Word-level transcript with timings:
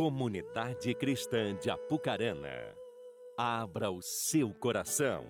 Comunidade 0.00 0.94
Cristã 0.94 1.54
de 1.60 1.68
Apucarana, 1.68 2.74
abra 3.36 3.90
o 3.90 4.00
seu 4.00 4.48
coração. 4.48 5.26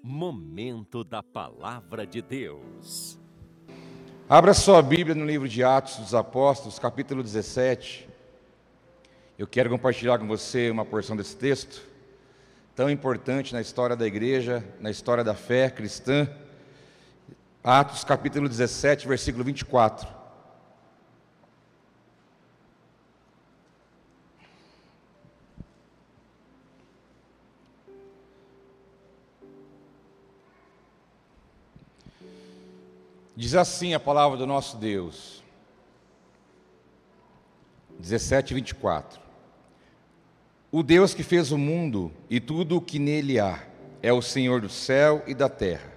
Momento 0.00 1.02
da 1.02 1.20
Palavra 1.20 2.06
de 2.06 2.22
Deus. 2.22 3.18
Abra 4.28 4.54
sua 4.54 4.80
Bíblia 4.80 5.16
no 5.16 5.24
livro 5.24 5.48
de 5.48 5.64
Atos 5.64 5.96
dos 5.96 6.14
Apóstolos, 6.14 6.78
capítulo 6.78 7.24
17. 7.24 8.08
Eu 9.36 9.48
quero 9.48 9.68
compartilhar 9.68 10.20
com 10.20 10.28
você 10.28 10.70
uma 10.70 10.84
porção 10.84 11.16
desse 11.16 11.36
texto, 11.36 11.82
tão 12.76 12.88
importante 12.88 13.52
na 13.52 13.60
história 13.60 13.96
da 13.96 14.06
igreja, 14.06 14.64
na 14.78 14.92
história 14.92 15.24
da 15.24 15.34
fé 15.34 15.68
cristã. 15.68 16.30
Atos, 17.64 18.04
capítulo 18.04 18.48
17, 18.48 19.08
versículo 19.08 19.42
24. 19.42 20.19
Diz 33.50 33.56
assim 33.56 33.94
a 33.94 33.98
palavra 33.98 34.38
do 34.38 34.46
nosso 34.46 34.76
Deus. 34.76 35.42
17, 37.98 38.54
24. 38.54 39.20
O 40.70 40.84
Deus 40.84 41.12
que 41.12 41.24
fez 41.24 41.50
o 41.50 41.58
mundo 41.58 42.12
e 42.30 42.38
tudo 42.38 42.76
o 42.76 42.80
que 42.80 43.00
nele 43.00 43.40
há 43.40 43.58
é 44.00 44.12
o 44.12 44.22
Senhor 44.22 44.60
do 44.60 44.68
céu 44.68 45.24
e 45.26 45.34
da 45.34 45.48
terra, 45.48 45.92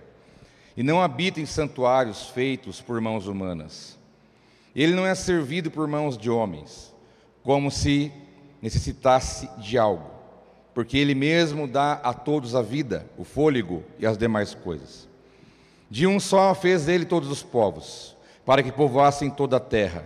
e 0.76 0.82
não 0.82 1.00
habita 1.00 1.40
em 1.40 1.46
santuários 1.46 2.28
feitos 2.30 2.82
por 2.82 3.00
mãos 3.00 3.28
humanas. 3.28 4.00
Ele 4.76 4.96
não 4.96 5.06
é 5.06 5.14
servido 5.14 5.70
por 5.70 5.88
mãos 5.88 6.18
de 6.18 6.32
homens, 6.32 6.92
como 7.44 7.70
se 7.70 8.12
necessitasse 8.64 9.48
de 9.60 9.78
algo, 9.78 10.10
porque 10.74 10.98
ele 10.98 11.14
mesmo 11.14 11.68
dá 11.68 11.94
a 12.04 12.16
todos 12.16 12.56
a 12.56 12.64
vida, 12.64 13.08
o 13.16 13.24
fôlego 13.24 13.84
e 14.00 14.08
as 14.08 14.18
demais 14.18 14.56
coisas. 14.56 15.13
De 15.94 16.08
um 16.08 16.20
só 16.20 16.56
fez 16.56 16.88
ele 16.88 17.06
todos 17.06 17.30
os 17.30 17.44
povos, 17.44 18.18
para 18.44 18.64
que 18.64 18.72
povoassem 18.72 19.30
toda 19.30 19.58
a 19.58 19.60
terra, 19.60 20.04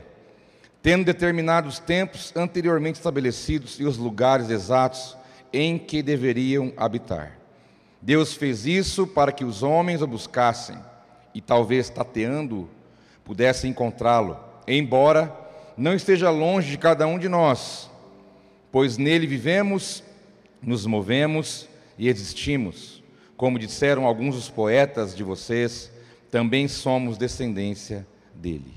tendo 0.84 1.06
determinados 1.06 1.80
tempos 1.80 2.34
anteriormente 2.36 2.98
estabelecidos 2.98 3.80
e 3.80 3.86
os 3.86 3.96
lugares 3.96 4.50
exatos 4.50 5.16
em 5.54 5.80
que 5.80 6.04
deveriam 6.04 6.74
habitar. 6.76 7.40
Deus 8.02 8.34
fez 8.34 8.66
isso 8.66 9.08
para 9.08 9.32
que 9.32 9.46
os 9.46 9.64
homens 9.64 10.02
o 10.02 10.08
buscassem 10.08 10.78
e, 11.34 11.40
talvez 11.40 11.90
tateando, 11.90 12.70
pudessem 13.24 13.72
encontrá-lo, 13.72 14.38
embora 14.68 15.34
não 15.78 15.94
esteja 15.94 16.30
longe 16.30 16.70
de 16.70 16.78
cada 16.78 17.08
um 17.08 17.18
de 17.18 17.30
nós, 17.30 17.90
pois 18.74 18.98
nele 18.98 19.26
vivemos, 19.26 20.04
nos 20.62 20.86
movemos 20.86 21.66
e 21.98 22.10
existimos. 22.10 22.97
Como 23.38 23.60
disseram 23.60 24.06
alguns 24.06 24.36
dos 24.36 24.50
poetas 24.50 25.16
de 25.16 25.24
vocês, 25.24 25.92
também 26.32 26.68
somos 26.68 27.18
descendência 27.18 28.06
dele. 28.34 28.74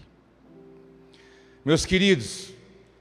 Meus 1.64 1.86
queridos, 1.86 2.52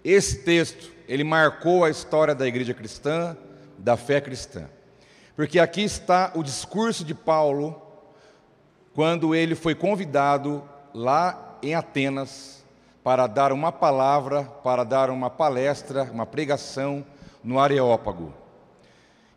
esse 0.04 0.40
texto, 0.40 0.92
ele 1.08 1.24
marcou 1.24 1.84
a 1.84 1.90
história 1.90 2.34
da 2.34 2.48
igreja 2.48 2.74
cristã, 2.74 3.38
da 3.78 3.98
fé 3.98 4.22
cristã. 4.22 4.70
Porque 5.36 5.60
aqui 5.60 5.82
está 5.82 6.32
o 6.34 6.44
discurso 6.44 7.04
de 7.04 7.14
Paulo 7.14 7.82
quando 8.94 9.36
ele 9.36 9.54
foi 9.54 9.76
convidado 9.76 10.64
lá 10.94 11.58
em 11.62 11.76
Atenas 11.76 12.64
para 13.04 13.28
dar 13.28 13.52
uma 13.52 13.72
palavra, 13.72 14.44
para 14.44 14.84
dar 14.84 15.10
uma 15.10 15.30
palestra, 15.30 16.04
uma 16.04 16.26
pregação 16.26 17.06
no 17.44 17.60
Areópago. 17.60 18.34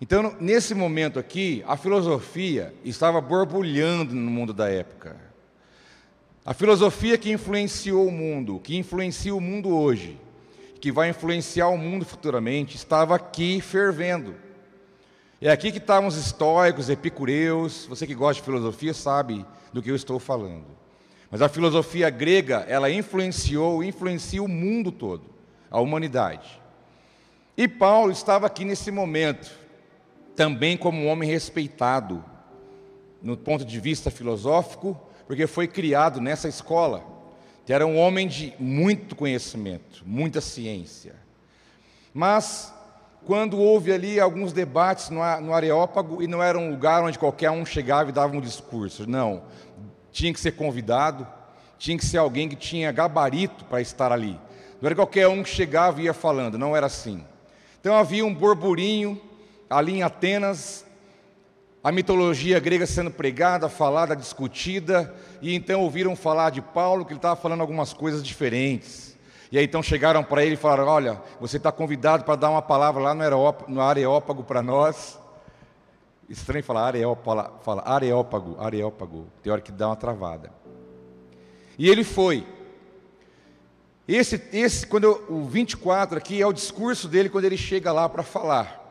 Então, 0.03 0.35
nesse 0.41 0.75
momento 0.75 1.17
aqui, 1.17 1.63
a 1.65 1.77
filosofia 1.77 2.75
estava 2.85 3.21
borbulhando 3.21 4.13
no 4.13 4.33
mundo 4.33 4.53
da 4.53 4.69
época. 4.69 5.17
A 6.45 6.53
filosofia 6.53 7.17
que 7.17 7.31
influenciou 7.31 8.09
o 8.09 8.11
mundo, 8.11 8.59
que 8.59 8.77
influencia 8.77 9.33
o 9.33 9.41
mundo 9.41 9.69
hoje, 9.69 10.19
que 10.81 10.91
vai 10.91 11.11
influenciar 11.11 11.69
o 11.69 11.79
mundo 11.79 12.05
futuramente, 12.05 12.75
estava 12.75 13.15
aqui 13.15 13.61
fervendo. 13.61 14.35
É 15.41 15.53
aqui 15.53 15.71
que 15.71 15.79
estavam 15.79 16.09
os 16.09 16.17
estoicos, 16.17 16.91
epicureus. 16.91 17.87
Você 17.87 18.05
que 18.05 18.15
gosta 18.17 18.41
de 18.41 18.45
filosofia 18.45 18.93
sabe 18.93 19.47
do 19.73 19.81
que 19.81 19.93
eu 19.93 19.95
estou 19.95 20.19
falando. 20.19 20.67
Mas 21.31 21.41
a 21.41 21.49
filosofia 21.49 22.11
grega, 22.11 22.67
ela 22.69 22.91
influenciou, 22.91 23.85
influencia 23.85 24.43
o 24.43 24.49
mundo 24.49 24.91
todo, 24.91 25.27
a 25.71 25.79
humanidade. 25.79 26.61
E 27.57 27.69
Paulo 27.69 28.11
estava 28.11 28.49
aqui 28.49 28.65
nesse 28.65 28.91
momento 28.91 29.62
também 30.35 30.77
como 30.77 31.03
um 31.03 31.09
homem 31.09 31.29
respeitado 31.29 32.25
no 33.23 33.37
ponto 33.37 33.65
de 33.65 33.79
vista 33.79 34.11
filosófico, 34.11 35.01
porque 35.27 35.47
foi 35.47 35.69
criado 35.69 36.21
nessa 36.21 36.49
escola. 36.49 37.05
Era 37.69 37.87
um 37.87 37.97
homem 37.97 38.29
de 38.29 38.53
muito 38.59 39.17
conhecimento, 39.17 40.03
muita 40.05 40.41
ciência. 40.43 41.15
Mas, 42.13 42.75
quando 43.25 43.59
houve 43.59 43.93
ali 43.93 44.21
alguns 44.21 44.53
debates 44.53 45.09
no 45.09 45.55
Areópago, 45.55 46.23
e 46.23 46.27
não 46.27 46.43
era 46.43 46.59
um 46.59 46.71
lugar 46.71 47.03
onde 47.03 47.19
qualquer 47.19 47.51
um 47.51 47.65
chegava 47.65 48.11
e 48.11 48.13
dava 48.13 48.37
um 48.37 48.41
discurso, 48.41 49.09
não. 49.09 49.45
Tinha 50.11 50.35
que 50.35 50.41
ser 50.41 50.53
convidado, 50.53 51.27
tinha 51.79 51.97
que 51.97 52.05
ser 52.05 52.19
alguém 52.19 52.49
que 52.49 52.57
tinha 52.57 52.93
gabarito 52.93 53.65
para 53.65 53.81
estar 53.81 54.13
ali. 54.13 54.39
Não 54.81 54.87
era 54.87 54.95
qualquer 54.95 55.29
um 55.29 55.43
que 55.43 55.49
chegava 55.49 56.01
e 56.01 56.05
ia 56.05 56.13
falando, 56.13 56.59
não 56.59 56.77
era 56.77 56.87
assim. 56.87 57.25
Então 57.81 57.95
havia 57.95 58.27
um 58.27 58.35
burburinho, 58.35 59.19
ali 59.73 59.95
em 59.95 60.03
Atenas, 60.03 60.85
a 61.83 61.91
mitologia 61.91 62.61
grega 62.61 62.87
sendo 62.87 63.11
pregada, 63.11 63.69
falada, 63.69 64.15
discutida, 64.15 65.13
e 65.41 65.55
então 65.55 65.81
ouviram 65.81 66.15
falar 66.15 66.51
de 66.51 66.63
Paulo, 66.63 67.05
que 67.05 67.13
ele 67.13 67.19
estava 67.19 67.35
falando 67.35 67.61
algumas 67.61 67.93
coisas 67.93 68.23
diferentes. 68.23 69.17
E 69.51 69.59
aí 69.59 69.65
então 69.65 69.83
chegaram 69.83 70.23
para 70.23 70.45
ele 70.45 70.55
e 70.55 70.57
falaram: 70.57 70.87
Olha, 70.87 71.21
você 71.41 71.57
está 71.57 71.73
convidado 71.73 72.25
para 72.25 72.37
dar 72.37 72.51
uma 72.51 72.63
palavra 72.63 73.03
lá 73.03 73.15
no 73.15 73.81
Areópago 73.81 74.45
para 74.45 74.63
nós. 74.63 75.19
Estranho 76.29 76.65
falar 76.65 76.87
areópago, 76.87 77.59
fala 77.63 77.83
areópago, 77.85 78.57
areópago, 78.59 79.27
tem 79.43 79.53
hora 79.53 79.61
que 79.61 79.73
dá 79.73 79.89
uma 79.89 79.97
travada. 79.97 80.51
E 81.77 81.91
ele 81.91 82.05
foi. 82.05 82.47
Esse, 84.09 84.43
esse 84.53 84.87
quando 84.87 85.05
eu, 85.05 85.27
o 85.29 85.45
24 85.45 86.17
aqui 86.17 86.41
é 86.41 86.47
o 86.47 86.53
discurso 86.53 87.07
dele 87.07 87.29
quando 87.29 87.45
ele 87.45 87.57
chega 87.57 87.93
lá 87.93 88.09
para 88.09 88.23
falar. 88.23 88.82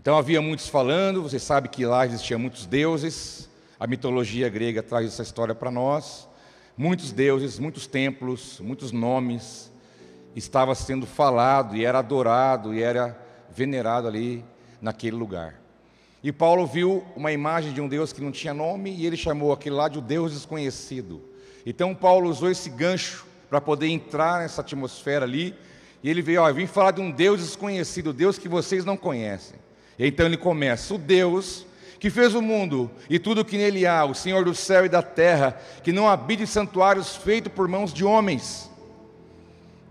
Então 0.00 0.16
havia 0.16 0.40
muitos 0.40 0.66
falando, 0.66 1.22
você 1.22 1.38
sabe 1.38 1.68
que 1.68 1.84
lá 1.84 2.06
existiam 2.06 2.40
muitos 2.40 2.64
deuses, 2.64 3.50
a 3.78 3.86
mitologia 3.86 4.48
grega 4.48 4.82
traz 4.82 5.06
essa 5.06 5.22
história 5.22 5.54
para 5.54 5.70
nós. 5.70 6.26
Muitos 6.74 7.12
deuses, 7.12 7.58
muitos 7.58 7.86
templos, 7.86 8.60
muitos 8.60 8.92
nomes 8.92 9.70
estava 10.34 10.74
sendo 10.74 11.04
falado 11.04 11.76
e 11.76 11.84
era 11.84 11.98
adorado 11.98 12.72
e 12.72 12.82
era 12.82 13.14
venerado 13.54 14.08
ali 14.08 14.42
naquele 14.80 15.16
lugar. 15.16 15.60
E 16.24 16.32
Paulo 16.32 16.66
viu 16.66 17.04
uma 17.14 17.30
imagem 17.30 17.74
de 17.74 17.82
um 17.82 17.86
Deus 17.86 18.10
que 18.10 18.22
não 18.22 18.32
tinha 18.32 18.54
nome 18.54 18.90
e 18.94 19.04
ele 19.04 19.18
chamou 19.18 19.52
aquele 19.52 19.76
lá 19.76 19.86
de 19.86 19.98
o 19.98 20.00
Deus 20.00 20.32
desconhecido. 20.32 21.22
Então 21.66 21.94
Paulo 21.94 22.30
usou 22.30 22.50
esse 22.50 22.70
gancho 22.70 23.26
para 23.50 23.60
poder 23.60 23.88
entrar 23.88 24.40
nessa 24.40 24.62
atmosfera 24.62 25.26
ali 25.26 25.54
e 26.02 26.08
ele 26.08 26.22
veio, 26.22 26.40
ó, 26.40 26.50
vim 26.50 26.66
falar 26.66 26.92
de 26.92 27.02
um 27.02 27.10
Deus 27.10 27.42
desconhecido, 27.42 28.14
Deus 28.14 28.38
que 28.38 28.48
vocês 28.48 28.82
não 28.82 28.96
conhecem. 28.96 29.60
Então 30.06 30.26
ele 30.26 30.36
começa: 30.36 30.94
o 30.94 30.98
Deus 30.98 31.66
que 32.00 32.08
fez 32.08 32.34
o 32.34 32.40
mundo 32.40 32.90
e 33.10 33.18
tudo 33.18 33.42
o 33.42 33.44
que 33.44 33.58
nele 33.58 33.86
há, 33.86 34.06
o 34.06 34.14
Senhor 34.14 34.42
do 34.42 34.54
céu 34.54 34.86
e 34.86 34.88
da 34.88 35.02
terra, 35.02 35.60
que 35.84 35.92
não 35.92 36.08
habita 36.08 36.46
santuários 36.46 37.14
feitos 37.14 37.52
por 37.52 37.68
mãos 37.68 37.92
de 37.92 38.02
homens. 38.02 38.70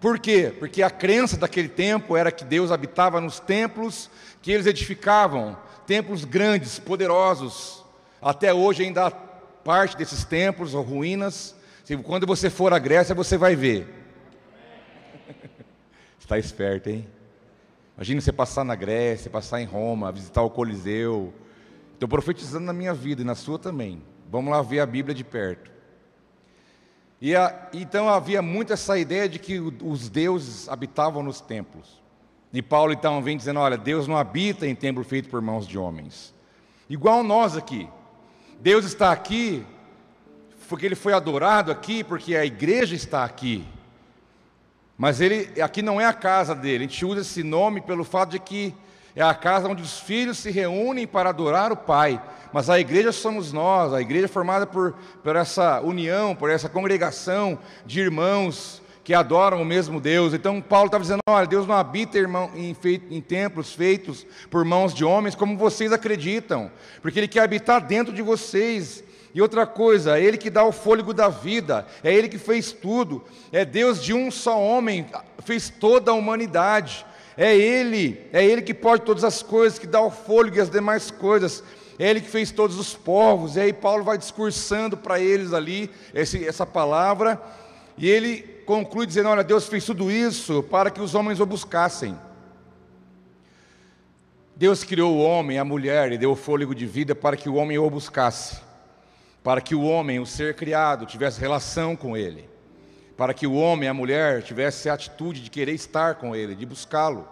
Por 0.01 0.17
quê? 0.17 0.51
Porque 0.57 0.81
a 0.81 0.89
crença 0.89 1.37
daquele 1.37 1.69
tempo 1.69 2.17
era 2.17 2.31
que 2.31 2.43
Deus 2.43 2.71
habitava 2.71 3.21
nos 3.21 3.39
templos 3.39 4.09
que 4.41 4.51
eles 4.51 4.65
edificavam, 4.65 5.55
templos 5.85 6.25
grandes, 6.25 6.79
poderosos. 6.79 7.85
Até 8.19 8.51
hoje 8.51 8.83
ainda 8.83 9.05
há 9.05 9.11
parte 9.11 9.95
desses 9.95 10.23
templos 10.23 10.73
ou 10.73 10.81
ruínas. 10.81 11.55
Quando 12.03 12.25
você 12.25 12.49
for 12.49 12.73
à 12.73 12.79
Grécia, 12.79 13.13
você 13.13 13.37
vai 13.37 13.55
ver. 13.55 13.87
Está 16.19 16.39
esperto, 16.39 16.89
hein? 16.89 17.07
Imagina 17.99 18.21
você 18.21 18.31
passar 18.31 18.63
na 18.63 18.75
Grécia, 18.75 19.29
passar 19.29 19.61
em 19.61 19.65
Roma, 19.65 20.09
visitar 20.09 20.41
o 20.41 20.49
Coliseu. 20.49 21.33
Estou 21.93 22.07
profetizando 22.07 22.63
na 22.63 22.71
minha 22.71 22.93
vida 22.93 23.23
e 23.23 23.25
na 23.25 23.35
sua 23.35 23.59
também. 23.59 24.01
Vamos 24.31 24.53
lá 24.53 24.61
ver 24.61 24.79
a 24.79 24.85
Bíblia 24.85 25.13
de 25.13 25.25
perto. 25.25 25.69
E 27.19 27.35
a, 27.35 27.67
então 27.73 28.07
havia 28.07 28.41
muito 28.41 28.71
essa 28.71 28.97
ideia 28.97 29.27
de 29.27 29.37
que 29.37 29.59
os 29.59 30.07
deuses 30.07 30.69
habitavam 30.69 31.21
nos 31.21 31.41
templos. 31.41 32.01
E 32.53 32.61
Paulo 32.61 32.93
então 32.93 33.21
vem 33.21 33.35
dizendo: 33.35 33.59
olha, 33.59 33.77
Deus 33.77 34.07
não 34.07 34.15
habita 34.15 34.65
em 34.65 34.73
templo 34.73 35.03
feito 35.03 35.27
por 35.27 35.41
mãos 35.41 35.67
de 35.67 35.77
homens. 35.77 36.33
Igual 36.89 37.21
nós 37.21 37.57
aqui. 37.57 37.89
Deus 38.61 38.85
está 38.85 39.11
aqui 39.11 39.65
porque 40.69 40.85
ele 40.85 40.95
foi 40.95 41.11
adorado 41.11 41.69
aqui, 41.69 42.01
porque 42.01 42.33
a 42.33 42.45
igreja 42.45 42.95
está 42.95 43.25
aqui. 43.25 43.67
Mas 44.99 45.21
ele 45.21 45.61
aqui 45.61 45.81
não 45.81 45.99
é 45.99 46.05
a 46.05 46.11
casa 46.11 46.53
dele. 46.53 46.83
A 46.83 46.87
gente 46.87 47.05
usa 47.05 47.21
esse 47.21 47.41
nome 47.41 47.79
pelo 47.79 48.03
fato 48.03 48.31
de 48.31 48.39
que 48.39 48.75
é 49.15 49.23
a 49.23 49.33
casa 49.33 49.69
onde 49.69 49.81
os 49.81 49.97
filhos 49.97 50.37
se 50.37 50.51
reúnem 50.51 51.07
para 51.07 51.29
adorar 51.29 51.71
o 51.71 51.77
Pai. 51.77 52.21
Mas 52.51 52.69
a 52.69 52.77
igreja 52.77 53.13
somos 53.13 53.53
nós, 53.53 53.93
a 53.93 54.01
igreja 54.01 54.25
é 54.25 54.27
formada 54.27 54.67
por, 54.67 54.93
por 55.23 55.37
essa 55.37 55.79
união, 55.79 56.35
por 56.35 56.49
essa 56.49 56.67
congregação 56.67 57.57
de 57.85 58.01
irmãos 58.01 58.81
que 59.01 59.13
adoram 59.13 59.61
o 59.61 59.65
mesmo 59.65 60.01
Deus. 60.01 60.33
Então 60.33 60.59
Paulo 60.59 60.87
estava 60.87 61.01
dizendo: 61.01 61.21
olha, 61.29 61.47
Deus 61.47 61.65
não 61.65 61.75
habita 61.75 62.17
irmão, 62.17 62.51
em, 62.53 62.73
feito, 62.73 63.13
em 63.13 63.21
templos 63.21 63.73
feitos 63.73 64.27
por 64.49 64.65
mãos 64.65 64.93
de 64.93 65.05
homens 65.05 65.33
como 65.33 65.55
vocês 65.55 65.93
acreditam, 65.93 66.69
porque 67.01 67.21
Ele 67.21 67.27
quer 67.29 67.43
habitar 67.43 67.79
dentro 67.87 68.13
de 68.13 68.21
vocês. 68.21 69.01
E 69.33 69.41
outra 69.41 69.67
coisa, 69.67 70.17
é 70.17 70.23
Ele 70.23 70.37
que 70.37 70.49
dá 70.49 70.63
o 70.63 70.71
fôlego 70.71 71.13
da 71.13 71.29
vida, 71.29 71.85
é 72.03 72.13
Ele 72.13 72.27
que 72.27 72.37
fez 72.37 72.71
tudo, 72.71 73.23
é 73.51 73.63
Deus 73.63 74.03
de 74.03 74.13
um 74.13 74.31
só 74.31 74.59
homem, 74.59 75.05
fez 75.43 75.69
toda 75.69 76.11
a 76.11 76.15
humanidade. 76.15 77.05
É 77.37 77.55
Ele, 77.55 78.19
é 78.33 78.43
Ele 78.43 78.61
que 78.61 78.73
pode 78.73 79.03
todas 79.03 79.23
as 79.23 79.41
coisas, 79.41 79.79
que 79.79 79.87
dá 79.87 80.01
o 80.01 80.11
fôlego 80.11 80.57
e 80.57 80.61
as 80.61 80.69
demais 80.69 81.09
coisas. 81.09 81.63
É 81.97 82.09
Ele 82.09 82.21
que 82.21 82.29
fez 82.29 82.51
todos 82.51 82.77
os 82.77 82.95
povos. 82.95 83.55
E 83.55 83.61
aí 83.61 83.73
Paulo 83.73 84.03
vai 84.03 84.17
discursando 84.17 84.97
para 84.97 85.19
eles 85.19 85.53
ali 85.53 85.89
esse, 86.13 86.45
essa 86.45 86.65
palavra. 86.65 87.41
E 87.97 88.09
ele 88.09 88.41
conclui 88.65 89.05
dizendo: 89.05 89.29
Olha, 89.29 89.43
Deus 89.43 89.67
fez 89.67 89.85
tudo 89.85 90.09
isso 90.09 90.63
para 90.63 90.89
que 90.89 91.01
os 91.01 91.13
homens 91.13 91.39
o 91.39 91.45
buscassem. 91.45 92.17
Deus 94.55 94.83
criou 94.83 95.15
o 95.15 95.21
homem, 95.21 95.57
a 95.57 95.63
mulher, 95.63 96.11
e 96.11 96.17
deu 96.17 96.31
o 96.31 96.35
fôlego 96.35 96.75
de 96.75 96.85
vida 96.85 97.15
para 97.15 97.37
que 97.37 97.47
o 97.47 97.55
homem 97.55 97.77
o 97.77 97.89
buscasse. 97.89 98.68
Para 99.43 99.61
que 99.61 99.75
o 99.75 99.83
homem, 99.83 100.19
o 100.19 100.25
ser 100.25 100.55
criado, 100.55 101.05
tivesse 101.05 101.39
relação 101.39 101.95
com 101.95 102.15
ele 102.15 102.49
para 103.19 103.33
que 103.33 103.45
o 103.45 103.53
homem, 103.53 103.89
a 103.89 103.93
mulher, 103.93 104.41
tivesse 104.41 104.89
a 104.89 104.93
atitude 104.93 105.41
de 105.41 105.49
querer 105.49 105.73
estar 105.73 106.15
com 106.15 106.33
Ele, 106.33 106.55
de 106.55 106.65
buscá-lo. 106.65 107.27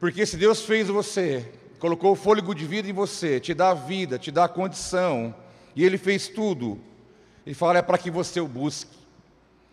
Porque 0.00 0.24
se 0.24 0.38
Deus 0.38 0.62
fez 0.62 0.88
você, 0.88 1.52
colocou 1.78 2.12
o 2.12 2.16
fôlego 2.16 2.54
de 2.54 2.64
vida 2.64 2.88
em 2.88 2.92
você, 2.94 3.38
te 3.38 3.52
dá 3.52 3.72
a 3.72 3.74
vida, 3.74 4.18
te 4.18 4.30
dá 4.30 4.44
a 4.44 4.48
condição, 4.48 5.34
e 5.76 5.84
Ele 5.84 5.98
fez 5.98 6.26
tudo, 6.26 6.80
Ele 7.44 7.54
fala, 7.54 7.80
é 7.80 7.82
para 7.82 7.98
que 7.98 8.10
você 8.10 8.40
o 8.40 8.48
busque. 8.48 8.96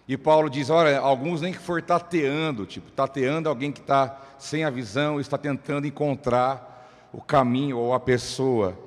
E 0.05 0.17
Paulo 0.17 0.49
diz: 0.49 0.69
olha, 0.69 0.99
alguns 0.99 1.39
nem 1.39 1.53
que 1.53 1.59
for 1.59 1.81
tateando, 1.81 2.65
tipo, 2.65 2.91
tateando 2.91 3.47
alguém 3.47 3.71
que 3.71 3.79
está 3.79 4.19
sem 4.37 4.65
a 4.65 4.69
visão, 4.69 5.17
está 5.17 5.37
tentando 5.37 5.87
encontrar 5.87 7.09
o 7.13 7.21
caminho 7.21 7.77
ou 7.77 7.93
a 7.93 8.01
pessoa. 8.01 8.77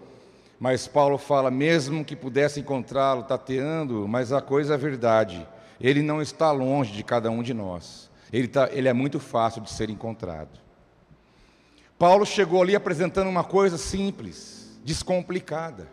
Mas 0.59 0.87
Paulo 0.87 1.19
fala, 1.19 1.51
mesmo 1.51 2.05
que 2.05 2.15
pudesse 2.15 2.61
encontrá-lo 2.61 3.25
tateando, 3.25 4.07
mas 4.09 4.33
a 4.33 4.41
coisa 4.41 4.75
é 4.75 4.79
verdade. 4.79 5.47
Ele 5.81 6.03
não 6.03 6.23
está 6.23 6.51
longe 6.53 6.93
de 6.93 7.03
cada 7.03 7.31
um 7.31 7.43
de 7.43 7.53
nós. 7.53 8.11
Ele, 8.33 8.49
tá, 8.49 8.69
ele 8.73 8.89
é 8.89 8.93
muito 8.93 9.21
fácil 9.21 9.61
de 9.63 9.71
ser 9.71 9.91
encontrado. 9.91 10.59
Paulo 11.99 12.27
chegou 12.27 12.63
ali 12.63 12.75
apresentando 12.75 13.29
uma 13.29 13.45
coisa 13.45 13.79
simples, 13.79 14.79
descomplicada. 14.85 15.89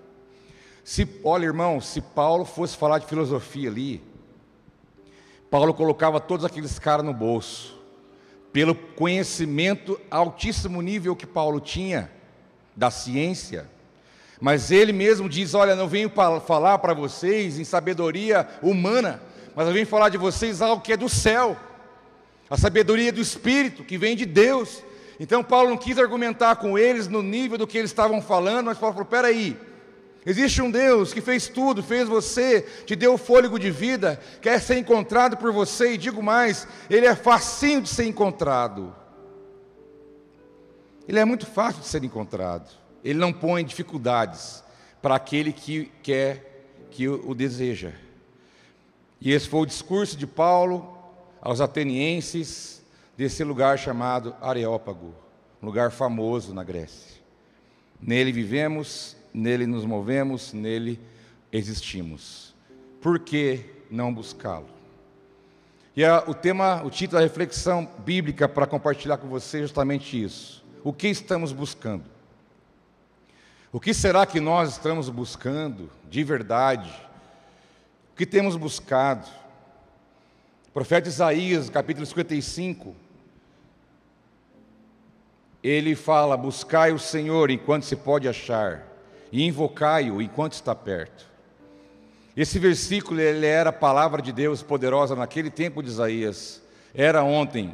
Se, 0.83 1.07
olha, 1.23 1.45
irmão, 1.45 1.79
se 1.79 2.01
Paulo 2.01 2.43
fosse 2.43 2.75
falar 2.75 2.99
de 2.99 3.05
filosofia 3.05 3.69
ali, 3.69 4.01
Paulo 5.49 5.73
colocava 5.73 6.19
todos 6.19 6.45
aqueles 6.45 6.79
caras 6.79 7.05
no 7.05 7.13
bolso, 7.13 7.77
pelo 8.51 8.73
conhecimento 8.73 9.99
altíssimo 10.09 10.81
nível 10.81 11.15
que 11.15 11.27
Paulo 11.27 11.59
tinha 11.59 12.09
da 12.75 12.89
ciência. 12.89 13.69
Mas 14.41 14.71
ele 14.71 14.91
mesmo 14.91 15.29
diz: 15.29 15.53
Olha, 15.53 15.75
não 15.75 15.87
venho 15.87 16.11
falar 16.45 16.79
para 16.79 16.95
vocês 16.95 17.59
em 17.59 17.63
sabedoria 17.63 18.49
humana, 18.63 19.21
mas 19.55 19.67
eu 19.67 19.73
vim 19.73 19.85
falar 19.85 20.09
de 20.09 20.17
vocês 20.17 20.63
algo 20.63 20.81
que 20.81 20.91
é 20.91 20.97
do 20.97 21.07
céu, 21.07 21.55
a 22.49 22.57
sabedoria 22.57 23.13
do 23.13 23.21
Espírito, 23.21 23.83
que 23.83 23.99
vem 23.99 24.15
de 24.15 24.25
Deus. 24.25 24.83
Então 25.19 25.43
Paulo 25.43 25.69
não 25.69 25.77
quis 25.77 25.99
argumentar 25.99 26.55
com 26.55 26.75
eles 26.75 27.07
no 27.07 27.21
nível 27.21 27.55
do 27.55 27.67
que 27.67 27.77
eles 27.77 27.91
estavam 27.91 28.19
falando, 28.19 28.65
mas 28.65 28.79
Paulo 28.79 28.95
falou: 28.95 29.07
peraí, 29.07 29.55
existe 30.25 30.59
um 30.59 30.71
Deus 30.71 31.13
que 31.13 31.21
fez 31.21 31.47
tudo, 31.47 31.83
fez 31.83 32.09
você, 32.09 32.61
te 32.87 32.95
deu 32.95 33.13
o 33.13 33.19
fôlego 33.19 33.59
de 33.59 33.69
vida, 33.69 34.19
quer 34.41 34.59
ser 34.59 34.79
encontrado 34.79 35.37
por 35.37 35.51
você, 35.51 35.93
e 35.93 35.97
digo 35.99 36.23
mais, 36.23 36.67
ele 36.89 37.05
é 37.05 37.13
facinho 37.13 37.83
de 37.83 37.89
ser 37.89 38.05
encontrado. 38.05 38.95
Ele 41.07 41.19
é 41.19 41.25
muito 41.25 41.45
fácil 41.45 41.81
de 41.81 41.87
ser 41.87 42.03
encontrado. 42.03 42.80
Ele 43.03 43.19
não 43.19 43.33
põe 43.33 43.63
dificuldades 43.63 44.63
para 45.01 45.15
aquele 45.15 45.51
que 45.51 45.91
quer, 46.03 46.87
que 46.91 47.07
o 47.07 47.33
deseja. 47.33 47.93
E 49.19 49.31
esse 49.31 49.47
foi 49.47 49.61
o 49.61 49.65
discurso 49.65 50.17
de 50.17 50.27
Paulo 50.27 50.97
aos 51.41 51.61
atenienses 51.61 52.83
desse 53.17 53.43
lugar 53.43 53.77
chamado 53.77 54.35
Areópago, 54.41 55.13
um 55.61 55.65
lugar 55.65 55.91
famoso 55.91 56.53
na 56.53 56.63
Grécia. 56.63 57.21
Nele 58.01 58.31
vivemos, 58.31 59.15
nele 59.33 59.67
nos 59.67 59.85
movemos, 59.85 60.53
nele 60.53 60.99
existimos. 61.51 62.55
Por 62.99 63.19
que 63.19 63.65
não 63.89 64.13
buscá-lo? 64.13 64.69
E 65.95 66.05
a, 66.05 66.23
o 66.25 66.33
tema, 66.33 66.81
o 66.83 66.89
título 66.89 67.19
da 67.19 67.23
reflexão 67.23 67.87
bíblica 67.99 68.47
para 68.47 68.65
compartilhar 68.65 69.17
com 69.17 69.27
você 69.27 69.57
é 69.57 69.61
justamente 69.61 70.21
isso. 70.21 70.63
O 70.83 70.93
que 70.93 71.07
estamos 71.07 71.51
buscando? 71.51 72.05
O 73.73 73.79
que 73.79 73.93
será 73.93 74.25
que 74.25 74.41
nós 74.41 74.71
estamos 74.71 75.07
buscando 75.07 75.89
de 76.09 76.25
verdade? 76.25 76.91
O 78.11 78.17
que 78.17 78.25
temos 78.25 78.57
buscado? 78.57 79.25
O 80.67 80.71
profeta 80.73 81.07
Isaías, 81.07 81.69
capítulo 81.69 82.05
55, 82.05 82.93
ele 85.63 85.95
fala: 85.95 86.35
Buscai 86.35 86.91
o 86.91 86.99
Senhor 86.99 87.49
enquanto 87.49 87.83
se 87.83 87.95
pode 87.95 88.27
achar, 88.27 88.85
e 89.31 89.47
invocai-o 89.47 90.21
enquanto 90.21 90.53
está 90.53 90.75
perto. 90.75 91.25
Esse 92.35 92.59
versículo 92.59 93.21
ele 93.21 93.45
era 93.45 93.69
a 93.69 93.73
palavra 93.73 94.21
de 94.21 94.33
Deus 94.33 94.61
poderosa 94.61 95.15
naquele 95.15 95.49
tempo 95.49 95.81
de 95.81 95.89
Isaías. 95.89 96.61
Era 96.93 97.23
ontem, 97.23 97.73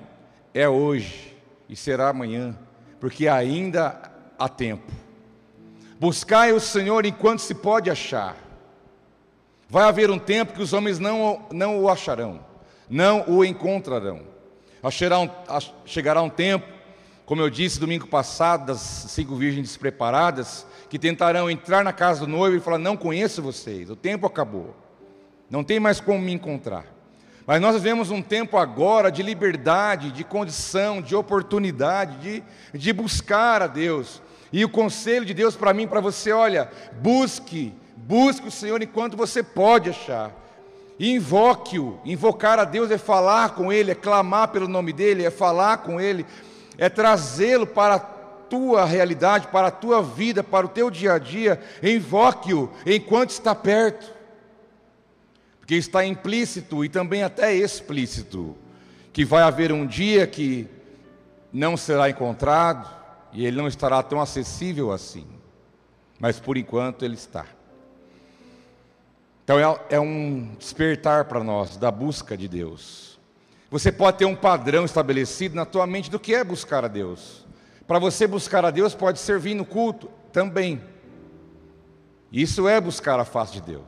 é 0.54 0.70
hoje 0.70 1.36
e 1.68 1.76
será 1.76 2.10
amanhã, 2.10 2.56
porque 3.00 3.28
ainda 3.28 4.12
há 4.38 4.48
tempo. 4.48 5.07
Buscai 6.00 6.52
o 6.52 6.60
Senhor 6.60 7.06
enquanto 7.06 7.40
se 7.40 7.56
pode 7.56 7.90
achar. 7.90 8.38
Vai 9.70 9.84
haver 9.84 10.10
um 10.10 10.20
tempo 10.20 10.54
que 10.54 10.62
os 10.62 10.72
homens 10.72 11.00
não, 11.00 11.46
não 11.52 11.82
o 11.82 11.90
acharão, 11.90 12.40
não 12.90 13.26
o 13.28 13.44
encontrarão. 13.44 14.22
Chegará 15.86 16.22
um, 16.22 16.30
tempo, 16.30 16.66
como 17.26 17.42
eu 17.42 17.50
disse 17.50 17.80
domingo 17.80 18.08
passado, 18.08 18.68
das 18.68 18.80
cinco 18.80 19.36
virgens 19.36 19.68
despreparadas, 19.68 20.66
que 20.90 20.98
tentarão 20.98 21.50
entrar 21.50 21.84
na 21.84 21.92
casa 21.92 22.22
do 22.22 22.28
noivo 22.28 22.56
e 22.56 22.62
falar: 22.62 22.78
Não 22.78 22.96
conheço 22.96 23.42
vocês, 23.42 23.90
o 23.90 23.96
tempo 23.96 24.26
acabou, 24.26 24.74
não 25.50 25.64
tem 25.64 25.80
mais 25.80 26.00
como 26.00 26.20
me 26.20 26.32
encontrar. 26.32 26.86
Mas 27.46 27.62
nós 27.62 27.76
vivemos 27.76 28.12
um 28.12 28.22
tempo 28.22 28.58
agora 28.58 29.10
de 29.10 29.24
liberdade, 29.24 30.12
de 30.12 30.24
condição, 30.24 31.02
de 31.02 31.16
oportunidade, 31.16 32.18
de, 32.18 32.44
de 32.78 32.94
buscar 32.94 33.62
a 33.62 33.68
Deus. 33.68 34.22
E 34.52 34.64
o 34.64 34.70
conselho 34.70 35.26
de 35.26 35.34
Deus 35.34 35.56
para 35.56 35.74
mim 35.74 35.88
para 35.88 36.00
você: 36.00 36.32
olha, 36.32 36.70
busque 37.02 37.74
Busque 38.08 38.48
o 38.48 38.52
Senhor 38.52 38.82
enquanto 38.82 39.18
você 39.18 39.44
pode 39.44 39.90
achar. 39.90 40.32
Invoque-o. 40.98 42.00
Invocar 42.06 42.58
a 42.58 42.64
Deus 42.64 42.90
é 42.90 42.98
falar 42.98 43.50
com 43.50 43.74
Ele, 43.74 43.92
é 43.92 43.96
clamar 43.96 44.48
pelo 44.48 44.68
nome 44.68 44.94
dEle, 44.94 45.26
é 45.26 45.30
falar 45.30 45.80
com 45.80 46.00
Ele, 46.00 46.26
é 46.78 46.88
trazê-lo 46.88 47.68
para 47.68 47.96
a 47.96 48.00
tua 48.00 48.86
realidade, 48.86 49.48
para 49.48 49.68
a 49.68 49.72
tua 49.72 50.02
vida, 50.02 50.42
para 50.42 50.66
o 50.66 50.70
teu 50.70 50.90
dia 50.90 51.14
a 51.14 51.20
dia. 51.20 51.60
Invoque-o 51.84 52.72
enquanto 52.86 53.32
está 53.32 53.54
perto. 53.54 54.10
Porque 55.60 55.76
está 55.76 56.06
implícito 56.06 56.86
e 56.86 56.88
também 56.88 57.24
até 57.24 57.54
explícito 57.54 58.56
que 59.12 59.26
vai 59.26 59.44
haver 59.44 59.72
um 59.74 59.86
dia 59.86 60.26
que 60.26 60.66
não 61.52 61.76
será 61.76 62.10
encontrado 62.10 62.97
e 63.38 63.46
ele 63.46 63.56
não 63.56 63.68
estará 63.68 64.02
tão 64.02 64.20
acessível 64.20 64.92
assim. 64.92 65.28
Mas 66.20 66.40
por 66.40 66.58
enquanto 66.58 67.06
ele 67.06 67.14
está. 67.14 67.46
Então 69.44 69.60
é, 69.60 69.80
é 69.92 70.00
um 70.00 70.56
despertar 70.58 71.26
para 71.26 71.44
nós 71.44 71.78
da 71.78 71.92
busca 71.92 72.36
de 72.36 72.48
Deus. 72.48 73.20
Você 73.70 73.92
pode 73.92 74.18
ter 74.18 74.26
um 74.26 74.36
padrão 74.36 74.86
estabelecido 74.86 75.56
na 75.56 75.66
tua 75.66 75.86
mente 75.86 76.10
do 76.10 76.20
que 76.20 76.34
é 76.34 76.44
buscar 76.44 76.84
a 76.84 76.88
Deus. 76.88 77.46
Para 77.86 78.00
você 78.00 78.26
buscar 78.26 78.66
a 78.66 78.72
Deus, 78.72 78.96
pode 78.96 79.20
servir 79.20 79.54
no 79.54 79.66
culto 79.66 80.10
também. 80.34 80.82
Isso 82.32 82.68
é 82.68 82.82
buscar 82.82 83.20
a 83.20 83.24
face 83.24 83.54
de 83.54 83.62
Deus. 83.62 83.86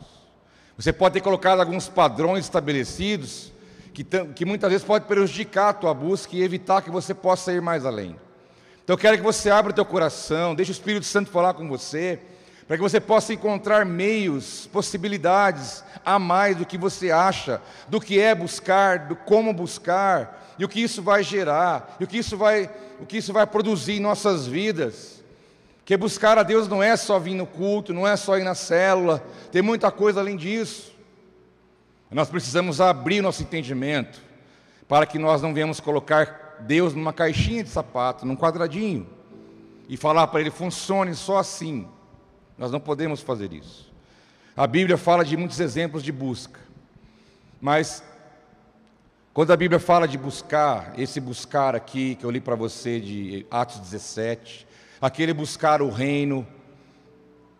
Você 0.77 0.93
pode 0.93 1.13
ter 1.13 1.21
colocado 1.21 1.59
alguns 1.59 1.89
padrões 1.89 2.45
estabelecidos 2.45 3.51
que, 3.95 4.03
que 4.03 4.45
muitas 4.45 4.69
vezes 4.69 4.85
pode 4.85 5.05
prejudicar 5.05 5.69
a 5.69 5.73
tua 5.73 5.93
busca 5.95 6.35
e 6.35 6.43
evitar 6.43 6.83
que 6.83 6.91
você 6.91 7.15
possa 7.15 7.51
ir 7.51 7.63
mais 7.63 7.83
além. 7.83 8.15
Então 8.89 8.95
eu 8.95 9.01
quero 9.01 9.17
que 9.17 9.23
você 9.23 9.51
abra 9.51 9.71
o 9.71 9.75
teu 9.75 9.85
coração, 9.85 10.55
deixe 10.55 10.71
o 10.71 10.73
Espírito 10.73 11.05
Santo 11.05 11.29
falar 11.29 11.53
com 11.53 11.69
você 11.69 12.17
para 12.67 12.75
que 12.75 12.81
você 12.81 12.99
possa 12.99 13.31
encontrar 13.31 13.85
meios, 13.85 14.65
possibilidades 14.65 15.83
a 16.03 16.17
mais 16.17 16.57
do 16.57 16.65
que 16.65 16.75
você 16.75 17.11
acha, 17.11 17.61
do 17.87 18.01
que 18.01 18.19
é 18.19 18.33
buscar, 18.33 18.97
do 19.07 19.15
como 19.15 19.53
buscar, 19.53 20.55
e 20.57 20.65
o 20.65 20.67
que 20.67 20.81
isso 20.81 21.03
vai 21.03 21.21
gerar, 21.21 21.97
e 21.99 22.03
o 22.03 22.07
que 22.07 22.17
isso 22.17 22.35
vai, 22.35 22.67
o 22.99 23.05
que 23.05 23.17
isso 23.17 23.31
vai 23.31 23.45
produzir 23.45 23.97
em 23.97 23.99
nossas 23.99 24.47
vidas. 24.47 25.23
Que 25.85 25.95
buscar 25.95 26.39
a 26.39 26.43
Deus 26.43 26.67
não 26.67 26.81
é 26.81 26.97
só 26.97 27.19
vir 27.19 27.35
no 27.35 27.45
culto, 27.45 27.93
não 27.93 28.07
é 28.07 28.15
só 28.15 28.39
ir 28.39 28.43
na 28.43 28.55
célula, 28.55 29.23
tem 29.51 29.61
muita 29.61 29.91
coisa 29.91 30.19
além 30.19 30.35
disso. 30.35 30.91
Nós 32.09 32.27
precisamos 32.27 32.81
abrir 32.81 33.21
nosso 33.21 33.43
entendimento 33.43 34.19
para 34.87 35.05
que 35.05 35.19
nós 35.19 35.43
não 35.43 35.53
venhamos 35.53 35.79
colocar 35.79 36.48
Deus 36.61 36.93
numa 36.93 37.13
caixinha 37.13 37.63
de 37.63 37.69
sapato, 37.69 38.25
num 38.25 38.35
quadradinho, 38.35 39.07
e 39.87 39.97
falar 39.97 40.27
para 40.27 40.41
Ele, 40.41 40.51
funcione 40.51 41.15
só 41.15 41.37
assim. 41.37 41.87
Nós 42.57 42.71
não 42.71 42.79
podemos 42.79 43.21
fazer 43.21 43.53
isso. 43.53 43.91
A 44.55 44.67
Bíblia 44.67 44.97
fala 44.97 45.23
de 45.23 45.37
muitos 45.37 45.59
exemplos 45.59 46.03
de 46.03 46.11
busca, 46.11 46.59
mas 47.61 48.03
quando 49.33 49.53
a 49.53 49.57
Bíblia 49.57 49.79
fala 49.79 50.07
de 50.07 50.17
buscar, 50.17 50.93
esse 50.97 51.19
buscar 51.19 51.75
aqui 51.75 52.15
que 52.15 52.25
eu 52.25 52.31
li 52.31 52.41
para 52.41 52.55
você 52.55 52.99
de 52.99 53.45
Atos 53.49 53.79
17, 53.79 54.67
aquele 54.99 55.33
buscar 55.33 55.81
o 55.81 55.89
reino, 55.89 56.45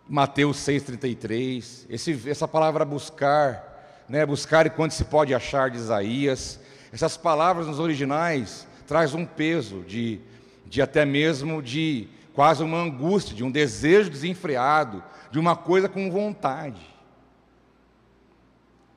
Mateus 0.06 0.58
6,33, 0.58 1.86
esse, 1.88 2.28
essa 2.28 2.46
palavra 2.46 2.84
buscar, 2.84 4.04
né, 4.08 4.26
buscar 4.26 4.66
e 4.66 4.70
quando 4.70 4.90
se 4.90 5.04
pode 5.04 5.32
achar 5.32 5.70
de 5.70 5.78
Isaías, 5.78 6.60
essas 6.92 7.16
palavras 7.16 7.66
nos 7.66 7.78
originais 7.78 8.66
traz 8.90 9.14
um 9.14 9.24
peso 9.24 9.84
de, 9.86 10.18
de 10.66 10.82
até 10.82 11.04
mesmo 11.04 11.62
de 11.62 12.08
quase 12.34 12.60
uma 12.60 12.76
angústia, 12.76 13.36
de 13.36 13.44
um 13.44 13.50
desejo 13.50 14.10
desenfreado, 14.10 15.00
de 15.30 15.38
uma 15.38 15.54
coisa 15.54 15.88
com 15.88 16.10
vontade. 16.10 16.84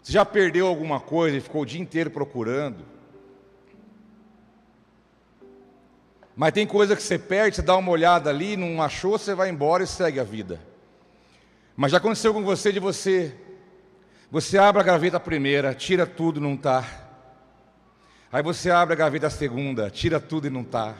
Você 0.01 0.11
já 0.11 0.25
perdeu 0.25 0.65
alguma 0.65 0.99
coisa 0.99 1.37
e 1.37 1.41
ficou 1.41 1.61
o 1.61 1.65
dia 1.65 1.79
inteiro 1.79 2.09
procurando? 2.09 2.83
Mas 6.35 6.53
tem 6.53 6.65
coisa 6.65 6.95
que 6.95 7.03
você 7.03 7.19
perde, 7.19 7.57
você 7.57 7.61
dá 7.61 7.77
uma 7.77 7.91
olhada 7.91 8.31
ali, 8.31 8.57
não 8.57 8.81
achou, 8.81 9.19
você 9.19 9.35
vai 9.35 9.51
embora 9.51 9.83
e 9.83 9.87
segue 9.87 10.19
a 10.19 10.23
vida. 10.23 10.59
Mas 11.77 11.91
já 11.91 11.99
aconteceu 11.99 12.33
com 12.33 12.43
você 12.43 12.71
de 12.71 12.79
você, 12.79 13.35
você 14.31 14.57
abre 14.57 14.81
a 14.81 14.85
gaveta 14.85 15.19
primeira, 15.19 15.75
tira 15.75 16.07
tudo, 16.07 16.41
não 16.41 16.55
está. 16.55 17.02
Aí 18.33 18.41
você 18.41 18.71
abre 18.71 18.95
a 18.95 18.97
gaveta 18.97 19.29
segunda, 19.29 19.91
tira 19.91 20.19
tudo 20.19 20.47
e 20.47 20.49
não 20.49 20.61
está. 20.61 20.95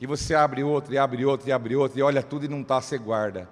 E 0.00 0.06
você 0.06 0.36
abre 0.36 0.62
outra, 0.62 0.94
e 0.94 0.96
abre 0.96 1.24
outra, 1.24 1.48
e 1.48 1.52
abre 1.52 1.74
outra, 1.74 1.98
e 1.98 2.02
olha 2.02 2.22
tudo 2.22 2.44
e 2.44 2.48
não 2.48 2.60
está, 2.60 2.80
você 2.80 2.96
guarda. 2.96 3.48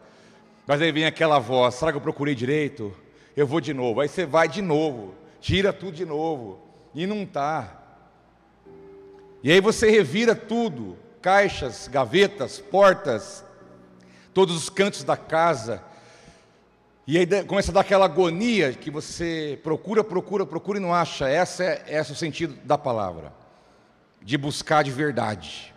Mas 0.64 0.80
aí 0.80 0.92
vem 0.92 1.04
aquela 1.04 1.40
voz: 1.40 1.74
será 1.74 1.90
que 1.90 1.96
eu 1.96 2.00
procurei 2.00 2.32
direito? 2.32 2.94
Eu 3.36 3.44
vou 3.44 3.60
de 3.60 3.74
novo. 3.74 4.00
Aí 4.00 4.08
você 4.08 4.24
vai 4.24 4.46
de 4.46 4.62
novo, 4.62 5.16
tira 5.40 5.72
tudo 5.72 5.96
de 5.96 6.04
novo, 6.04 6.60
e 6.94 7.08
não 7.08 7.24
está. 7.24 7.82
E 9.42 9.50
aí 9.50 9.60
você 9.60 9.90
revira 9.90 10.36
tudo: 10.36 10.96
caixas, 11.20 11.88
gavetas, 11.88 12.60
portas, 12.60 13.44
todos 14.32 14.54
os 14.54 14.70
cantos 14.70 15.02
da 15.02 15.16
casa. 15.16 15.82
E 17.06 17.16
aí 17.16 17.44
começa 17.44 17.70
a 17.70 17.74
dar 17.74 17.82
aquela 17.82 18.06
agonia 18.06 18.72
que 18.72 18.90
você 18.90 19.60
procura, 19.62 20.02
procura, 20.02 20.44
procura 20.44 20.78
e 20.78 20.82
não 20.82 20.92
acha. 20.92 21.28
Essa 21.28 21.62
é, 21.62 21.84
esse 21.86 22.10
é 22.10 22.14
o 22.14 22.16
sentido 22.16 22.58
da 22.64 22.76
palavra, 22.76 23.32
de 24.20 24.36
buscar 24.36 24.82
de 24.82 24.90
verdade. 24.90 25.72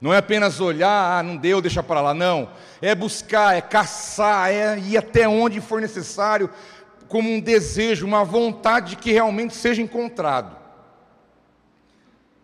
Não 0.00 0.14
é 0.14 0.16
apenas 0.16 0.60
olhar, 0.60 1.18
ah, 1.18 1.22
não 1.22 1.36
deu, 1.36 1.60
deixa 1.60 1.82
para 1.82 2.00
lá. 2.00 2.14
Não. 2.14 2.48
É 2.80 2.94
buscar, 2.94 3.54
é 3.54 3.60
caçar, 3.60 4.50
é 4.50 4.78
ir 4.78 4.96
até 4.96 5.28
onde 5.28 5.60
for 5.60 5.78
necessário, 5.78 6.48
como 7.06 7.30
um 7.30 7.38
desejo, 7.38 8.06
uma 8.06 8.24
vontade 8.24 8.90
de 8.90 8.96
que 8.96 9.12
realmente 9.12 9.54
seja 9.54 9.82
encontrado. 9.82 10.56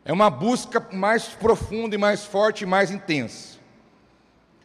É 0.05 0.13
uma 0.13 0.29
busca 0.29 0.87
mais 0.93 1.25
profunda 1.25 1.95
e 1.95 1.99
mais 1.99 2.25
forte 2.25 2.63
e 2.65 2.67
mais 2.67 2.91
intensa. 2.91 3.57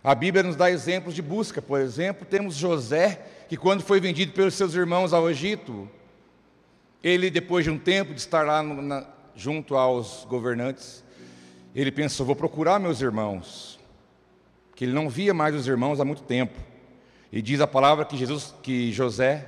A 0.04 0.14
Bíblia 0.14 0.44
nos 0.44 0.58
dá 0.58 0.70
exemplos 0.70 1.16
de 1.16 1.22
busca. 1.22 1.62
Por 1.62 1.80
exemplo, 1.80 2.28
temos 2.30 2.56
José, 2.56 3.22
que 3.54 3.58
quando 3.58 3.84
foi 3.84 4.00
vendido 4.00 4.32
pelos 4.32 4.56
seus 4.56 4.74
irmãos 4.74 5.14
ao 5.14 5.30
Egito, 5.30 5.88
ele, 7.04 7.30
depois 7.30 7.64
de 7.64 7.70
um 7.70 7.78
tempo 7.78 8.12
de 8.12 8.20
estar 8.20 8.44
lá 8.44 8.64
no, 8.64 8.82
na, 8.82 9.06
junto 9.36 9.76
aos 9.76 10.26
governantes, 10.28 11.04
ele 11.76 11.92
pensou: 11.92 12.26
vou 12.26 12.36
procurar 12.36 12.80
meus 12.80 13.00
irmãos, 13.00 13.80
que 14.76 14.86
ele 14.86 14.92
não 14.92 15.08
via 15.08 15.36
mais 15.36 15.54
os 15.54 15.68
irmãos 15.68 16.00
há 16.00 16.06
muito 16.06 16.24
tempo. 16.24 16.58
E 17.32 17.44
diz 17.44 17.62
a 17.62 17.68
palavra 17.68 18.06
que 18.06 18.18
Jesus, 18.18 18.56
que 18.64 18.92
José 18.92 19.48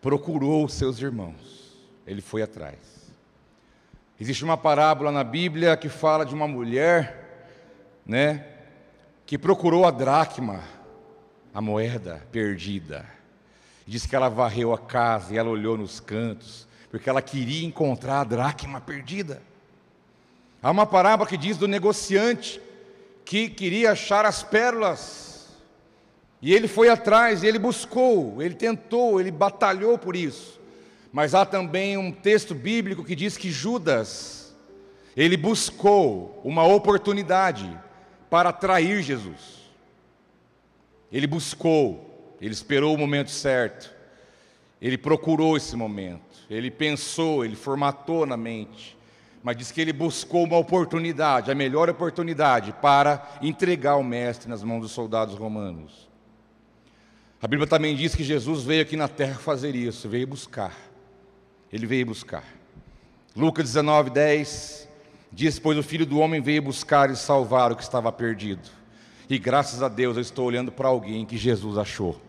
procurou 0.00 0.64
os 0.64 0.74
seus 0.74 1.00
irmãos. 1.00 1.76
Ele 2.06 2.20
foi 2.20 2.42
atrás. 2.42 3.10
Existe 4.20 4.44
uma 4.44 4.56
parábola 4.56 5.10
na 5.10 5.24
Bíblia 5.24 5.76
que 5.76 5.88
fala 5.88 6.24
de 6.24 6.32
uma 6.32 6.46
mulher, 6.46 7.58
né, 8.06 8.46
que 9.26 9.36
procurou 9.36 9.84
a 9.84 9.90
dracma, 9.90 10.62
a 11.52 11.60
moeda 11.60 12.26
perdida. 12.30 13.06
Diz 13.86 14.06
que 14.06 14.14
ela 14.14 14.28
varreu 14.28 14.72
a 14.72 14.78
casa 14.78 15.34
e 15.34 15.38
ela 15.38 15.50
olhou 15.50 15.76
nos 15.76 16.00
cantos, 16.00 16.66
porque 16.90 17.08
ela 17.10 17.20
queria 17.20 17.66
encontrar 17.66 18.20
a 18.20 18.24
dracma 18.24 18.80
perdida. 18.80 19.42
Há 20.62 20.70
uma 20.70 20.86
parábola 20.86 21.28
que 21.28 21.36
diz 21.36 21.56
do 21.56 21.66
negociante 21.66 22.60
que 23.24 23.48
queria 23.48 23.92
achar 23.92 24.24
as 24.24 24.42
pérolas. 24.42 25.48
E 26.42 26.54
ele 26.54 26.68
foi 26.68 26.88
atrás, 26.88 27.42
ele 27.42 27.58
buscou, 27.58 28.40
ele 28.40 28.54
tentou, 28.54 29.20
ele 29.20 29.30
batalhou 29.30 29.98
por 29.98 30.16
isso. 30.16 30.60
Mas 31.12 31.34
há 31.34 31.44
também 31.44 31.96
um 31.96 32.12
texto 32.12 32.54
bíblico 32.54 33.04
que 33.04 33.16
diz 33.16 33.36
que 33.36 33.50
Judas, 33.50 34.54
ele 35.16 35.36
buscou 35.36 36.40
uma 36.44 36.64
oportunidade 36.64 37.78
para 38.28 38.52
trair 38.52 39.02
Jesus. 39.02 39.59
Ele 41.12 41.26
buscou, 41.26 42.36
ele 42.40 42.52
esperou 42.52 42.94
o 42.94 42.98
momento 42.98 43.30
certo, 43.30 43.92
ele 44.80 44.96
procurou 44.96 45.56
esse 45.56 45.76
momento, 45.76 46.46
ele 46.48 46.70
pensou, 46.70 47.44
ele 47.44 47.56
formatou 47.56 48.24
na 48.24 48.36
mente 48.36 48.98
mas 49.42 49.56
diz 49.56 49.72
que 49.72 49.80
ele 49.80 49.92
buscou 49.92 50.44
uma 50.44 50.58
oportunidade, 50.58 51.50
a 51.50 51.54
melhor 51.54 51.88
oportunidade, 51.88 52.74
para 52.80 53.38
entregar 53.40 53.96
o 53.96 54.04
Mestre 54.04 54.48
nas 54.48 54.62
mãos 54.62 54.82
dos 54.82 54.92
soldados 54.92 55.34
romanos. 55.34 56.08
A 57.40 57.48
Bíblia 57.48 57.66
também 57.66 57.96
diz 57.96 58.14
que 58.14 58.22
Jesus 58.22 58.64
veio 58.64 58.82
aqui 58.82 58.96
na 58.96 59.08
terra 59.08 59.38
fazer 59.38 59.74
isso, 59.74 60.08
veio 60.08 60.26
buscar. 60.26 60.76
Ele 61.72 61.86
veio 61.86 62.04
buscar. 62.04 62.44
Lucas 63.34 63.64
19, 63.64 64.10
10 64.10 64.88
diz: 65.32 65.58
Pois 65.58 65.78
o 65.78 65.82
filho 65.82 66.04
do 66.04 66.18
homem 66.18 66.42
veio 66.42 66.60
buscar 66.60 67.10
e 67.10 67.16
salvar 67.16 67.72
o 67.72 67.76
que 67.76 67.82
estava 67.82 68.12
perdido. 68.12 68.68
E 69.30 69.38
graças 69.38 69.80
a 69.80 69.86
Deus 69.86 70.16
eu 70.16 70.22
estou 70.22 70.44
olhando 70.44 70.72
para 70.72 70.88
alguém 70.88 71.24
que 71.24 71.38
Jesus 71.38 71.78
achou. 71.78 72.20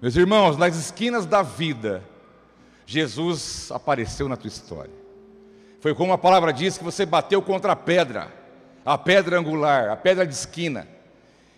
Meus 0.00 0.14
irmãos, 0.14 0.56
nas 0.56 0.76
esquinas 0.76 1.26
da 1.26 1.42
vida, 1.42 2.04
Jesus 2.86 3.68
apareceu 3.72 4.28
na 4.28 4.36
tua 4.36 4.46
história. 4.46 4.92
Foi 5.80 5.92
como 5.92 6.12
a 6.12 6.18
palavra 6.18 6.52
diz 6.52 6.78
que 6.78 6.84
você 6.84 7.04
bateu 7.04 7.42
contra 7.42 7.72
a 7.72 7.76
pedra, 7.76 8.32
a 8.86 8.96
pedra 8.96 9.40
angular, 9.40 9.90
a 9.90 9.96
pedra 9.96 10.24
de 10.24 10.34
esquina. 10.34 10.86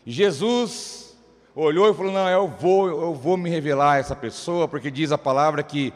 E 0.07 0.11
Jesus 0.11 1.15
olhou 1.55 1.91
e 1.91 1.95
falou: 1.95 2.13
Não, 2.13 2.27
eu 2.27 2.49
vou, 2.49 2.89
eu 2.89 3.15
vou 3.15 3.37
me 3.37 3.51
revelar 3.51 3.93
a 3.93 3.99
essa 3.99 4.17
pessoa, 4.17 4.67
porque 4.67 4.91
diz 4.91 5.13
a 5.13 5.19
palavra 5.19 5.63
que 5.63 5.93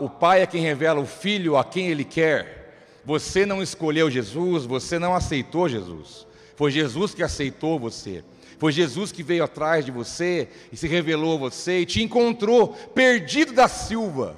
o 0.00 0.08
Pai 0.08 0.42
é 0.42 0.46
quem 0.46 0.60
revela 0.60 0.98
o 0.98 1.06
Filho 1.06 1.56
a 1.56 1.62
quem 1.62 1.86
Ele 1.86 2.04
quer. 2.04 2.59
Você 3.04 3.46
não 3.46 3.62
escolheu 3.62 4.10
Jesus, 4.10 4.64
você 4.64 4.98
não 4.98 5.14
aceitou 5.14 5.68
Jesus. 5.68 6.26
Foi 6.56 6.70
Jesus 6.70 7.14
que 7.14 7.22
aceitou 7.22 7.78
você. 7.78 8.22
Foi 8.58 8.72
Jesus 8.72 9.10
que 9.10 9.22
veio 9.22 9.44
atrás 9.44 9.84
de 9.84 9.90
você 9.90 10.48
e 10.70 10.76
se 10.76 10.86
revelou 10.86 11.36
a 11.36 11.40
você 11.40 11.80
e 11.80 11.86
te 11.86 12.02
encontrou 12.02 12.68
perdido 12.94 13.52
da 13.52 13.68
Silva 13.68 14.36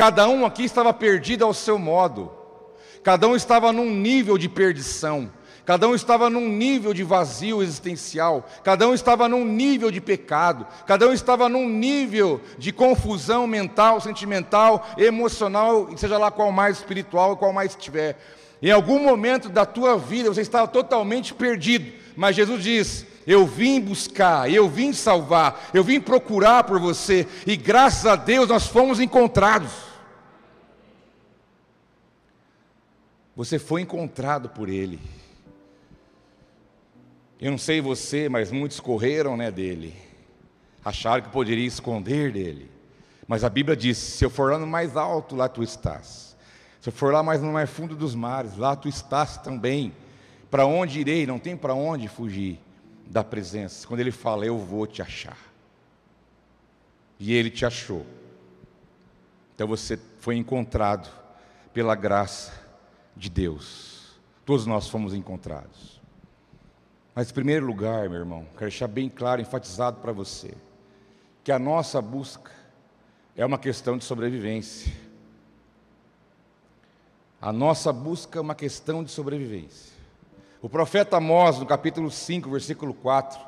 Cada 0.00 0.26
um 0.26 0.46
aqui 0.46 0.64
estava 0.64 0.94
perdido 0.94 1.44
ao 1.44 1.52
seu 1.52 1.78
modo. 1.78 2.32
Cada 3.02 3.28
um 3.28 3.36
estava 3.36 3.70
num 3.70 3.94
nível 3.94 4.38
de 4.38 4.48
perdição. 4.48 5.30
Cada 5.64 5.86
um 5.86 5.94
estava 5.94 6.30
num 6.30 6.48
nível 6.48 6.94
de 6.94 7.04
vazio 7.04 7.62
existencial, 7.62 8.48
cada 8.64 8.88
um 8.88 8.94
estava 8.94 9.28
num 9.28 9.44
nível 9.44 9.90
de 9.90 10.00
pecado, 10.00 10.66
cada 10.86 11.06
um 11.08 11.12
estava 11.12 11.48
num 11.48 11.68
nível 11.68 12.40
de 12.58 12.72
confusão 12.72 13.46
mental, 13.46 14.00
sentimental, 14.00 14.86
emocional, 14.96 15.88
seja 15.96 16.18
lá 16.18 16.30
qual 16.30 16.50
mais 16.50 16.78
espiritual, 16.78 17.36
qual 17.36 17.52
mais 17.52 17.74
tiver. 17.74 18.18
Em 18.62 18.70
algum 18.70 18.98
momento 19.02 19.48
da 19.48 19.64
tua 19.64 19.96
vida 19.96 20.28
você 20.28 20.40
estava 20.40 20.66
totalmente 20.68 21.32
perdido, 21.32 21.92
mas 22.16 22.36
Jesus 22.36 22.62
diz: 22.62 23.06
Eu 23.26 23.46
vim 23.46 23.80
buscar, 23.80 24.50
eu 24.52 24.68
vim 24.68 24.92
salvar, 24.92 25.70
eu 25.72 25.84
vim 25.84 26.00
procurar 26.00 26.64
por 26.64 26.78
você, 26.78 27.26
e 27.46 27.56
graças 27.56 28.06
a 28.06 28.16
Deus 28.16 28.48
nós 28.48 28.66
fomos 28.66 28.98
encontrados. 28.98 29.72
Você 33.36 33.58
foi 33.58 33.80
encontrado 33.80 34.50
por 34.50 34.68
Ele. 34.68 35.00
Eu 37.40 37.50
não 37.50 37.58
sei 37.58 37.80
você, 37.80 38.28
mas 38.28 38.52
muitos 38.52 38.78
correram 38.80 39.36
né, 39.36 39.50
dele. 39.50 39.94
Acharam 40.84 41.22
que 41.22 41.30
poderia 41.30 41.66
esconder 41.66 42.32
dele. 42.32 42.70
Mas 43.26 43.44
a 43.44 43.48
Bíblia 43.48 43.74
diz: 43.76 43.96
se 43.96 44.24
eu 44.24 44.28
for 44.28 44.52
lá 44.52 44.58
no 44.58 44.66
mais 44.66 44.96
alto, 44.96 45.34
lá 45.34 45.48
tu 45.48 45.62
estás. 45.62 46.36
Se 46.80 46.88
eu 46.88 46.92
for 46.92 47.12
lá 47.12 47.22
mais 47.22 47.40
no 47.40 47.52
mais 47.52 47.70
fundo 47.70 47.94
dos 47.94 48.14
mares, 48.14 48.56
lá 48.56 48.76
tu 48.76 48.88
estás 48.88 49.38
também. 49.38 49.94
Para 50.50 50.66
onde 50.66 51.00
irei? 51.00 51.26
Não 51.26 51.38
tem 51.38 51.56
para 51.56 51.74
onde 51.74 52.08
fugir 52.08 52.58
da 53.06 53.24
presença. 53.24 53.86
Quando 53.86 54.00
ele 54.00 54.10
fala, 54.10 54.44
eu 54.44 54.58
vou 54.58 54.86
te 54.86 55.00
achar. 55.00 55.38
E 57.18 57.32
ele 57.32 57.50
te 57.50 57.64
achou. 57.64 58.04
Então 59.54 59.66
você 59.66 59.98
foi 60.18 60.36
encontrado 60.36 61.10
pela 61.72 61.94
graça 61.94 62.52
de 63.16 63.30
Deus. 63.30 64.18
Todos 64.44 64.66
nós 64.66 64.88
fomos 64.88 65.14
encontrados. 65.14 65.99
Mas, 67.20 67.28
em 67.28 67.34
primeiro 67.34 67.66
lugar, 67.66 68.08
meu 68.08 68.20
irmão, 68.20 68.46
quero 68.52 68.70
deixar 68.70 68.88
bem 68.88 69.06
claro, 69.06 69.42
enfatizado 69.42 70.00
para 70.00 70.10
você, 70.10 70.54
que 71.44 71.52
a 71.52 71.58
nossa 71.58 72.00
busca 72.00 72.50
é 73.36 73.44
uma 73.44 73.58
questão 73.58 73.98
de 73.98 74.04
sobrevivência. 74.04 74.90
A 77.38 77.52
nossa 77.52 77.92
busca 77.92 78.38
é 78.38 78.40
uma 78.40 78.54
questão 78.54 79.04
de 79.04 79.10
sobrevivência. 79.10 79.92
O 80.62 80.68
profeta 80.70 81.18
Amós, 81.18 81.58
no 81.58 81.66
capítulo 81.66 82.10
5, 82.10 82.50
versículo 82.50 82.94
4, 82.94 83.38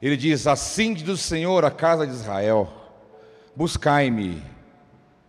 ele 0.00 0.16
diz: 0.16 0.46
Assim 0.46 0.94
diz 0.94 1.08
o 1.08 1.16
Senhor 1.16 1.64
a 1.64 1.72
casa 1.72 2.06
de 2.06 2.12
Israel: 2.12 2.72
Buscai-me 3.56 4.40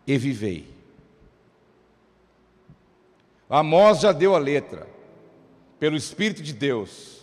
e 0.05 0.15
vivei. 0.15 0.71
Amós 3.49 4.01
já 4.01 4.11
deu 4.11 4.35
a 4.35 4.37
letra, 4.37 4.87
pelo 5.79 5.97
Espírito 5.97 6.43
de 6.43 6.53
Deus. 6.53 7.22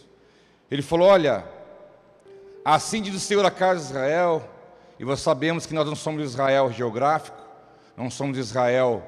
Ele 0.71 0.83
falou: 0.83 1.09
Olha, 1.09 1.45
assim 2.65 3.03
diz 3.03 3.15
o 3.15 3.21
Senhor 3.21 3.45
a 3.45 3.51
casa 3.51 3.81
de 3.81 3.87
Israel, 3.87 4.49
e 4.99 5.05
nós 5.05 5.21
sabemos 5.21 5.67
que 5.67 5.75
nós 5.75 5.87
não 5.87 5.97
somos 5.97 6.23
Israel 6.23 6.71
geográfico, 6.71 7.41
não 7.97 8.11
somos 8.11 8.39
Israel 8.39 9.03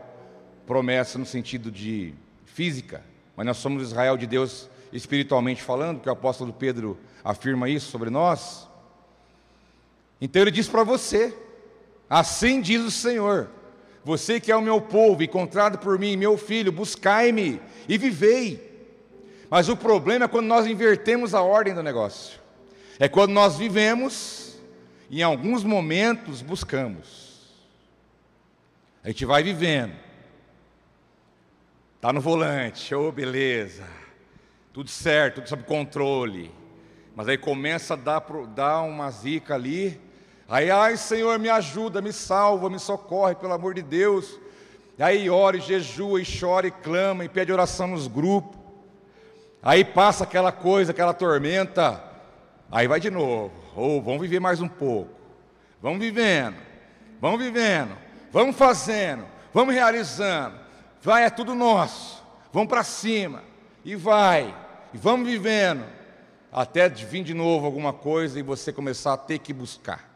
promessa 0.67 1.19
no 1.19 1.27
sentido 1.27 1.71
de 1.71 2.15
física, 2.47 3.03
mas 3.37 3.47
nós 3.47 3.57
somos 3.59 3.83
Israel 3.83 4.17
de 4.17 4.27
Deus 4.27 4.69
espiritualmente 4.93 5.63
falando, 5.63 6.01
que 6.01 6.09
o 6.09 6.13
apóstolo 6.13 6.53
Pedro 6.53 6.99
afirma 7.25 7.69
isso 7.69 7.91
sobre 7.91 8.11
nós. 8.11 8.69
Então 10.21 10.43
ele 10.43 10.51
diz 10.51 10.69
para 10.69 10.83
você: 10.83 11.37
Assim 12.09 12.61
diz 12.61 12.83
o 12.83 12.91
Senhor, 12.91 13.49
você 14.05 14.41
que 14.41 14.51
é 14.51 14.57
o 14.57 14.63
meu 14.63 14.81
povo, 14.81 15.23
encontrado 15.23 15.79
por 15.79 15.99
mim, 15.99 16.17
meu 16.17 16.37
filho, 16.37 16.73
buscai-me 16.73 17.61
e 17.89 17.97
vivei. 17.97 18.72
Mas 19.53 19.69
o 19.69 19.77
problema 19.77 20.25
é 20.25 20.29
quando 20.29 20.47
nós 20.47 20.67
invertemos 20.67 21.35
a 21.35 21.43
ordem 21.43 21.75
do 21.75 21.83
negócio. 21.83 22.41
É 22.99 23.07
quando 23.07 23.33
nós 23.33 23.55
vivemos 23.55 24.59
e 25.11 25.21
em 25.21 25.23
alguns 25.23 25.63
momentos 25.63 26.41
buscamos. 26.41 27.53
A 29.05 29.09
gente 29.09 29.27
vai 29.27 29.43
vivendo. 29.43 29.93
Está 31.97 32.15
no 32.15 32.21
volante, 32.23 32.95
oh 32.95 33.13
beleza, 33.13 33.85
tudo 34.73 34.89
certo, 34.89 35.35
tudo 35.35 35.51
sob 35.51 35.65
controle. 35.65 36.51
Mas 37.15 37.29
aí 37.29 37.37
começa 37.37 37.93
a 37.93 37.97
dar, 37.99 38.21
dar 38.55 38.81
uma 38.81 39.11
zica 39.11 39.55
ali, 39.55 40.01
Aí, 40.49 40.71
ai 40.71 40.97
Senhor, 40.97 41.39
me 41.39 41.51
ajuda, 41.51 42.01
me 42.01 42.13
salva, 42.13 42.71
me 42.71 42.79
socorre, 42.79 43.35
pelo 43.35 43.53
amor 43.53 43.75
de 43.75 43.83
Deus. 43.83 44.41
Aí 44.99 45.29
ora, 45.29 45.59
e 45.59 45.61
jejua, 45.61 46.23
e 46.23 46.27
chora, 46.41 46.67
e 46.67 46.71
clama, 46.71 47.23
e 47.23 47.29
pede 47.29 47.53
oração 47.53 47.89
nos 47.89 48.07
grupos. 48.07 48.62
Aí 49.63 49.85
passa 49.85 50.25
aquela 50.25 50.51
coisa, 50.51 50.91
aquela 50.91 51.15
tormenta. 51.15 52.03
Aí 52.71 52.89
vai 52.89 52.99
de 52.99 53.11
novo. 53.11 53.53
Ou 53.77 53.99
oh, 53.99 54.03
vamos 54.03 54.23
viver 54.23 54.41
mais 54.41 54.61
um 54.61 54.69
pouco. 54.69 55.11
Vamos 55.81 55.99
vivendo, 55.99 56.57
vamos 57.21 57.41
vivendo, 57.41 57.97
vamos 58.31 58.55
fazendo, 58.55 59.25
vamos 59.53 59.75
realizando. 59.75 60.57
Vai, 61.03 61.25
é 61.25 61.31
tudo 61.31 61.55
nosso. 61.55 62.23
Vamos 62.53 62.69
para 62.69 62.85
cima. 62.85 63.43
E 63.85 63.97
vai. 63.97 64.55
E 64.95 64.99
vamos 64.99 65.27
vivendo. 65.27 65.85
Até 66.53 66.89
vir 66.89 67.25
de 67.25 67.35
novo 67.35 67.67
alguma 67.67 67.93
coisa 67.93 68.39
e 68.39 68.43
você 68.43 68.73
começar 68.73 69.15
a 69.15 69.17
ter 69.17 69.39
que 69.39 69.53
buscar. 69.53 70.09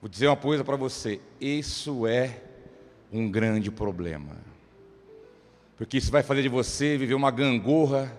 Vou 0.00 0.08
dizer 0.08 0.28
uma 0.28 0.36
coisa 0.36 0.64
para 0.64 0.76
você: 0.76 1.20
isso 1.40 2.06
é 2.06 2.40
um 3.12 3.30
grande 3.30 3.70
problema. 3.70 4.53
Porque 5.84 5.98
isso 5.98 6.10
vai 6.10 6.22
fazer 6.22 6.40
de 6.40 6.48
você 6.48 6.96
viver 6.96 7.12
uma 7.12 7.30
gangorra, 7.30 8.10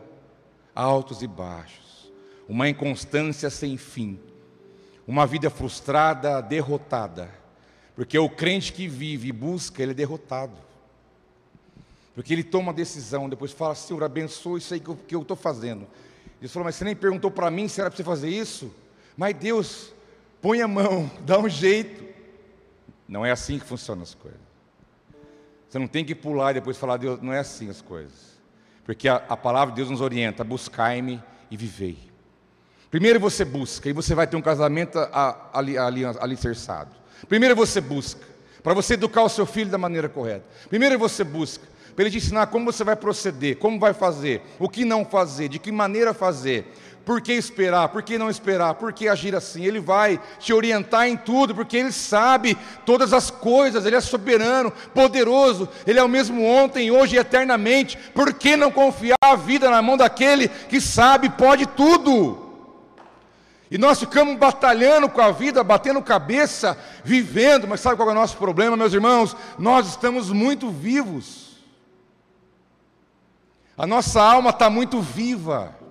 altos 0.76 1.24
e 1.24 1.28
baixos, 1.28 2.14
uma 2.48 2.70
inconstância 2.70 3.50
sem 3.50 3.76
fim, 3.76 4.20
uma 5.08 5.26
vida 5.26 5.50
frustrada, 5.50 6.40
derrotada. 6.42 7.28
Porque 7.96 8.20
o 8.20 8.30
crente 8.30 8.72
que 8.72 8.88
vive 8.88 9.30
e 9.30 9.32
busca, 9.32 9.82
ele 9.82 9.94
é 9.94 9.96
derrotado. 9.96 10.54
Porque 12.14 12.34
ele 12.34 12.44
toma 12.44 12.66
uma 12.66 12.74
decisão, 12.74 13.28
depois 13.28 13.52
fala, 13.52 13.74
Senhor, 13.74 14.04
abençoa 14.04 14.60
isso 14.60 14.72
aí 14.72 14.80
que 14.80 15.16
eu 15.16 15.24
estou 15.24 15.36
fazendo. 15.36 15.88
Deus 16.40 16.54
falou, 16.54 16.66
mas 16.66 16.76
você 16.76 16.86
nem 16.86 16.96
perguntou 16.96 17.32
para 17.32 17.50
mim 17.50 17.68
se 17.68 17.82
era 17.82 17.90
para 17.90 17.98
você 17.98 18.04
fazer 18.04 18.30
isso? 18.30 18.72
Mas 19.18 19.34
Deus, 19.34 19.92
põe 20.40 20.62
a 20.62 20.68
mão, 20.68 21.10
dá 21.26 21.40
um 21.40 21.50
jeito. 21.50 22.06
Não 23.08 23.26
é 23.26 23.32
assim 23.32 23.58
que 23.58 23.66
funcionam 23.66 24.04
as 24.04 24.14
coisas. 24.14 24.40
Você 25.70 25.80
não 25.80 25.88
tem 25.88 26.06
que 26.06 26.16
pular 26.16 26.52
e 26.52 26.56
depois 26.56 26.78
falar, 26.78 26.98
Deus, 26.98 27.22
não 27.22 27.34
é 27.34 27.40
assim 27.40 27.70
as 27.70 27.82
coisas. 27.82 28.36
Porque 28.84 29.08
a, 29.08 29.16
a 29.28 29.36
palavra 29.36 29.74
de 29.74 29.78
Deus 29.78 29.90
nos 29.90 30.02
orienta, 30.02 30.44
buscai-me 30.44 31.22
e 31.50 31.58
vivei. 31.58 31.98
Primeiro 32.90 33.20
você 33.20 33.44
busca, 33.44 33.90
e 33.90 33.94
você 33.94 34.16
vai 34.16 34.26
ter 34.26 34.38
um 34.38 34.42
casamento 34.42 34.98
ali, 35.52 35.78
ali, 35.78 36.06
alicerçado. 36.06 36.96
Primeiro 37.28 37.56
você 37.56 37.82
busca, 37.82 38.26
para 38.64 38.74
você 38.74 38.94
educar 38.94 39.24
o 39.24 39.30
seu 39.30 39.46
filho 39.46 39.70
da 39.70 39.78
maneira 39.78 40.08
correta. 40.08 40.46
Primeiro 40.70 40.98
você 40.98 41.24
busca, 41.24 41.68
para 41.96 42.04
ele 42.04 42.12
te 42.12 42.18
ensinar 42.18 42.48
como 42.48 42.72
você 42.72 42.84
vai 42.84 42.96
proceder, 42.96 43.58
como 43.58 43.80
vai 43.80 43.94
fazer, 43.94 44.42
o 44.60 44.70
que 44.70 44.86
não 44.86 45.04
fazer, 45.04 45.50
de 45.50 45.60
que 45.60 45.72
maneira 45.72 46.14
fazer. 46.14 46.72
Por 47.06 47.22
que 47.22 47.34
esperar? 47.34 47.90
Por 47.90 48.02
que 48.02 48.18
não 48.18 48.32
esperar? 48.32 48.74
Por 48.74 48.92
que 48.92 49.08
agir 49.08 49.36
assim? 49.36 49.64
Ele 49.64 49.80
vai 49.80 50.20
te 50.40 50.52
orientar 50.52 51.08
em 51.08 51.16
tudo, 51.16 51.54
porque 51.54 51.78
Ele 51.78 51.92
sabe 51.92 52.58
todas 52.84 53.14
as 53.14 53.30
coisas, 53.30 53.86
Ele 53.86 53.96
é 53.96 54.02
soberano, 54.02 54.72
poderoso, 54.92 55.70
Ele 55.86 56.00
é 56.00 56.04
o 56.04 56.10
mesmo 56.10 56.44
ontem, 56.44 56.90
hoje 56.90 57.16
e 57.16 57.20
eternamente. 57.20 57.96
Por 58.14 58.34
que 58.34 58.58
não 58.58 58.72
confiar 58.72 59.18
a 59.22 59.36
vida 59.36 59.70
na 59.70 59.84
mão 59.84 59.96
daquele 59.96 60.48
que 60.48 60.82
sabe, 60.82 61.30
pode 61.30 61.68
tudo? 61.68 62.44
E 63.70 63.78
nós 63.78 64.00
ficamos 64.00 64.36
batalhando 64.38 65.08
com 65.08 65.22
a 65.22 65.32
vida, 65.32 65.64
batendo 65.64 66.02
cabeça, 66.02 66.76
vivendo, 67.04 67.68
mas 67.68 67.82
sabe 67.82 67.98
qual 67.98 68.10
é 68.10 68.14
o 68.14 68.16
nosso 68.16 68.38
problema, 68.38 68.76
meus 68.76 68.94
irmãos? 68.94 69.36
Nós 69.60 69.88
estamos 69.88 70.32
muito 70.32 70.72
vivos. 70.72 71.58
A 73.78 73.86
nossa 73.86 74.22
alma 74.24 74.50
está 74.50 74.72
muito 74.72 75.02
viva. 75.02 75.85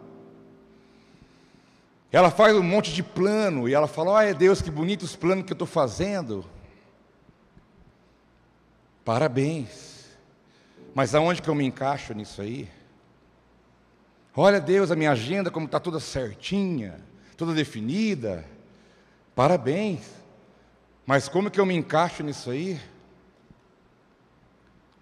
Ela 2.14 2.30
faz 2.30 2.54
um 2.54 2.62
monte 2.62 2.92
de 2.92 3.02
plano 3.02 3.68
e 3.68 3.74
ela 3.74 3.88
fala: 3.88 4.12
Olha, 4.12 4.32
Deus, 4.32 4.62
que 4.62 4.70
bonitos 4.70 5.10
os 5.10 5.16
planos 5.16 5.44
que 5.44 5.50
eu 5.50 5.56
estou 5.56 5.66
fazendo. 5.66 6.48
Parabéns. 9.04 10.04
Mas 10.94 11.12
aonde 11.12 11.42
que 11.42 11.50
eu 11.50 11.56
me 11.56 11.64
encaixo 11.64 12.14
nisso 12.14 12.40
aí? 12.40 12.70
Olha, 14.36 14.60
Deus, 14.60 14.92
a 14.92 14.94
minha 14.94 15.10
agenda 15.10 15.50
como 15.50 15.66
está 15.66 15.80
toda 15.80 15.98
certinha, 15.98 17.00
toda 17.36 17.52
definida. 17.52 18.44
Parabéns. 19.34 20.08
Mas 21.04 21.28
como 21.28 21.50
que 21.50 21.58
eu 21.58 21.66
me 21.66 21.74
encaixo 21.74 22.22
nisso 22.22 22.48
aí? 22.48 22.80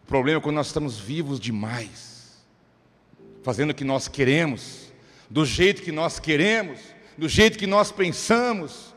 O 0.03 0.07
problema 0.07 0.41
é 0.41 0.43
quando 0.43 0.57
nós 0.57 0.69
estamos 0.69 0.99
vivos 0.99 1.39
demais, 1.39 2.43
fazendo 3.43 3.73
o 3.73 3.75
que 3.75 3.85
nós 3.85 4.09
queremos, 4.09 4.91
do 5.29 5.45
jeito 5.45 5.83
que 5.83 5.93
nós 5.93 6.19
queremos, 6.19 6.81
do 7.17 7.29
jeito 7.29 7.59
que 7.59 7.67
nós 7.67 7.91
pensamos. 7.91 8.95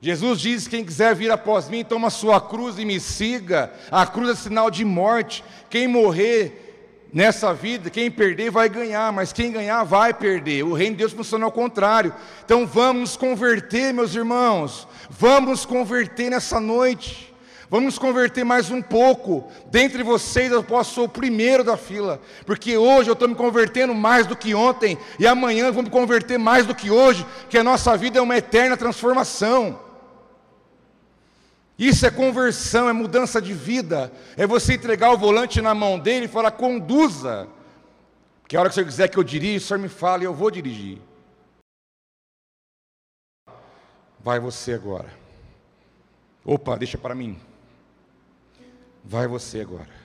Jesus 0.00 0.40
diz: 0.40 0.68
Quem 0.68 0.84
quiser 0.84 1.14
vir 1.14 1.30
após 1.30 1.68
mim, 1.68 1.84
toma 1.84 2.10
sua 2.10 2.40
cruz 2.40 2.78
e 2.78 2.84
me 2.84 2.98
siga. 2.98 3.72
A 3.90 4.06
cruz 4.06 4.30
é 4.30 4.34
sinal 4.34 4.70
de 4.70 4.84
morte. 4.84 5.44
Quem 5.70 5.86
morrer 5.86 7.08
nessa 7.12 7.52
vida, 7.52 7.90
quem 7.90 8.10
perder 8.10 8.50
vai 8.50 8.68
ganhar, 8.68 9.12
mas 9.12 9.32
quem 9.32 9.52
ganhar 9.52 9.84
vai 9.84 10.14
perder. 10.14 10.64
O 10.64 10.72
reino 10.72 10.96
de 10.96 11.00
Deus 11.00 11.12
funciona 11.12 11.44
ao 11.44 11.52
contrário. 11.52 12.14
Então 12.44 12.66
vamos 12.66 13.16
converter, 13.16 13.92
meus 13.92 14.14
irmãos. 14.14 14.88
Vamos 15.10 15.64
converter 15.64 16.30
nessa 16.30 16.58
noite. 16.58 17.31
Vamos 17.72 17.94
nos 17.94 17.98
converter 17.98 18.44
mais 18.44 18.70
um 18.70 18.82
pouco. 18.82 19.50
Dentre 19.70 20.02
vocês, 20.02 20.52
eu 20.52 20.62
posso 20.62 20.92
ser 20.92 21.00
o 21.00 21.08
primeiro 21.08 21.64
da 21.64 21.74
fila, 21.74 22.20
porque 22.44 22.76
hoje 22.76 23.08
eu 23.08 23.14
estou 23.14 23.26
me 23.26 23.34
convertendo 23.34 23.94
mais 23.94 24.26
do 24.26 24.36
que 24.36 24.54
ontem, 24.54 24.98
e 25.18 25.26
amanhã 25.26 25.68
eu 25.68 25.72
vou 25.72 25.82
me 25.82 25.88
converter 25.88 26.38
mais 26.38 26.66
do 26.66 26.74
que 26.74 26.90
hoje, 26.90 27.26
que 27.48 27.56
a 27.56 27.64
nossa 27.64 27.96
vida 27.96 28.18
é 28.18 28.20
uma 28.20 28.36
eterna 28.36 28.76
transformação. 28.76 29.80
Isso 31.78 32.04
é 32.04 32.10
conversão, 32.10 32.90
é 32.90 32.92
mudança 32.92 33.40
de 33.40 33.54
vida, 33.54 34.12
é 34.36 34.46
você 34.46 34.74
entregar 34.74 35.10
o 35.10 35.16
volante 35.16 35.62
na 35.62 35.74
mão 35.74 35.98
dele 35.98 36.26
e 36.26 36.28
falar: 36.28 36.50
conduza. 36.50 37.48
Que 38.46 38.54
a 38.54 38.60
hora 38.60 38.68
que 38.68 38.72
o 38.72 38.74
senhor 38.74 38.86
quiser 38.86 39.08
que 39.08 39.16
eu 39.16 39.24
dirija, 39.24 39.64
o 39.64 39.68
senhor 39.68 39.80
me 39.80 39.88
fala 39.88 40.22
e 40.22 40.26
eu 40.26 40.34
vou 40.34 40.50
dirigir. 40.50 40.98
Vai 44.20 44.38
você 44.38 44.74
agora. 44.74 45.08
Opa, 46.44 46.76
deixa 46.76 46.98
para 46.98 47.14
mim. 47.14 47.40
Vai 49.04 49.26
você 49.26 49.60
agora. 49.60 50.02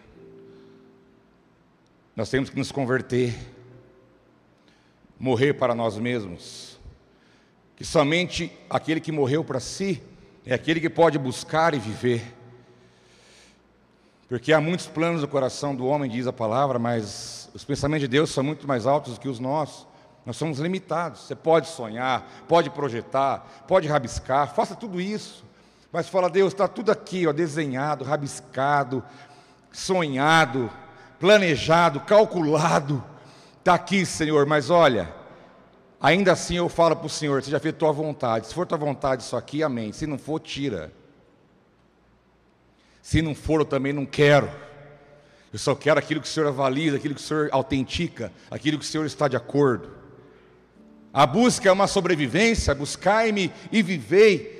Nós 2.15 2.29
temos 2.29 2.49
que 2.49 2.57
nos 2.57 2.71
converter, 2.71 3.37
morrer 5.19 5.53
para 5.53 5.75
nós 5.75 5.97
mesmos. 5.97 6.79
Que 7.75 7.85
somente 7.85 8.51
aquele 8.69 8.99
que 8.99 9.11
morreu 9.11 9.43
para 9.43 9.59
si 9.59 10.01
é 10.45 10.53
aquele 10.53 10.79
que 10.79 10.89
pode 10.89 11.17
buscar 11.19 11.75
e 11.75 11.79
viver. 11.79 12.35
Porque 14.27 14.51
há 14.51 14.59
muitos 14.59 14.87
planos 14.87 15.21
no 15.21 15.27
coração 15.27 15.75
do 15.75 15.85
homem, 15.85 16.09
diz 16.09 16.25
a 16.25 16.33
palavra, 16.33 16.79
mas 16.79 17.49
os 17.53 17.63
pensamentos 17.63 18.01
de 18.01 18.07
Deus 18.07 18.31
são 18.31 18.43
muito 18.43 18.67
mais 18.67 18.85
altos 18.85 19.13
do 19.13 19.19
que 19.19 19.29
os 19.29 19.39
nossos. 19.39 19.87
Nós 20.25 20.35
somos 20.35 20.59
limitados. 20.59 21.21
Você 21.21 21.35
pode 21.35 21.67
sonhar, 21.67 22.45
pode 22.47 22.69
projetar, 22.69 23.65
pode 23.67 23.87
rabiscar, 23.87 24.53
faça 24.53 24.75
tudo 24.75 24.99
isso. 24.99 25.45
Mas 25.91 26.09
fala, 26.09 26.29
Deus, 26.29 26.53
está 26.53 26.67
tudo 26.67 26.91
aqui, 26.91 27.25
ó, 27.25 27.31
desenhado, 27.31 28.03
rabiscado, 28.03 29.03
sonhado, 29.71 30.69
planejado, 31.19 32.01
calculado. 32.01 33.03
Está 33.59 33.75
aqui, 33.75 34.05
Senhor, 34.05 34.45
mas 34.45 34.69
olha, 34.69 35.13
ainda 35.99 36.33
assim 36.33 36.55
eu 36.55 36.69
falo 36.69 36.95
para 36.95 37.07
o 37.07 37.09
Senhor, 37.09 37.41
seja 37.41 37.59
feita 37.59 37.79
tua 37.79 37.91
vontade. 37.91 38.47
Se 38.47 38.53
for 38.53 38.65
tua 38.65 38.77
vontade 38.77 39.23
isso 39.23 39.35
aqui, 39.35 39.63
amém. 39.63 39.91
Se 39.91 40.05
não 40.05 40.17
for, 40.17 40.39
tira. 40.39 40.91
Se 43.01 43.21
não 43.21 43.33
for, 43.33 43.61
eu 43.61 43.65
também 43.65 43.93
não 43.93 44.05
quero. 44.05 44.49
Eu 45.51 45.59
só 45.59 45.73
quero 45.73 45.97
aquilo 45.97 46.19
que 46.19 46.27
o 46.27 46.29
Senhor 46.29 46.47
avaliza, 46.47 46.97
aquilo 46.97 47.15
que 47.15 47.21
o 47.21 47.23
Senhor 47.23 47.49
autentica, 47.51 48.31
aquilo 48.51 48.77
que 48.77 48.83
o 48.85 48.87
Senhor 48.87 49.05
está 49.05 49.27
de 49.27 49.37
acordo. 49.37 49.89
A 51.13 51.25
busca 51.25 51.69
é 51.69 51.71
uma 51.71 51.87
sobrevivência, 51.87 52.75
buscai-me 52.75 53.51
e 53.71 53.81
vivei. 53.81 54.56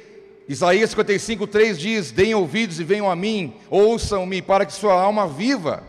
Isaías 0.48 0.92
55, 0.92 1.46
3 1.46 1.78
diz: 1.78 2.12
Deem 2.12 2.34
ouvidos 2.34 2.80
e 2.80 2.84
venham 2.84 3.10
a 3.10 3.16
mim, 3.16 3.54
ouçam-me, 3.70 4.42
para 4.42 4.66
que 4.66 4.74
sua 4.74 4.94
alma 4.94 5.28
viva. 5.28 5.84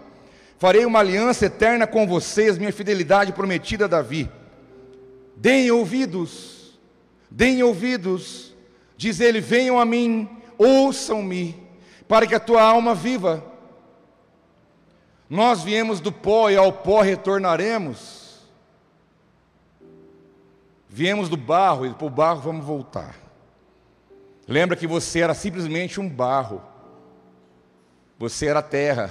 Farei 0.58 0.84
uma 0.84 0.98
aliança 0.98 1.46
eterna 1.46 1.86
com 1.86 2.06
vocês, 2.06 2.58
minha 2.58 2.72
fidelidade 2.72 3.32
prometida 3.32 3.84
a 3.84 3.88
Davi. 3.88 4.28
Deem 5.36 5.70
ouvidos, 5.70 6.76
deem 7.30 7.62
ouvidos, 7.62 8.54
diz 8.96 9.20
ele: 9.20 9.40
venham 9.40 9.78
a 9.78 9.84
mim, 9.84 10.28
ouçam-me 10.58 11.54
para 12.08 12.26
que 12.26 12.34
a 12.34 12.40
tua 12.40 12.62
alma 12.62 12.94
viva. 12.94 13.44
Nós 15.30 15.62
viemos 15.62 16.00
do 16.00 16.10
pó 16.10 16.50
e 16.50 16.56
ao 16.56 16.72
pó 16.72 17.02
retornaremos. 17.02 18.38
Viemos 20.88 21.28
do 21.28 21.36
barro 21.36 21.86
e 21.86 21.92
para 21.92 22.06
o 22.06 22.10
barro 22.10 22.40
vamos 22.40 22.64
voltar. 22.64 23.27
Lembra 24.48 24.76
que 24.76 24.86
você 24.86 25.20
era 25.20 25.34
simplesmente 25.34 26.00
um 26.00 26.08
barro. 26.08 26.62
Você 28.18 28.46
era 28.46 28.62
terra, 28.62 29.10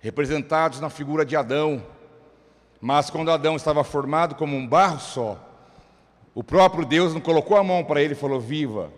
representados 0.00 0.80
na 0.80 0.88
figura 0.88 1.26
de 1.26 1.36
Adão. 1.36 1.84
Mas 2.80 3.10
quando 3.10 3.30
Adão 3.30 3.54
estava 3.54 3.84
formado 3.84 4.34
como 4.34 4.56
um 4.56 4.66
barro 4.66 4.98
só, 4.98 5.38
o 6.34 6.42
próprio 6.42 6.86
Deus 6.86 7.12
não 7.12 7.20
colocou 7.20 7.58
a 7.58 7.62
mão 7.62 7.84
para 7.84 8.02
ele 8.02 8.14
e 8.14 8.16
falou: 8.16 8.40
Viva. 8.40 8.90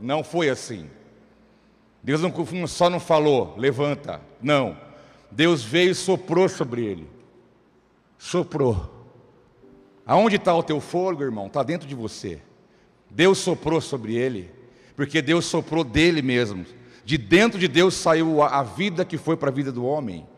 Não 0.00 0.24
foi 0.24 0.48
assim. 0.48 0.88
Deus 2.02 2.22
não, 2.22 2.32
só 2.66 2.88
não 2.88 2.98
falou, 2.98 3.54
levanta. 3.58 4.18
Não. 4.40 4.78
Deus 5.30 5.62
veio 5.62 5.90
e 5.90 5.94
soprou 5.94 6.48
sobre 6.48 6.82
ele. 6.86 7.06
Soprou. 8.16 8.90
Aonde 10.06 10.36
está 10.36 10.54
o 10.54 10.62
teu 10.62 10.80
fogo, 10.80 11.22
irmão? 11.22 11.48
Está 11.48 11.62
dentro 11.62 11.86
de 11.86 11.94
você. 11.94 12.40
Deus 13.10 13.38
soprou 13.38 13.80
sobre 13.80 14.16
ele, 14.16 14.50
porque 15.00 15.22
Deus 15.22 15.46
soprou 15.46 15.82
dele 15.82 16.20
mesmo. 16.20 16.66
De 17.06 17.16
dentro 17.16 17.58
de 17.58 17.66
Deus 17.66 17.94
saiu 17.94 18.42
a 18.42 18.62
vida 18.62 19.02
que 19.02 19.16
foi 19.16 19.34
para 19.34 19.48
a 19.48 19.52
vida 19.52 19.72
do 19.72 19.82
homem. 19.82 20.28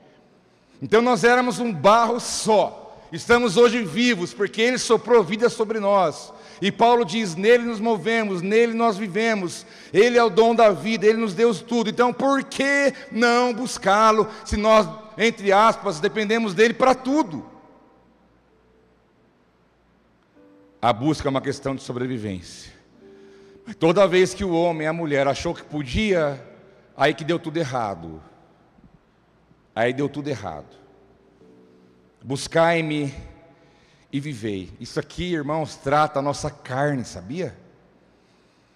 Então 0.81 1.03
nós 1.03 1.25
éramos 1.25 1.59
um 1.59 1.73
barro 1.73 2.21
só. 2.21 2.97
Estamos 3.11 3.57
hoje 3.57 3.83
vivos, 3.83 4.33
porque 4.33 4.63
Ele 4.63 4.79
soprou 4.79 5.25
vida 5.25 5.49
sobre 5.49 5.81
nós. 5.81 6.33
E 6.61 6.71
Paulo 6.71 7.05
diz: 7.05 7.35
nele 7.35 7.65
nos 7.65 7.81
movemos, 7.81 8.41
nele 8.41 8.73
nós 8.73 8.97
vivemos, 8.97 9.67
ele 9.93 10.17
é 10.17 10.23
o 10.23 10.31
dom 10.31 10.55
da 10.55 10.71
vida, 10.71 11.07
ele 11.07 11.19
nos 11.19 11.35
deu 11.35 11.53
tudo. 11.53 11.91
Então, 11.91 12.13
por 12.13 12.45
que 12.45 12.95
não 13.11 13.53
buscá-lo 13.53 14.29
se 14.45 14.57
nós, 14.57 14.89
entre 15.19 15.51
aspas, 15.51 15.99
dependemos 15.99 16.55
dele 16.55 16.75
para 16.75 16.95
tudo? 16.95 17.45
A 20.81 20.93
busca 20.93 21.27
é 21.27 21.31
uma 21.31 21.41
questão 21.41 21.75
de 21.75 21.83
sobrevivência. 21.83 22.82
Toda 23.79 24.07
vez 24.07 24.35
que 24.35 24.45
o 24.45 24.53
homem 24.55 24.87
a 24.87 24.93
mulher 24.93 25.27
achou 25.27 25.55
que 25.55 25.63
podia, 25.63 26.43
aí 26.97 27.15
que 27.15 27.25
deu 27.25 27.39
tudo 27.39 27.57
errado. 27.57 28.23
Aí 29.75 29.93
deu 29.93 30.09
tudo 30.09 30.29
errado. 30.29 30.77
Buscai-me 32.23 33.15
e 34.13 34.21
vivei. 34.21 34.71
Isso 34.79 35.01
aqui, 35.01 35.33
irmãos, 35.33 35.77
trata 35.77 36.19
a 36.19 36.23
nossa 36.23 36.51
carne, 36.51 37.05
sabia? 37.05 37.57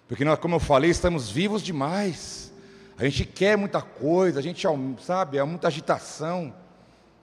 Porque 0.07 0.25
nós, 0.25 0.39
como 0.39 0.55
eu 0.55 0.59
falei, 0.59 0.89
estamos 0.89 1.29
vivos 1.29 1.61
demais. 1.61 2.51
A 2.97 3.03
gente 3.03 3.25
quer 3.25 3.57
muita 3.57 3.81
coisa, 3.81 4.39
a 4.39 4.41
gente, 4.41 4.65
sabe, 5.01 5.37
há 5.37 5.45
muita 5.45 5.67
agitação. 5.67 6.53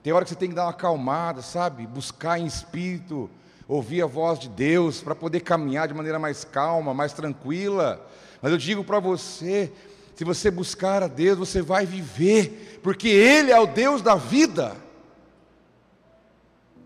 Tem 0.01 0.13
hora 0.13 0.23
que 0.23 0.29
você 0.29 0.35
tem 0.35 0.49
que 0.49 0.55
dar 0.55 0.63
uma 0.63 0.69
acalmada, 0.69 1.41
sabe? 1.41 1.85
Buscar 1.85 2.39
em 2.39 2.45
espírito, 2.45 3.29
ouvir 3.67 4.01
a 4.01 4.05
voz 4.05 4.39
de 4.39 4.49
Deus 4.49 5.01
para 5.01 5.15
poder 5.15 5.41
caminhar 5.41 5.87
de 5.87 5.93
maneira 5.93 6.19
mais 6.19 6.43
calma, 6.43 6.93
mais 6.93 7.13
tranquila. 7.13 8.05
Mas 8.41 8.51
eu 8.51 8.57
digo 8.57 8.83
para 8.83 8.99
você, 8.99 9.71
se 10.15 10.23
você 10.23 10.51
buscar 10.51 11.03
a 11.03 11.07
Deus, 11.07 11.37
você 11.37 11.61
vai 11.61 11.85
viver, 11.85 12.79
porque 12.83 13.09
Ele 13.09 13.51
é 13.51 13.59
o 13.59 13.67
Deus 13.67 14.01
da 14.01 14.15
vida. 14.15 14.75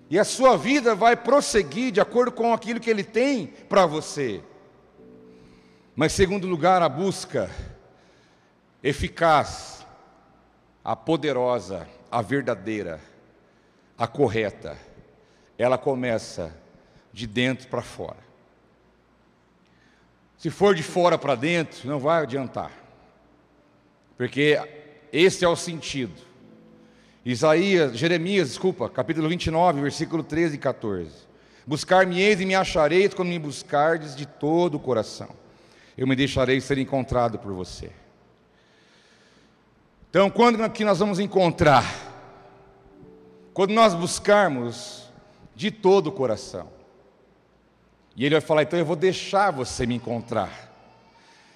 E 0.09 0.17
a 0.17 0.23
sua 0.23 0.57
vida 0.57 0.95
vai 0.95 1.15
prosseguir 1.15 1.91
de 1.91 2.01
acordo 2.01 2.31
com 2.31 2.53
aquilo 2.53 2.79
que 2.79 2.89
Ele 2.89 3.03
tem 3.03 3.47
para 3.47 3.85
você. 3.85 4.41
Mas, 5.95 6.13
segundo 6.13 6.47
lugar, 6.47 6.81
a 6.81 6.89
busca 6.89 7.49
eficaz, 8.81 9.85
a 10.83 10.95
poderosa, 10.95 11.87
a 12.09 12.21
verdadeira, 12.21 12.99
a 13.97 14.07
correta, 14.07 14.77
ela 15.57 15.77
começa 15.77 16.55
de 17.11 17.27
dentro 17.27 17.67
para 17.67 17.81
fora. 17.81 18.17
Se 20.37 20.49
for 20.49 20.73
de 20.73 20.83
fora 20.83 21.17
para 21.17 21.35
dentro, 21.35 21.87
não 21.87 21.99
vai 21.99 22.23
adiantar, 22.23 22.71
porque 24.17 24.59
esse 25.11 25.43
é 25.43 25.47
o 25.47 25.55
sentido. 25.55 26.29
Isaías, 27.25 27.97
Jeremias, 27.97 28.47
desculpa, 28.47 28.89
capítulo 28.89 29.27
29, 29.27 29.81
versículo 29.81 30.23
13 30.23 30.55
e 30.55 30.57
14. 30.57 31.11
Buscar-me-eis 31.67 32.39
e 32.39 32.45
me 32.45 32.55
achareis 32.55 33.13
quando 33.13 33.29
me 33.29 33.37
buscardes 33.37 34.15
de 34.15 34.25
todo 34.25 34.75
o 34.75 34.79
coração. 34.79 35.29
Eu 35.97 36.07
me 36.07 36.15
deixarei 36.15 36.59
ser 36.61 36.77
encontrado 36.77 37.37
por 37.37 37.51
você. 37.53 37.91
Então, 40.09 40.29
quando 40.29 40.67
que 40.71 40.83
nós 40.83 40.97
vamos 40.97 41.19
encontrar? 41.19 41.85
Quando 43.53 43.73
nós 43.73 43.93
buscarmos 43.93 45.11
de 45.55 45.69
todo 45.69 46.07
o 46.07 46.11
coração. 46.11 46.78
E 48.15 48.25
ele 48.25 48.35
vai 48.35 48.41
falar: 48.41 48.63
então 48.63 48.77
eu 48.77 48.85
vou 48.85 48.95
deixar 48.95 49.51
você 49.51 49.85
me 49.85 49.95
encontrar. 49.95 50.69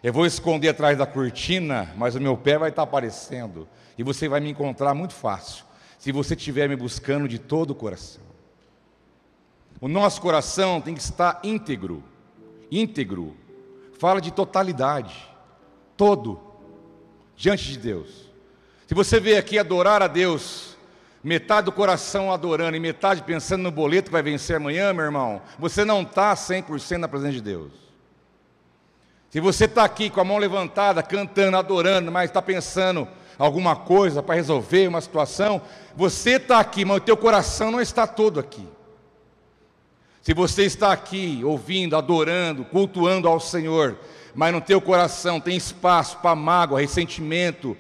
Eu 0.04 0.12
vou 0.12 0.26
esconder 0.26 0.70
atrás 0.70 0.98
da 0.98 1.06
cortina, 1.06 1.94
mas 1.96 2.16
o 2.16 2.22
meu 2.22 2.36
pé 2.36 2.58
vai 2.58 2.70
estar 2.70 2.84
aparecendo. 2.84 3.68
E 3.98 4.04
você 4.04 4.28
vai 4.28 4.40
me 4.40 4.50
encontrar 4.50 4.94
muito 4.94 5.14
fácil, 5.14 5.64
se 5.98 6.12
você 6.12 6.34
estiver 6.34 6.68
me 6.68 6.76
buscando 6.76 7.28
de 7.28 7.40
todo 7.40 7.72
o 7.72 7.76
coração. 7.76 8.24
O 9.80 9.88
nosso 9.88 10.22
coração 10.22 10.82
tem 10.82 10.94
que 10.94 11.02
estar 11.02 11.40
íntegro. 11.44 12.04
Íntegro. 12.72 13.36
Fala 14.00 14.20
de 14.22 14.32
totalidade. 14.32 15.16
Todo. 15.96 16.40
Diante 17.36 17.70
de 17.70 17.78
Deus. 17.78 18.30
Se 18.88 18.94
você 18.94 19.20
veio 19.20 19.38
aqui 19.38 19.58
adorar 19.58 20.02
a 20.02 20.08
Deus, 20.08 20.73
metade 21.24 21.66
do 21.66 21.72
coração 21.72 22.32
adorando 22.32 22.76
e 22.76 22.80
metade 22.80 23.24
pensando 23.24 23.64
no 23.64 23.72
boleto 23.72 24.08
que 24.08 24.12
vai 24.12 24.22
vencer 24.22 24.58
amanhã, 24.58 24.94
meu 24.94 25.06
irmão, 25.06 25.42
você 25.58 25.86
não 25.86 26.02
está 26.02 26.34
100% 26.34 26.98
na 26.98 27.08
presença 27.08 27.34
de 27.34 27.42
Deus. 27.42 27.72
Se 29.30 29.40
você 29.40 29.66
está 29.66 29.84
aqui 29.84 30.10
com 30.10 30.20
a 30.20 30.24
mão 30.24 30.38
levantada, 30.38 31.02
cantando, 31.02 31.58
adorando, 31.58 32.12
mas 32.12 32.30
está 32.30 32.42
pensando 32.42 33.08
alguma 33.38 33.76
coisa 33.76 34.22
para 34.22 34.36
resolver 34.36 34.88
uma 34.88 35.02
situação, 35.02 35.62
você 35.96 36.32
está 36.32 36.60
aqui, 36.60 36.86
mas 36.86 36.98
o 36.98 37.02
teu 37.02 37.18
coração 37.18 37.72
não 37.72 37.82
está 37.82 38.06
todo 38.06 38.40
aqui. 38.40 38.68
Se 40.22 40.34
você 40.34 40.66
está 40.66 40.92
aqui 40.92 41.42
ouvindo, 41.44 41.98
adorando, 41.98 42.64
cultuando 42.64 43.28
ao 43.28 43.40
Senhor, 43.40 43.98
mas 44.36 44.54
no 44.54 44.62
teu 44.62 44.82
coração 44.82 45.40
tem 45.40 45.56
espaço 45.56 46.18
para 46.18 46.36
mágoa, 46.36 46.82
ressentimento, 46.82 47.78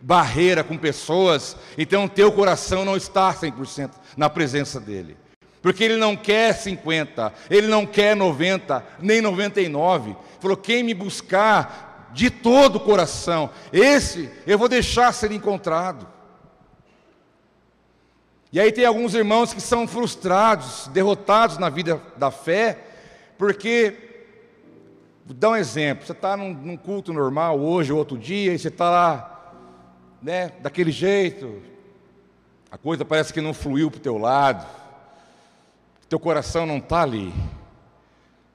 barreira 0.00 0.62
com 0.62 0.76
pessoas, 0.76 1.56
então 1.76 2.04
o 2.04 2.08
teu 2.08 2.30
coração 2.30 2.84
não 2.84 2.96
está 2.96 3.32
100% 3.34 3.90
na 4.16 4.30
presença 4.30 4.80
dEle. 4.80 5.16
Porque 5.60 5.82
ele 5.82 5.96
não 5.96 6.16
quer 6.16 6.54
50, 6.54 7.32
ele 7.50 7.66
não 7.66 7.84
quer 7.84 8.14
90, 8.14 8.84
nem 9.00 9.20
99. 9.20 10.14
Falou: 10.38 10.56
quem 10.56 10.84
me 10.84 10.94
buscar 10.94 12.10
de 12.12 12.30
todo 12.30 12.76
o 12.76 12.80
coração, 12.80 13.50
esse 13.72 14.30
eu 14.46 14.58
vou 14.58 14.68
deixar 14.68 15.12
ser 15.12 15.32
encontrado. 15.32 16.06
E 18.52 18.60
aí 18.60 18.70
tem 18.70 18.86
alguns 18.86 19.14
irmãos 19.14 19.52
que 19.52 19.60
são 19.60 19.86
frustrados, 19.86 20.88
derrotados 20.88 21.58
na 21.58 21.68
vida 21.68 22.00
da 22.16 22.30
fé, 22.30 22.78
porque, 23.36 24.15
vou 25.26 25.34
dar 25.34 25.50
um 25.50 25.56
exemplo, 25.56 26.06
você 26.06 26.12
está 26.12 26.36
num, 26.36 26.54
num, 26.54 26.76
culto 26.76 27.12
normal 27.12 27.58
hoje 27.58 27.92
ou 27.92 27.98
outro 27.98 28.16
dia, 28.16 28.54
e 28.54 28.58
você 28.58 28.68
está 28.68 28.88
lá, 28.88 29.52
né, 30.22 30.52
daquele 30.60 30.92
jeito, 30.92 31.60
a 32.70 32.78
coisa 32.78 33.04
parece 33.04 33.32
que 33.32 33.40
não 33.40 33.52
fluiu 33.52 33.90
para 33.90 33.98
o 33.98 34.02
teu 34.02 34.16
lado, 34.16 34.64
teu 36.08 36.20
coração 36.20 36.64
não 36.64 36.78
está 36.78 37.02
ali 37.02 37.34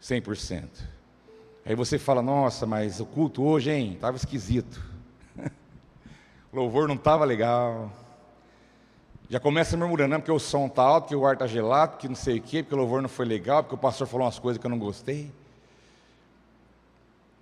100%. 0.02 0.64
Aí 1.66 1.76
você 1.76 2.00
fala, 2.00 2.22
nossa, 2.22 2.66
mas 2.66 3.02
o 3.02 3.06
culto 3.06 3.44
hoje, 3.44 3.70
hein, 3.70 3.94
estava 3.94 4.16
esquisito. 4.16 4.82
o 6.52 6.56
louvor 6.56 6.88
não 6.88 6.96
estava 6.96 7.26
legal. 7.26 7.92
Já 9.30 9.40
começa 9.40 9.76
murmurando, 9.76 10.16
porque 10.16 10.32
o 10.32 10.40
som 10.40 10.68
está 10.68 10.82
alto, 10.82 11.10
que 11.10 11.16
o 11.16 11.26
ar 11.26 11.34
está 11.34 11.46
gelado, 11.46 11.98
que 11.98 12.08
não 12.08 12.16
sei 12.16 12.40
o 12.40 12.42
quê, 12.42 12.64
porque 12.64 12.74
o 12.74 12.78
louvor 12.78 13.02
não 13.02 13.10
foi 13.10 13.26
legal, 13.26 13.64
porque 13.64 13.76
o 13.76 13.78
pastor 13.78 14.08
falou 14.08 14.26
umas 14.26 14.40
coisas 14.40 14.60
que 14.60 14.66
eu 14.66 14.72
não 14.72 14.80
gostei. 14.80 15.32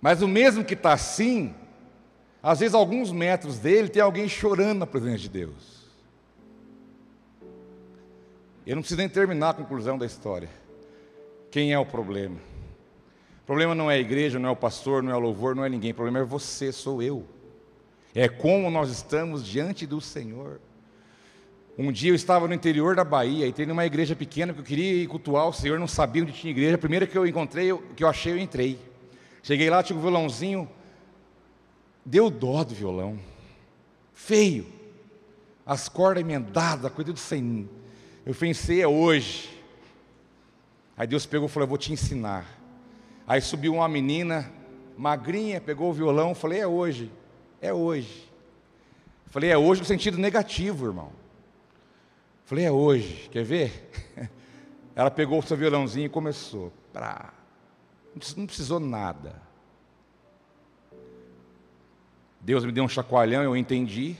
Mas 0.00 0.22
o 0.22 0.28
mesmo 0.28 0.64
que 0.64 0.74
está 0.74 0.92
assim, 0.92 1.54
às 2.42 2.60
vezes 2.60 2.74
alguns 2.74 3.12
metros 3.12 3.58
dele 3.58 3.88
tem 3.88 4.02
alguém 4.02 4.28
chorando 4.28 4.78
na 4.78 4.86
presença 4.86 5.18
de 5.18 5.28
Deus. 5.28 5.80
Eu 8.66 8.76
não 8.76 8.82
preciso 8.82 8.98
nem 8.98 9.08
terminar 9.08 9.50
a 9.50 9.54
conclusão 9.54 9.98
da 9.98 10.06
história. 10.06 10.48
Quem 11.50 11.72
é 11.72 11.78
o 11.78 11.84
problema? 11.84 12.36
O 13.42 13.46
problema 13.46 13.74
não 13.74 13.90
é 13.90 13.96
a 13.96 13.98
igreja, 13.98 14.38
não 14.38 14.48
é 14.48 14.52
o 14.52 14.56
pastor, 14.56 15.02
não 15.02 15.10
é 15.10 15.16
o 15.16 15.18
louvor, 15.18 15.56
não 15.56 15.64
é 15.64 15.68
ninguém. 15.68 15.90
O 15.90 15.94
problema 15.94 16.20
é 16.20 16.24
você, 16.24 16.70
sou 16.70 17.02
eu. 17.02 17.26
É 18.14 18.28
como 18.28 18.70
nós 18.70 18.90
estamos 18.90 19.44
diante 19.44 19.86
do 19.86 20.00
Senhor. 20.00 20.60
Um 21.76 21.90
dia 21.90 22.10
eu 22.10 22.14
estava 22.14 22.46
no 22.46 22.54
interior 22.54 22.94
da 22.94 23.04
Bahia 23.04 23.46
e 23.46 23.52
tem 23.52 23.66
numa 23.66 23.86
igreja 23.86 24.14
pequena 24.14 24.52
que 24.52 24.60
eu 24.60 24.64
queria 24.64 25.02
ir 25.02 25.06
cultuar 25.08 25.48
o 25.48 25.52
Senhor, 25.52 25.78
não 25.78 25.88
sabia 25.88 26.22
onde 26.22 26.32
tinha 26.32 26.50
igreja. 26.50 26.74
A 26.74 26.78
primeira 26.78 27.06
que 27.06 27.16
eu 27.16 27.26
encontrei, 27.26 27.76
que 27.96 28.04
eu 28.04 28.08
achei, 28.08 28.32
eu 28.32 28.38
entrei. 28.38 28.78
Cheguei 29.42 29.70
lá, 29.70 29.82
tinha 29.82 29.98
um 29.98 30.02
violãozinho, 30.02 30.68
deu 32.04 32.30
dó 32.30 32.62
do 32.64 32.74
violão, 32.74 33.18
feio, 34.12 34.66
as 35.64 35.88
cordas 35.88 36.22
emendadas, 36.22 36.92
coisa 36.92 37.12
do 37.12 37.18
sem. 37.18 37.68
Eu 38.24 38.34
pensei, 38.34 38.82
é 38.82 38.88
hoje. 38.88 39.50
Aí 40.96 41.06
Deus 41.06 41.24
pegou 41.24 41.48
e 41.48 41.50
falou: 41.50 41.64
Eu 41.64 41.68
vou 41.68 41.78
te 41.78 41.92
ensinar. 41.92 42.46
Aí 43.26 43.40
subiu 43.40 43.74
uma 43.74 43.88
menina, 43.88 44.50
magrinha, 44.96 45.60
pegou 45.60 45.90
o 45.90 45.92
violão, 45.92 46.34
falei: 46.34 46.60
É 46.60 46.66
hoje, 46.66 47.10
é 47.60 47.72
hoje. 47.72 48.28
Falei: 49.26 49.50
É 49.50 49.56
hoje 49.56 49.80
no 49.80 49.86
sentido 49.86 50.18
negativo, 50.18 50.86
irmão. 50.86 51.20
Falei, 52.50 52.64
é 52.64 52.72
hoje, 52.72 53.28
quer 53.30 53.44
ver? 53.44 53.88
Ela 54.96 55.08
pegou 55.08 55.38
o 55.38 55.42
seu 55.42 55.56
violãozinho 55.56 56.06
e 56.06 56.08
começou. 56.08 56.72
Pra... 56.92 57.32
Não 58.36 58.46
precisou 58.46 58.80
nada. 58.80 59.40
Deus 62.40 62.64
me 62.64 62.72
deu 62.72 62.84
um 62.84 62.88
chacoalhão, 62.88 63.42
eu 63.42 63.56
entendi. 63.56 64.16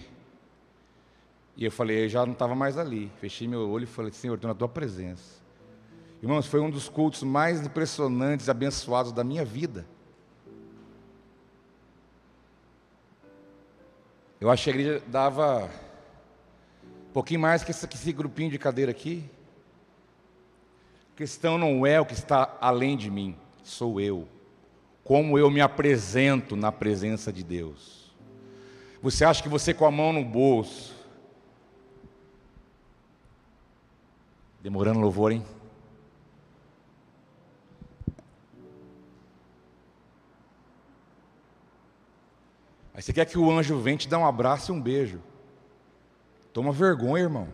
E 1.57 1.64
eu 1.64 1.72
falei, 1.72 2.05
eu 2.05 2.09
já 2.09 2.24
não 2.24 2.33
estava 2.33 2.55
mais 2.55 2.79
ali. 2.79 3.11
Fechei 3.20 3.48
meu 3.48 3.68
olho 3.68 3.85
e 3.85 3.87
falei, 3.87 4.12
Senhor, 4.12 4.35
estou 4.35 4.48
na 4.48 4.55
tua 4.55 4.68
presença. 4.68 5.40
Irmãos, 6.22 6.46
foi 6.46 6.61
um 6.61 6.70
dos 6.70 6.88
cultos 6.88 7.22
mais 7.22 7.64
impressionantes 7.66 8.46
e 8.46 8.50
abençoados 8.50 9.12
da 9.12 9.24
minha 9.24 9.44
vida. 9.44 9.87
Eu 14.40 14.50
achei 14.50 14.72
que 14.72 14.79
a 14.79 14.83
igreja 14.83 15.05
dava 15.07 15.70
um 17.09 17.12
pouquinho 17.12 17.40
mais 17.40 17.64
que 17.64 17.70
esse, 17.70 18.12
grupinho 18.12 18.50
de 18.50 18.59
cadeira 18.59 18.90
aqui. 18.90 19.29
A 21.12 21.16
questão 21.16 21.59
não 21.59 21.87
é 21.87 22.00
o 22.00 22.07
que 22.07 22.14
está 22.14 22.57
além 22.61 22.96
de 22.96 23.11
mim, 23.11 23.37
sou 23.70 24.00
eu. 24.00 24.26
Como 25.04 25.38
eu 25.38 25.50
me 25.50 25.61
apresento 25.61 26.56
na 26.56 26.70
presença 26.70 27.33
de 27.33 27.42
Deus. 27.42 28.12
Você 29.02 29.24
acha 29.24 29.42
que 29.42 29.48
você 29.48 29.72
com 29.72 29.87
a 29.87 29.90
mão 29.90 30.12
no 30.12 30.24
bolso, 30.24 30.94
demorando 34.61 35.00
louvor, 35.00 35.33
hein? 35.33 35.44
Aí 42.92 43.00
você 43.00 43.12
quer 43.12 43.24
que 43.24 43.38
o 43.38 43.50
anjo 43.50 43.78
venha 43.78 43.96
te 43.96 44.09
dar 44.09 44.18
um 44.18 44.26
abraço 44.26 44.70
e 44.70 44.74
um 44.74 44.80
beijo. 44.80 45.22
Toma 46.52 46.72
vergonha, 46.72 47.22
irmão. 47.22 47.48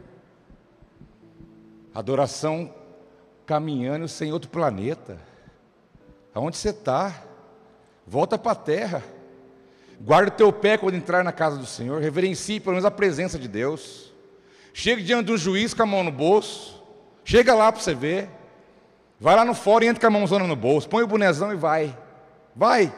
Adoração 1.95 2.75
caminhando 3.45 4.09
sem 4.09 4.33
outro 4.33 4.51
planeta. 4.51 5.36
Aonde 6.37 6.59
você 6.59 6.69
está? 6.69 7.15
Volta 8.07 8.37
para 8.37 8.53
a 8.53 8.55
terra. 8.55 9.03
Guarda 9.99 10.29
o 10.29 10.37
teu 10.37 10.53
pé 10.53 10.77
quando 10.77 10.95
entrar 10.95 11.25
na 11.25 11.33
casa 11.33 11.57
do 11.57 11.65
Senhor. 11.65 11.99
Reverencie 11.99 12.61
pelo 12.61 12.73
menos 12.73 12.85
a 12.85 12.91
presença 12.91 13.39
de 13.39 13.49
Deus. 13.49 14.13
Chega 14.75 15.03
diante 15.03 15.29
do 15.29 15.39
juiz 15.39 15.73
com 15.73 15.83
a 15.83 15.87
mão 15.87 16.05
no 16.05 16.13
bolso. 16.13 16.85
Chega 17.25 17.55
lá 17.55 17.73
para 17.73 17.81
você 17.81 17.95
ver. 17.95 18.29
Vai 19.19 19.35
lá 19.35 19.47
no 19.47 19.55
fora 19.55 19.87
e 19.87 19.89
entra 19.89 19.99
com 19.99 20.09
a 20.09 20.11
mãozona 20.11 20.47
no 20.47 20.55
bolso. 20.55 20.87
Põe 20.87 21.05
o 21.05 21.07
bonezão 21.07 21.55
e 21.55 21.57
vai. 21.57 21.97
Vai. 22.55 22.95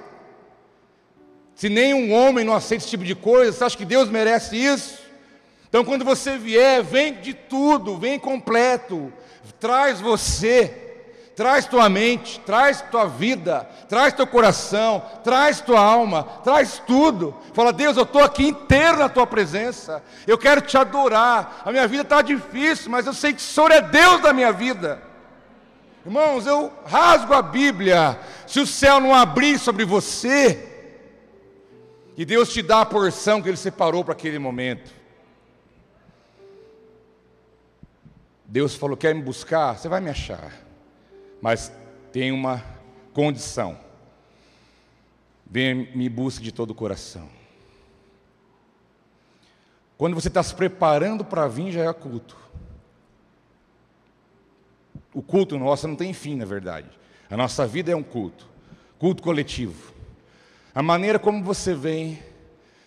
Se 1.54 1.68
nenhum 1.68 2.12
homem 2.12 2.44
não 2.44 2.54
aceita 2.54 2.82
esse 2.82 2.90
tipo 2.90 3.04
de 3.04 3.14
coisa, 3.14 3.52
você 3.52 3.62
acha 3.62 3.76
que 3.76 3.84
Deus 3.84 4.10
merece 4.10 4.56
isso? 4.56 5.00
Então, 5.68 5.84
quando 5.84 6.04
você 6.04 6.36
vier, 6.36 6.82
vem 6.82 7.20
de 7.20 7.34
tudo, 7.34 7.98
vem 7.98 8.18
completo, 8.18 9.12
traz 9.60 10.00
você, 10.00 10.87
traz 11.38 11.66
tua 11.66 11.88
mente, 11.88 12.40
traz 12.40 12.82
tua 12.82 13.04
vida, 13.04 13.60
traz 13.88 14.12
teu 14.12 14.26
coração, 14.26 15.00
traz 15.22 15.60
tua 15.60 15.78
alma, 15.78 16.24
traz 16.42 16.82
tudo. 16.84 17.32
Fala, 17.54 17.72
Deus, 17.72 17.96
eu 17.96 18.02
estou 18.02 18.24
aqui 18.24 18.48
inteiro 18.48 18.98
na 18.98 19.08
tua 19.08 19.24
presença, 19.24 20.02
eu 20.26 20.36
quero 20.36 20.60
te 20.60 20.76
adorar. 20.76 21.62
A 21.64 21.70
minha 21.70 21.86
vida 21.86 22.02
está 22.02 22.22
difícil, 22.22 22.90
mas 22.90 23.06
eu 23.06 23.12
sei 23.12 23.32
que 23.32 23.38
o 23.38 23.40
Senhor 23.40 23.70
é 23.70 23.80
Deus 23.80 24.20
da 24.20 24.32
minha 24.32 24.50
vida. 24.50 25.00
Irmãos, 26.04 26.44
eu 26.44 26.72
rasgo 26.84 27.32
a 27.32 27.40
Bíblia, 27.40 28.18
se 28.44 28.58
o 28.58 28.66
céu 28.66 28.98
não 28.98 29.14
abrir 29.14 29.60
sobre 29.60 29.84
você, 29.84 30.68
e 32.16 32.24
Deus 32.24 32.52
te 32.52 32.62
dá 32.62 32.80
a 32.80 32.86
porção 32.86 33.40
que 33.40 33.48
Ele 33.48 33.56
separou 33.56 34.02
para 34.02 34.12
aquele 34.12 34.40
momento. 34.40 34.92
Deus 38.44 38.74
falou: 38.74 38.96
quer 38.96 39.14
me 39.14 39.22
buscar? 39.22 39.78
Você 39.78 39.88
vai 39.88 40.00
me 40.00 40.10
achar. 40.10 40.66
Mas 41.40 41.72
tem 42.12 42.32
uma 42.32 42.64
condição. 43.12 43.78
Venha 45.46 45.74
me 45.94 46.08
busque 46.08 46.42
de 46.42 46.52
todo 46.52 46.70
o 46.70 46.74
coração. 46.74 47.28
Quando 49.96 50.14
você 50.14 50.28
está 50.28 50.42
se 50.42 50.54
preparando 50.54 51.24
para 51.24 51.48
vir, 51.48 51.72
já 51.72 51.84
é 51.84 51.92
culto. 51.92 52.36
O 55.12 55.22
culto 55.22 55.58
nosso 55.58 55.88
não 55.88 55.96
tem 55.96 56.12
fim, 56.12 56.36
na 56.36 56.44
verdade. 56.44 56.88
A 57.30 57.36
nossa 57.36 57.66
vida 57.66 57.90
é 57.90 57.96
um 57.96 58.02
culto. 58.02 58.46
Culto 58.98 59.22
coletivo. 59.22 59.92
A 60.74 60.82
maneira 60.82 61.18
como 61.18 61.42
você 61.42 61.74
vem, 61.74 62.22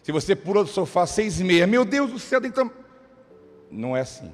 se 0.04 0.12
você 0.12 0.36
pula 0.36 0.64
do 0.64 0.70
sofá 0.70 1.06
seis 1.06 1.40
e 1.40 1.44
meia, 1.44 1.68
meu 1.68 1.84
Deus 1.84 2.12
do 2.12 2.20
céu, 2.20 2.40
então... 2.46 2.72
não 3.70 3.98
é 3.98 4.02
assim. 4.02 4.32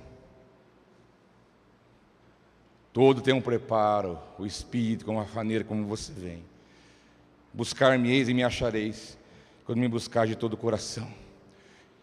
Todo 2.97 3.21
tem 3.21 3.31
um 3.31 3.39
preparo, 3.39 4.17
o 4.39 4.45
Espírito, 4.47 5.05
com 5.05 5.19
a 5.19 5.25
maneira 5.35 5.63
como 5.63 5.85
você 5.85 6.11
vem. 6.11 6.43
Buscar-me-eis 7.53 8.27
e 8.27 8.33
me 8.33 8.43
achareis, 8.43 9.15
quando 9.65 9.77
me 9.77 9.87
buscar 9.87 10.25
de 10.25 10.35
todo 10.35 10.53
o 10.53 10.57
coração. 10.57 11.07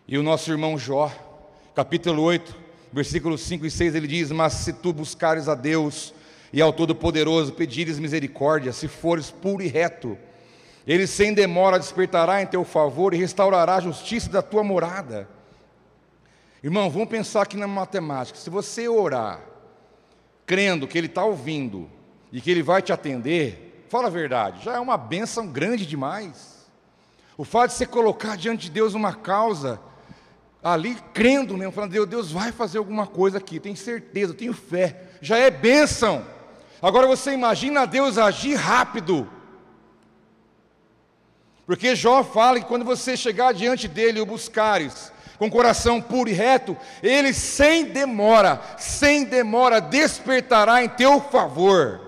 E 0.06 0.16
o 0.16 0.22
nosso 0.22 0.52
irmão 0.52 0.78
Jó, 0.78 1.10
capítulo 1.74 2.22
8, 2.22 2.56
versículos 2.92 3.40
5 3.40 3.66
e 3.66 3.72
6, 3.72 3.96
ele 3.96 4.06
diz: 4.06 4.30
Mas 4.30 4.52
se 4.52 4.72
tu 4.72 4.92
buscares 4.92 5.48
a 5.48 5.56
Deus 5.56 6.14
e 6.52 6.62
ao 6.62 6.72
Todo-Poderoso, 6.72 7.54
pedires 7.54 7.98
misericórdia, 7.98 8.72
se 8.72 8.86
fores 8.86 9.32
puro 9.32 9.64
e 9.64 9.66
reto, 9.66 10.16
ele 10.86 11.08
sem 11.08 11.34
demora 11.34 11.76
despertará 11.76 12.40
em 12.40 12.46
teu 12.46 12.62
favor 12.64 13.12
e 13.12 13.18
restaurará 13.18 13.74
a 13.74 13.80
justiça 13.80 14.30
da 14.30 14.42
tua 14.42 14.62
morada. 14.62 15.28
Irmão, 16.62 16.88
vamos 16.88 17.08
pensar 17.08 17.42
aqui 17.42 17.56
na 17.56 17.66
matemática. 17.66 18.38
Se 18.38 18.48
você 18.48 18.86
orar, 18.86 19.53
crendo 20.46 20.86
que 20.86 20.96
Ele 20.98 21.06
está 21.06 21.24
ouvindo 21.24 21.90
e 22.32 22.40
que 22.40 22.50
Ele 22.50 22.62
vai 22.62 22.82
te 22.82 22.92
atender, 22.92 23.86
fala 23.88 24.08
a 24.08 24.10
verdade, 24.10 24.64
já 24.64 24.74
é 24.74 24.80
uma 24.80 24.96
bênção 24.96 25.46
grande 25.46 25.86
demais. 25.86 26.66
O 27.36 27.44
fato 27.44 27.70
de 27.70 27.76
você 27.76 27.86
colocar 27.86 28.36
diante 28.36 28.64
de 28.64 28.70
Deus 28.70 28.94
uma 28.94 29.14
causa, 29.14 29.80
ali 30.62 30.96
crendo 31.12 31.56
mesmo, 31.56 31.72
falando, 31.72 31.90
Deus, 31.90 32.08
Deus 32.08 32.32
vai 32.32 32.52
fazer 32.52 32.78
alguma 32.78 33.06
coisa 33.06 33.38
aqui, 33.38 33.60
tenho 33.60 33.76
certeza, 33.76 34.32
tenho 34.34 34.52
fé, 34.52 35.10
já 35.20 35.36
é 35.36 35.50
bênção. 35.50 36.24
Agora 36.80 37.06
você 37.06 37.32
imagina 37.32 37.86
Deus 37.86 38.18
agir 38.18 38.54
rápido. 38.54 39.28
Porque 41.66 41.96
Jó 41.96 42.22
fala 42.22 42.60
que 42.60 42.66
quando 42.66 42.84
você 42.84 43.16
chegar 43.16 43.54
diante 43.54 43.88
dele 43.88 44.20
o 44.20 44.26
buscares, 44.26 45.10
com 45.44 45.50
coração 45.50 46.00
puro 46.00 46.30
e 46.30 46.32
reto, 46.32 46.76
ele 47.02 47.32
sem 47.32 47.84
demora, 47.84 48.60
sem 48.78 49.24
demora 49.24 49.80
despertará 49.80 50.82
em 50.82 50.88
teu 50.88 51.20
favor. 51.20 52.00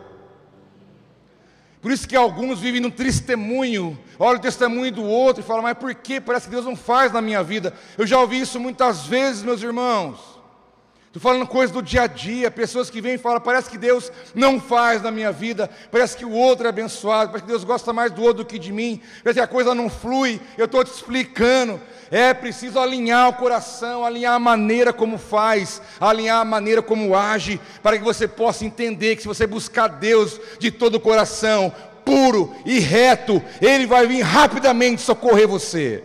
Por 1.83 1.93
isso 1.93 2.09
que 2.09 2.17
alguns 2.17 2.59
vivem 2.59 2.81
no 2.81 2.91
testemunho, 2.91 3.99
olha 4.19 4.39
o 4.39 4.43
testemunho 4.43 4.91
do 4.91 5.05
outro 5.05 5.43
e 5.43 5.47
falam, 5.47 5.63
mas 5.63 5.77
por 5.77 5.95
que? 5.95 6.21
Parece 6.21 6.47
que 6.47 6.51
Deus 6.51 6.65
não 6.65 6.75
faz 6.75 7.13
na 7.13 7.21
minha 7.21 7.43
vida. 7.43 7.75
Eu 7.97 8.07
já 8.07 8.19
ouvi 8.19 8.41
isso 8.41 8.59
muitas 8.59 9.07
vezes, 9.07 9.43
meus 9.43 9.63
irmãos. 9.63 10.37
Estou 11.07 11.21
falando 11.21 11.47
coisas 11.47 11.73
do 11.73 11.83
dia 11.83 12.03
a 12.03 12.07
dia, 12.07 12.51
pessoas 12.51 12.91
que 12.91 13.01
vêm 13.01 13.15
e 13.15 13.19
falam, 13.19 13.41
parece 13.41 13.71
que 13.71 13.79
Deus 13.79 14.13
não 14.35 14.61
faz 14.61 15.01
na 15.01 15.11
minha 15.11 15.33
vida, 15.33 15.71
parece 15.91 16.17
que 16.17 16.25
o 16.25 16.31
outro 16.31 16.67
é 16.67 16.69
abençoado, 16.69 17.31
parece 17.31 17.45
que 17.45 17.51
Deus 17.51 17.65
gosta 17.65 17.93
mais 17.93 18.13
do 18.13 18.21
outro 18.21 18.45
do 18.45 18.47
que 18.47 18.59
de 18.59 18.71
mim, 18.71 19.01
parece 19.23 19.39
que 19.39 19.45
a 19.45 19.47
coisa 19.47 19.75
não 19.75 19.89
flui, 19.89 20.41
eu 20.59 20.67
estou 20.67 20.85
te 20.85 20.93
explicando. 20.93 21.81
É 22.11 22.33
preciso 22.33 22.79
alinhar 22.79 23.29
o 23.29 23.35
coração, 23.35 24.05
alinhar 24.05 24.35
a 24.35 24.39
maneira 24.39 24.93
como 24.93 25.19
faz, 25.19 25.83
alinhar 26.01 26.41
a 26.41 26.45
maneira 26.45 26.81
como 26.81 27.17
age, 27.17 27.61
para 27.83 27.99
que 27.99 28.05
você 28.05 28.29
possa 28.29 28.65
entender 28.65 29.17
que 29.17 29.23
se 29.23 29.29
você 29.29 29.47
buscar 29.47 29.89
Deus 29.89 30.41
de 30.59 30.71
todo 30.71 30.97
o 30.97 31.01
coração, 31.01 31.73
puro 32.05 32.55
e 32.65 32.79
reto, 32.79 33.43
Ele 33.61 33.87
vai 33.87 34.07
vir 34.07 34.21
rapidamente 34.23 35.03
socorrer 35.03 35.49
você. 35.49 36.05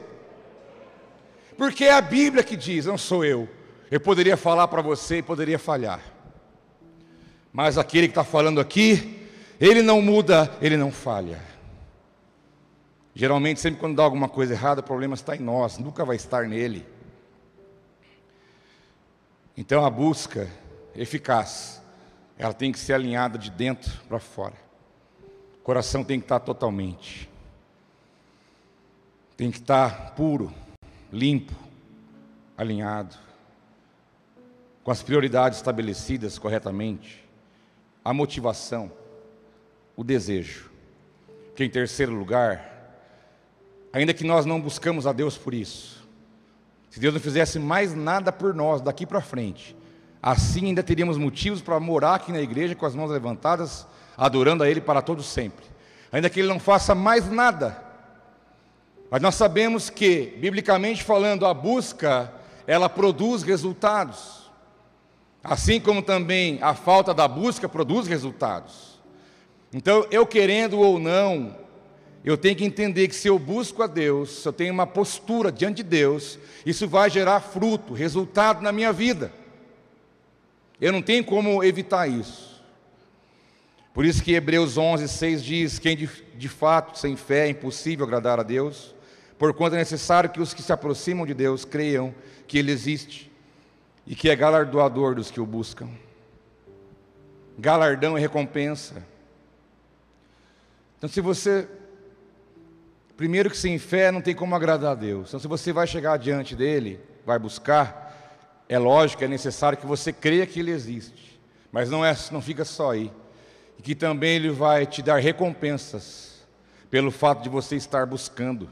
Porque 1.55 1.85
é 1.85 1.93
a 1.93 2.01
Bíblia 2.01 2.43
que 2.43 2.55
diz, 2.55 2.87
não 2.87 2.97
sou 2.97 3.23
eu. 3.23 3.47
Eu 3.91 3.99
poderia 3.99 4.35
falar 4.35 4.67
para 4.67 4.81
você 4.81 5.17
e 5.17 5.21
poderia 5.21 5.59
falhar. 5.59 5.99
Mas 7.53 7.77
aquele 7.77 8.07
que 8.07 8.11
está 8.11 8.23
falando 8.23 8.59
aqui, 8.59 9.27
ele 9.59 9.83
não 9.83 10.01
muda, 10.01 10.51
ele 10.61 10.77
não 10.77 10.91
falha. 10.91 11.50
Geralmente, 13.13 13.59
sempre 13.59 13.79
quando 13.79 13.95
dá 13.95 14.03
alguma 14.03 14.29
coisa 14.29 14.53
errada, 14.53 14.81
o 14.81 14.83
problema 14.83 15.15
está 15.15 15.35
em 15.35 15.39
nós, 15.39 15.77
nunca 15.77 16.05
vai 16.05 16.15
estar 16.15 16.47
nele. 16.47 16.85
Então 19.55 19.85
a 19.85 19.89
busca 19.89 20.49
eficaz, 20.95 21.81
ela 22.37 22.53
tem 22.53 22.71
que 22.71 22.79
ser 22.79 22.93
alinhada 22.93 23.37
de 23.37 23.51
dentro 23.51 23.91
para 24.07 24.19
fora. 24.19 24.55
O 25.59 25.63
coração 25.63 26.03
tem 26.03 26.19
que 26.19 26.25
estar 26.25 26.39
totalmente. 26.39 27.29
Tem 29.35 29.51
que 29.51 29.59
estar 29.59 30.15
puro, 30.15 30.53
limpo, 31.11 31.53
alinhado 32.57 33.17
com 34.83 34.91
as 34.91 35.03
prioridades 35.03 35.59
estabelecidas 35.59 36.39
corretamente, 36.39 37.23
a 38.03 38.13
motivação, 38.13 38.91
o 39.95 40.03
desejo. 40.03 40.71
Que 41.55 41.63
em 41.63 41.69
terceiro 41.69 42.13
lugar, 42.13 42.80
ainda 43.93 44.13
que 44.13 44.23
nós 44.23 44.45
não 44.45 44.59
buscamos 44.59 45.05
a 45.05 45.13
Deus 45.13 45.37
por 45.37 45.53
isso, 45.53 46.07
se 46.89 46.99
Deus 46.99 47.13
não 47.13 47.21
fizesse 47.21 47.57
mais 47.57 47.93
nada 47.95 48.31
por 48.31 48.53
nós 48.53 48.81
daqui 48.81 49.05
para 49.05 49.21
frente, 49.21 49.75
assim 50.21 50.67
ainda 50.67 50.83
teríamos 50.83 51.17
motivos 51.17 51.61
para 51.61 51.79
morar 51.79 52.15
aqui 52.15 52.31
na 52.31 52.41
igreja 52.41 52.75
com 52.75 52.85
as 52.85 52.95
mãos 52.95 53.09
levantadas, 53.11 53.87
adorando 54.17 54.63
a 54.63 54.69
Ele 54.69 54.81
para 54.81 55.01
todo 55.01 55.23
sempre. 55.23 55.65
Ainda 56.11 56.29
que 56.29 56.39
Ele 56.39 56.49
não 56.49 56.59
faça 56.59 56.93
mais 56.93 57.29
nada, 57.29 57.81
mas 59.09 59.21
nós 59.21 59.35
sabemos 59.35 59.89
que, 59.89 60.37
biblicamente 60.39 61.03
falando, 61.03 61.45
a 61.45 61.53
busca 61.53 62.31
ela 62.65 62.87
produz 62.87 63.43
resultados. 63.43 64.49
Assim 65.43 65.81
como 65.81 66.01
também 66.01 66.59
a 66.61 66.73
falta 66.73 67.13
da 67.13 67.27
busca 67.27 67.67
produz 67.67 68.07
resultados. 68.07 68.99
Então, 69.73 70.05
eu 70.11 70.25
querendo 70.25 70.79
ou 70.79 70.97
não, 70.97 71.57
eu 72.23 72.37
tenho 72.37 72.55
que 72.55 72.63
entender 72.63 73.07
que 73.07 73.15
se 73.15 73.27
eu 73.27 73.39
busco 73.39 73.81
a 73.81 73.87
Deus, 73.87 74.41
se 74.41 74.47
eu 74.47 74.53
tenho 74.53 74.73
uma 74.73 74.85
postura 74.85 75.51
diante 75.51 75.77
de 75.77 75.83
Deus, 75.83 76.37
isso 76.65 76.87
vai 76.87 77.09
gerar 77.09 77.39
fruto, 77.39 77.93
resultado 77.93 78.61
na 78.61 78.71
minha 78.71 78.93
vida. 78.93 79.31
Eu 80.79 80.91
não 80.91 81.01
tenho 81.01 81.23
como 81.23 81.63
evitar 81.63 82.07
isso. 82.07 82.51
Por 83.93 84.05
isso 84.05 84.23
que 84.23 84.33
Hebreus 84.33 84.77
11, 84.77 85.07
6 85.07 85.43
diz: 85.43 85.79
Quem 85.79 85.97
de, 85.97 86.09
de 86.35 86.47
fato 86.47 86.97
sem 86.97 87.15
fé 87.15 87.47
é 87.47 87.49
impossível 87.49 88.05
agradar 88.05 88.39
a 88.39 88.43
Deus, 88.43 88.95
porquanto 89.37 89.75
é 89.75 89.79
necessário 89.79 90.29
que 90.29 90.39
os 90.39 90.53
que 90.53 90.61
se 90.61 90.71
aproximam 90.71 91.25
de 91.25 91.33
Deus 91.33 91.65
creiam 91.65 92.13
que 92.47 92.57
Ele 92.57 92.71
existe 92.71 93.31
e 94.05 94.15
que 94.15 94.29
é 94.29 94.35
galardoador 94.35 95.15
dos 95.15 95.29
que 95.29 95.41
o 95.41 95.45
buscam. 95.45 95.89
Galardão 97.57 98.17
e 98.17 98.21
recompensa. 98.21 99.05
Então, 100.97 101.09
se 101.09 101.19
você, 101.19 101.67
primeiro 103.21 103.51
que 103.51 103.57
sem 103.57 103.77
fé 103.77 104.11
não 104.11 104.19
tem 104.19 104.33
como 104.33 104.55
agradar 104.55 104.93
a 104.93 104.95
Deus. 104.95 105.27
Então, 105.27 105.39
se 105.39 105.47
você 105.47 105.71
vai 105.71 105.85
chegar 105.85 106.17
diante 106.17 106.55
dele, 106.55 106.99
vai 107.23 107.37
buscar, 107.37 108.65
é 108.67 108.79
lógico, 108.79 109.23
é 109.23 109.27
necessário 109.27 109.77
que 109.77 109.85
você 109.85 110.11
creia 110.11 110.43
que 110.47 110.59
ele 110.59 110.71
existe. 110.71 111.39
Mas 111.71 111.87
não 111.87 112.03
é, 112.03 112.17
não 112.31 112.41
fica 112.41 112.65
só 112.65 112.93
aí. 112.93 113.13
E 113.77 113.81
que 113.83 113.93
também 113.93 114.37
ele 114.37 114.49
vai 114.49 114.87
te 114.87 115.03
dar 115.03 115.17
recompensas 115.17 116.43
pelo 116.89 117.11
fato 117.11 117.43
de 117.43 117.49
você 117.49 117.75
estar 117.75 118.07
buscando, 118.07 118.67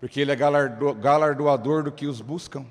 porque 0.00 0.18
ele 0.18 0.32
é 0.32 0.36
galardo, 0.36 0.94
galardoador 0.94 1.82
do 1.82 1.92
que 1.92 2.06
os 2.06 2.22
buscam. 2.22 2.64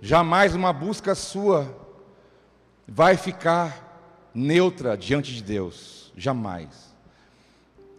Jamais 0.00 0.54
uma 0.54 0.72
busca 0.72 1.16
sua 1.16 1.76
vai 2.86 3.16
ficar 3.16 4.30
neutra 4.32 4.96
diante 4.96 5.34
de 5.34 5.42
Deus. 5.42 6.12
Jamais. 6.16 6.93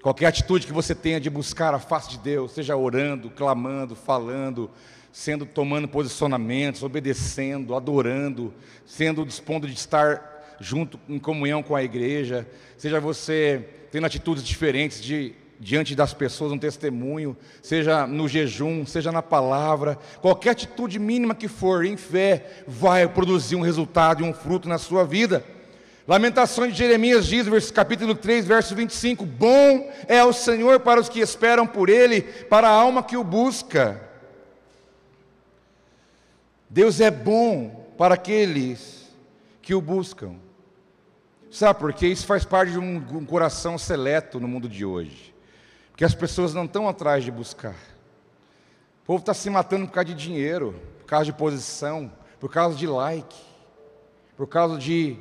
Qualquer 0.06 0.28
atitude 0.28 0.68
que 0.68 0.72
você 0.72 0.94
tenha 0.94 1.20
de 1.20 1.32
buscar 1.32 1.74
a 1.74 1.80
face 1.80 2.12
de 2.12 2.20
Deus, 2.20 2.52
seja 2.52 2.76
orando, 2.78 3.28
clamando, 3.32 3.96
falando, 3.96 4.70
sendo 5.12 5.48
tomando 5.48 5.88
posicionamentos, 5.88 6.84
obedecendo, 6.84 7.74
adorando, 7.74 8.54
sendo 8.86 9.26
dispondo 9.26 9.68
de 9.68 9.74
estar 9.74 10.58
junto 10.60 11.00
em 11.10 11.18
comunhão 11.18 11.64
com 11.64 11.76
a 11.76 11.82
igreja, 11.82 12.48
seja 12.78 13.00
você 13.00 13.68
tendo 13.92 14.06
atitudes 14.06 14.44
diferentes 14.44 15.02
de 15.02 15.34
diante 15.60 15.96
das 15.96 16.14
pessoas 16.14 16.52
um 16.52 16.60
testemunho, 16.60 17.36
seja 17.64 18.06
no 18.06 18.28
jejum, 18.28 18.86
seja 18.86 19.12
na 19.12 19.24
palavra, 19.24 19.98
qualquer 20.22 20.52
atitude 20.52 21.00
mínima 21.00 21.34
que 21.34 21.48
for, 21.48 21.84
em 21.84 21.98
fé, 21.98 22.64
vai 22.68 23.08
produzir 23.08 23.56
um 23.56 23.62
resultado 23.62 24.24
e 24.24 24.30
um 24.30 24.34
fruto 24.34 24.70
na 24.70 24.78
sua 24.78 25.04
vida. 25.04 25.44
Lamentações 26.08 26.74
de 26.74 26.80
Jeremias 26.80 27.26
diz, 27.26 27.72
capítulo 27.72 28.14
3, 28.14 28.46
verso 28.46 28.76
25: 28.76 29.26
Bom 29.26 29.92
é 30.08 30.24
o 30.24 30.32
Senhor 30.32 30.80
para 30.80 31.00
os 31.00 31.10
que 31.10 31.20
esperam 31.20 31.66
por 31.66 31.90
Ele, 31.90 32.22
para 32.22 32.68
a 32.68 32.72
alma 32.72 33.02
que 33.02 33.18
o 33.18 33.24
busca. 33.24 34.02
Deus 36.70 37.00
é 37.00 37.10
bom 37.10 37.90
para 37.98 38.16
aqueles 38.16 39.12
que 39.62 39.74
o 39.74 39.82
buscam. 39.82 40.36
Sabe 41.50 41.80
por 41.80 41.94
quê? 41.94 42.08
Isso 42.08 42.26
faz 42.26 42.44
parte 42.44 42.74
de 42.74 42.80
um, 42.80 43.26
coração 43.26 43.78
seleto 43.78 44.40
no 44.40 44.48
mundo 44.48 44.68
de 44.68 44.84
hoje 44.86 45.34
que 45.96 46.04
as 46.04 46.14
pessoas 46.14 46.54
não 46.54 46.66
estão 46.66 46.90
atrás 46.90 47.24
de 47.24 47.32
buscar. 47.32 47.76
O 49.04 49.06
povo 49.06 49.20
está 49.20 49.34
se 49.34 49.50
matando 49.50 49.88
por 49.88 49.94
causa 49.94 50.10
de 50.10 50.16
dinheiro, 50.16 50.76
por 51.00 51.06
causa 51.06 51.26
de 51.26 51.34
posição, 51.34 52.12
por 52.40 52.52
causa 52.52 52.76
de 52.76 52.86
like, 52.86 53.36
por 54.36 54.48
causa 54.48 54.78
de, 54.78 55.18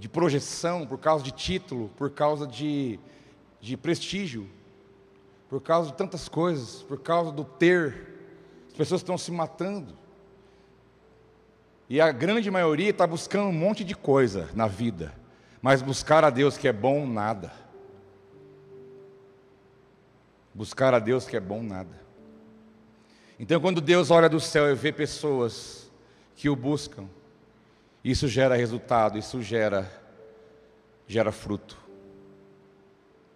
de 0.00 0.08
projeção, 0.08 0.86
por 0.86 0.98
causa 0.98 1.22
de 1.22 1.30
título, 1.30 1.90
por 1.90 2.10
causa 2.10 2.46
de, 2.46 2.98
de 3.60 3.76
prestígio, 3.76 4.48
por 5.46 5.60
causa 5.60 5.90
de 5.90 5.96
tantas 5.96 6.26
coisas, 6.26 6.82
por 6.82 6.98
causa 6.98 7.30
do 7.30 7.44
ter. 7.44 8.08
As 8.68 8.72
pessoas 8.72 9.02
estão 9.02 9.18
se 9.18 9.30
matando. 9.30 9.94
E 11.86 12.00
a 12.00 12.10
grande 12.12 12.50
maioria 12.50 12.88
está 12.88 13.06
buscando 13.06 13.48
um 13.48 13.52
monte 13.52 13.84
de 13.84 13.94
coisa 13.94 14.48
na 14.54 14.66
vida, 14.66 15.12
mas 15.60 15.82
buscar 15.82 16.24
a 16.24 16.30
Deus 16.30 16.56
que 16.56 16.66
é 16.66 16.72
bom, 16.72 17.06
nada. 17.06 17.52
Buscar 20.54 20.94
a 20.94 20.98
Deus 20.98 21.26
que 21.26 21.36
é 21.36 21.40
bom 21.40 21.62
nada. 21.62 22.00
Então, 23.38 23.60
quando 23.60 23.82
Deus 23.82 24.10
olha 24.10 24.30
do 24.30 24.40
céu 24.40 24.70
e 24.70 24.74
vê 24.74 24.92
pessoas 24.92 25.90
que 26.36 26.48
o 26.48 26.56
buscam, 26.56 27.06
isso 28.04 28.28
gera 28.28 28.56
resultado, 28.56 29.18
isso 29.18 29.42
gera 29.42 30.00
gera 31.06 31.32
fruto. 31.32 31.76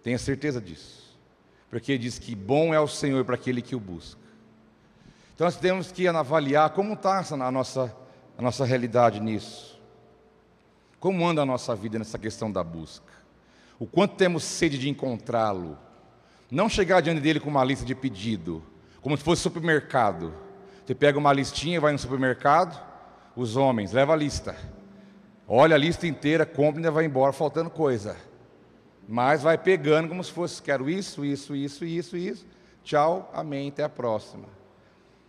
Tenha 0.01 0.17
certeza 0.17 0.61
disso. 0.61 1.03
Porque 1.69 1.97
diz 1.97 2.17
que 2.17 2.33
bom 2.33 2.73
é 2.73 2.79
o 2.79 2.87
Senhor 2.87 3.25
para 3.25 3.35
aquele 3.35 3.61
que 3.61 3.75
o 3.75 3.79
busca. 3.79 4.21
Então 5.33 5.43
nós 5.45 5.57
temos 5.57 5.91
que 5.91 6.07
avaliar 6.07 6.69
como 6.69 6.93
está 6.93 7.19
a 7.19 7.51
nossa, 7.51 7.93
a 8.37 8.41
nossa 8.41 8.63
realidade 8.63 9.19
nisso. 9.19 9.77
Como 11.01 11.27
anda 11.27 11.41
a 11.41 11.45
nossa 11.45 11.75
vida 11.75 11.99
nessa 11.99 12.17
questão 12.17 12.49
da 12.49 12.63
busca. 12.63 13.11
O 13.77 13.85
quanto 13.85 14.15
temos 14.15 14.43
sede 14.45 14.77
de 14.77 14.87
encontrá-lo. 14.87 15.77
Não 16.49 16.69
chegar 16.69 17.01
diante 17.01 17.19
dele 17.19 17.41
com 17.41 17.49
uma 17.49 17.65
lista 17.65 17.83
de 17.83 17.93
pedido, 17.93 18.63
como 19.01 19.17
se 19.17 19.23
fosse 19.23 19.41
supermercado. 19.41 20.33
Você 20.85 20.95
pega 20.95 21.19
uma 21.19 21.33
listinha, 21.33 21.81
vai 21.81 21.91
no 21.91 21.99
supermercado, 21.99 22.81
os 23.35 23.55
homens, 23.55 23.91
leva 23.91 24.13
a 24.13 24.15
lista. 24.15 24.55
Olha 25.47 25.75
a 25.75 25.77
lista 25.77 26.07
inteira, 26.07 26.45
compra 26.45 26.81
e 26.81 26.89
vai 26.89 27.05
embora 27.05 27.31
faltando 27.31 27.69
coisa. 27.69 28.15
Mas 29.07 29.43
vai 29.43 29.57
pegando 29.57 30.09
como 30.09 30.23
se 30.23 30.31
fosse, 30.31 30.61
quero 30.61 30.89
isso, 30.89 31.23
isso, 31.23 31.55
isso, 31.55 31.85
isso, 31.85 32.17
isso. 32.17 32.45
Tchau, 32.83 33.29
amém, 33.33 33.69
até 33.69 33.83
a 33.83 33.89
próxima. 33.89 34.45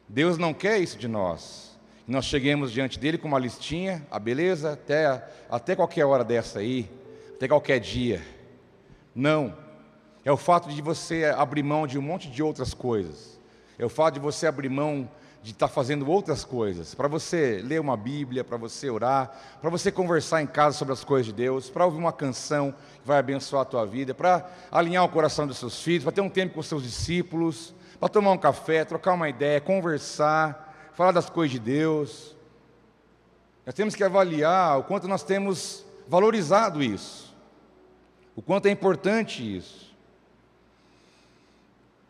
Deus 0.09 0.39
não 0.39 0.55
quer 0.55 0.79
isso 0.79 0.97
de 0.99 1.09
nós. 1.09 1.77
Nós 2.07 2.25
cheguemos 2.25 2.71
diante 2.71 2.99
dele 2.99 3.19
com 3.19 3.27
uma 3.27 3.39
listinha, 3.39 4.07
a 4.11 4.19
beleza, 4.19 4.73
até, 4.73 5.29
até 5.51 5.75
qualquer 5.75 6.05
hora 6.05 6.25
dessa 6.25 6.61
aí, 6.61 6.89
até 7.35 7.49
qualquer 7.49 7.81
dia. 7.81 8.23
Não. 9.15 9.57
É 10.25 10.31
o 10.31 10.37
fato 10.37 10.69
de 10.69 10.81
você 10.81 11.25
abrir 11.25 11.63
mão 11.63 11.87
de 11.87 11.99
um 11.99 12.03
monte 12.03 12.31
de 12.31 12.43
outras 12.43 12.73
coisas. 12.73 13.39
É 13.79 13.85
o 13.85 13.89
fato 13.89 14.15
de 14.15 14.21
você 14.21 14.47
abrir 14.47 14.69
mão 14.69 15.09
de 15.43 15.53
estar 15.53 15.69
fazendo 15.69 16.09
outras 16.11 16.45
coisas, 16.45 16.95
para 16.95 17.07
você 17.07 17.61
ler 17.63 17.81
uma 17.81 17.97
Bíblia, 17.97 18.43
para 18.43 18.57
você 18.57 18.91
orar, 18.91 19.31
para 19.61 19.71
você 19.71 19.93
conversar 19.93 20.43
em 20.43 20.47
casa 20.47 20.77
sobre 20.77 20.93
as 20.93 21.05
coisas 21.05 21.27
de 21.27 21.33
Deus, 21.33 21.71
para 21.71 21.85
ouvir 21.85 21.99
uma 21.99 22.13
canção 22.13 22.73
que 22.73 23.07
vai 23.07 23.19
abençoar 23.19 23.63
a 23.63 23.65
tua 23.65 23.87
vida, 23.87 24.13
para 24.13 24.49
alinhar 24.73 25.05
o 25.05 25.09
coração 25.09 25.47
dos 25.47 25.59
seus 25.59 25.81
filhos, 25.81 26.03
para 26.03 26.13
ter 26.13 26.21
um 26.21 26.29
tempo 26.29 26.55
com 26.55 26.61
os 26.61 26.67
seus 26.67 26.83
discípulos, 26.83 27.73
para 28.01 28.09
tomar 28.09 28.33
um 28.33 28.39
café, 28.39 28.85
trocar 28.85 29.13
uma 29.13 29.29
ideia, 29.29 29.61
conversar, 29.61 30.91
falar 30.95 31.13
das 31.13 31.31
coisas 31.31 31.53
de 31.53 31.61
Deus. 31.61 32.37
Nós 33.65 33.75
temos 33.75 33.95
que 33.95 34.03
avaliar 34.03 34.79
o 34.79 34.83
quanto 34.83 35.07
nós 35.07 35.23
temos 35.23 35.85
valorizado 36.09 36.83
isso, 36.83 37.35
o 38.35 38.43
quanto 38.43 38.67
é 38.67 38.71
importante 38.71 39.57
isso. 39.57 39.95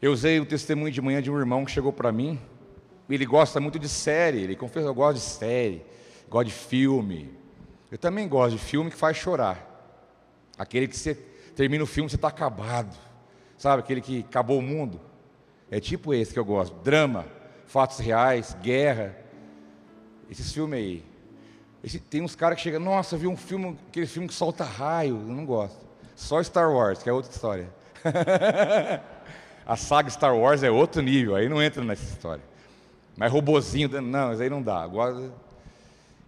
Eu 0.01 0.13
usei 0.13 0.39
o 0.39 0.47
testemunho 0.47 0.93
de 0.93 1.01
manhã 1.01 1.23
de 1.23 1.31
um 1.31 1.39
irmão 1.39 1.65
que 1.65 1.71
chegou 1.71 1.93
para 1.93 2.13
mim, 2.13 2.39
ele 3.15 3.25
gosta 3.25 3.61
muito 3.61 3.79
de 3.79 3.89
série, 3.89 4.41
ele 4.41 4.57
confessa, 4.57 4.87
eu 4.87 4.95
gosto 4.95 5.19
de 5.19 5.23
série, 5.23 5.85
gosto 6.29 6.49
de 6.49 6.53
filme. 6.53 7.33
Eu 7.91 7.99
também 7.99 8.29
gosto 8.29 8.57
de 8.57 8.59
filme 8.59 8.91
que 8.91 8.97
faz 8.97 9.17
chorar. 9.17 9.65
Aquele 10.59 10.89
que 10.89 10.97
você 10.97 11.15
termina 11.55 11.85
o 11.85 11.87
filme, 11.87 12.11
você 12.11 12.17
está 12.17 12.29
acabado. 12.29 12.97
Sabe, 13.57 13.81
aquele 13.81 14.01
que 14.01 14.21
acabou 14.29 14.59
o 14.59 14.63
mundo. 14.63 15.01
É 15.71 15.81
tipo 15.81 16.13
esse 16.13 16.33
que 16.33 16.39
eu 16.39 16.45
gosto. 16.45 16.75
Drama, 16.83 17.27
fatos 17.67 17.99
reais, 17.99 18.57
guerra. 18.61 19.17
Esses 20.31 20.53
filmes 20.53 20.79
aí. 20.79 21.05
Esse, 21.83 22.01
tem 22.01 22.23
uns 22.23 22.35
caras 22.35 22.57
que 22.57 22.63
chegam, 22.63 22.81
nossa, 22.81 23.17
vi 23.17 23.27
um 23.27 23.37
filme, 23.37 23.79
aquele 23.89 24.07
filme 24.07 24.27
que 24.27 24.35
solta 24.35 24.65
raio. 24.65 25.17
Eu 25.17 25.35
não 25.35 25.47
gosto. 25.47 25.87
Só 26.17 26.43
Star 26.43 26.73
Wars, 26.73 27.03
que 27.03 27.09
é 27.09 27.13
outra 27.13 27.31
história. 27.31 27.69
A 29.67 29.77
saga 29.77 30.09
Star 30.09 30.37
Wars 30.37 30.63
é 30.63 30.71
outro 30.71 31.03
nível, 31.03 31.35
aí 31.35 31.49
não 31.49 31.61
entra 31.61 31.83
nessa 31.85 32.05
história. 32.05 32.43
Mas 33.17 33.33
robozinho, 33.33 34.01
não, 34.01 34.33
isso 34.33 34.43
aí 34.43 34.51
não 34.51 34.63
dá. 34.63 34.83
Agora... 34.83 35.33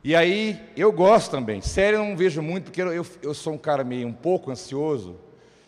E 0.02 0.14
aí, 0.14 0.60
eu 0.76 0.92
gosto 0.92 1.30
também. 1.30 1.60
Sério, 1.60 1.98
eu 1.98 2.04
não 2.04 2.16
vejo 2.16 2.40
muito, 2.40 2.64
porque 2.64 2.80
eu, 2.80 2.92
eu, 2.92 3.06
eu 3.20 3.34
sou 3.34 3.52
um 3.52 3.58
cara 3.58 3.82
meio 3.82 4.06
um 4.06 4.12
pouco 4.12 4.50
ansioso. 4.50 5.16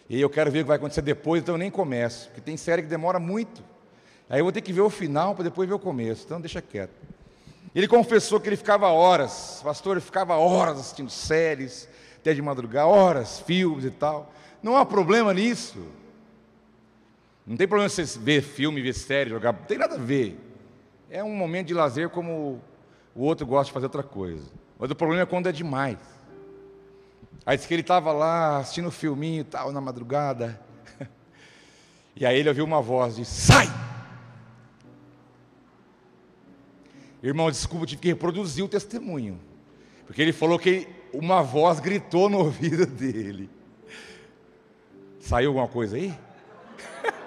E 0.09 0.21
eu 0.21 0.31
quero 0.31 0.51
ver 0.51 0.61
o 0.61 0.63
que 0.63 0.69
vai 0.69 0.77
acontecer 0.77 1.03
depois, 1.03 1.43
então 1.43 1.55
eu 1.55 1.59
nem 1.59 1.71
começo. 1.71 2.27
Porque 2.29 2.41
tem 2.41 2.57
série 2.57 2.83
que 2.83 2.89
demora 2.89 3.19
muito. 3.19 3.63
Aí 4.29 4.41
eu 4.41 4.45
vou 4.45 4.53
ter 4.53 4.61
que 4.61 4.73
ver 4.73 4.81
o 4.81 4.91
final 4.91 5.35
para 5.35 5.45
depois 5.45 5.69
ver 5.69 5.75
o 5.75 5.79
começo. 5.79 6.25
Então 6.25 6.41
deixa 6.41 6.63
quieto. 6.63 6.95
Ele 7.75 7.87
confessou 7.87 8.41
que 8.41 8.49
ele 8.49 8.57
ficava 8.57 8.89
horas, 8.89 9.61
pastor, 9.63 9.97
ele 9.97 10.05
ficava 10.05 10.35
horas 10.37 10.81
assistindo 10.81 11.11
séries, 11.11 11.89
até 12.19 12.35
de 12.35 12.43
madrugada, 12.43 12.89
horas, 12.89 13.41
filmes 13.41 13.85
e 13.85 13.91
tal. 13.91 14.33
Não 14.63 14.77
há 14.77 14.85
problema 14.85 15.33
nisso. 15.33 15.79
Não 17.47 17.57
tem 17.57 17.69
problema 17.69 17.89
você 17.89 18.05
ver 18.19 18.43
filme, 18.43 18.83
ver 18.83 18.95
série, 18.95 19.31
jogar. 19.31 19.53
Não 19.53 19.63
tem 19.63 19.79
nada 19.79 19.95
a 19.95 19.99
ver. 19.99 20.39
É 21.11 21.25
um 21.25 21.35
momento 21.35 21.67
de 21.67 21.75
lazer 21.75 22.09
como 22.09 22.63
o 23.15 23.23
outro 23.23 23.45
gosta 23.45 23.67
de 23.67 23.73
fazer 23.73 23.87
outra 23.87 24.03
coisa. 24.05 24.49
Mas 24.79 24.91
o 24.91 24.95
problema 24.95 25.23
é 25.23 25.27
quando 25.27 25.49
é 25.49 25.53
demais. 25.53 25.99
Aí 27.45 27.57
disse 27.57 27.67
que 27.67 27.75
ele 27.75 27.81
estava 27.81 28.13
lá 28.13 28.59
assistindo 28.59 28.87
o 28.87 28.93
filminho 28.93 29.41
e 29.41 29.45
tal, 29.45 29.73
na 29.73 29.81
madrugada. 29.81 30.61
E 32.17 32.27
aí 32.27 32.39
ele 32.39 32.49
ouviu 32.49 32.65
uma 32.65 32.83
voz 32.83 33.17
de 33.17 33.25
sai! 33.25 33.67
Irmão, 37.23 37.51
desculpa, 37.51 37.87
tive 37.87 38.03
que 38.03 38.09
reproduzir 38.09 38.65
o 38.65 38.69
testemunho. 38.69 39.41
Porque 40.07 40.21
ele 40.21 40.33
falou 40.33 40.59
que 40.59 40.89
uma 41.15 41.43
voz 41.43 41.81
gritou 41.81 42.29
no 42.29 42.39
ouvido 42.45 42.85
dele. 42.85 43.49
Saiu 45.19 45.51
alguma 45.51 45.69
coisa 45.69 45.97
aí? 45.97 46.15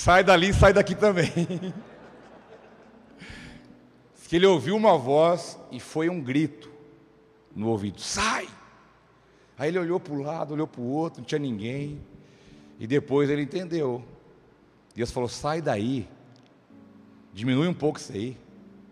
sai 0.00 0.24
dali, 0.24 0.52
sai 0.54 0.72
daqui 0.72 0.94
também. 0.94 1.30
que 4.26 4.36
ele 4.36 4.46
ouviu 4.46 4.76
uma 4.76 4.96
voz 4.96 5.58
e 5.70 5.78
foi 5.78 6.08
um 6.08 6.20
grito 6.20 6.70
no 7.54 7.68
ouvido: 7.68 8.00
sai! 8.00 8.48
Aí 9.58 9.68
ele 9.68 9.78
olhou 9.78 10.00
para 10.00 10.14
o 10.14 10.22
lado, 10.22 10.54
olhou 10.54 10.66
para 10.66 10.80
o 10.80 10.88
outro, 10.88 11.20
não 11.20 11.26
tinha 11.26 11.38
ninguém. 11.38 12.00
E 12.78 12.86
depois 12.86 13.28
ele 13.28 13.42
entendeu. 13.42 14.02
Deus 14.94 15.10
falou: 15.10 15.28
sai 15.28 15.60
daí, 15.60 16.08
diminui 17.34 17.68
um 17.68 17.74
pouco 17.74 17.98
isso 17.98 18.12
aí. 18.12 18.38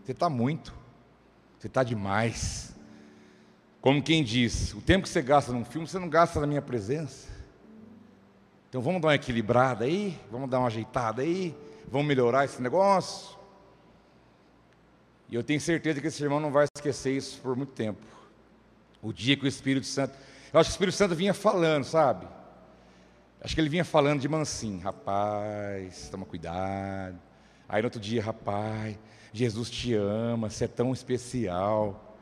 Você 0.04 0.12
está 0.12 0.28
muito, 0.28 0.74
você 1.58 1.68
está 1.68 1.82
demais. 1.82 2.76
Como 3.80 4.02
quem 4.02 4.22
diz: 4.22 4.74
o 4.74 4.82
tempo 4.82 5.04
que 5.04 5.08
você 5.08 5.22
gasta 5.22 5.52
num 5.52 5.64
filme, 5.64 5.88
você 5.88 5.98
não 5.98 6.10
gasta 6.10 6.38
na 6.38 6.46
minha 6.46 6.60
presença. 6.60 7.37
Então 8.68 8.82
vamos 8.82 9.00
dar 9.00 9.08
uma 9.08 9.14
equilibrada 9.14 9.86
aí, 9.86 10.18
vamos 10.30 10.50
dar 10.50 10.58
uma 10.58 10.66
ajeitada 10.66 11.22
aí, 11.22 11.56
vamos 11.90 12.06
melhorar 12.06 12.44
esse 12.44 12.60
negócio. 12.60 13.38
E 15.30 15.34
eu 15.34 15.42
tenho 15.42 15.60
certeza 15.60 16.00
que 16.00 16.06
esse 16.06 16.22
irmão 16.22 16.38
não 16.38 16.50
vai 16.50 16.66
esquecer 16.74 17.16
isso 17.16 17.40
por 17.40 17.56
muito 17.56 17.72
tempo. 17.72 18.00
O 19.02 19.12
dia 19.12 19.36
que 19.36 19.44
o 19.44 19.48
Espírito 19.48 19.86
Santo. 19.86 20.14
Eu 20.52 20.60
acho 20.60 20.68
que 20.68 20.72
o 20.72 20.76
Espírito 20.76 20.96
Santo 20.96 21.14
vinha 21.14 21.32
falando, 21.32 21.84
sabe? 21.84 22.26
Acho 23.40 23.54
que 23.54 23.60
ele 23.60 23.70
vinha 23.70 23.84
falando 23.84 24.20
de 24.20 24.28
mansinho, 24.28 24.80
rapaz, 24.80 26.08
toma 26.10 26.26
cuidado. 26.26 27.18
Aí 27.68 27.80
no 27.80 27.86
outro 27.86 28.00
dia, 28.00 28.22
rapaz, 28.22 28.98
Jesus 29.32 29.70
te 29.70 29.94
ama, 29.94 30.50
você 30.50 30.64
é 30.64 30.68
tão 30.68 30.92
especial. 30.92 32.16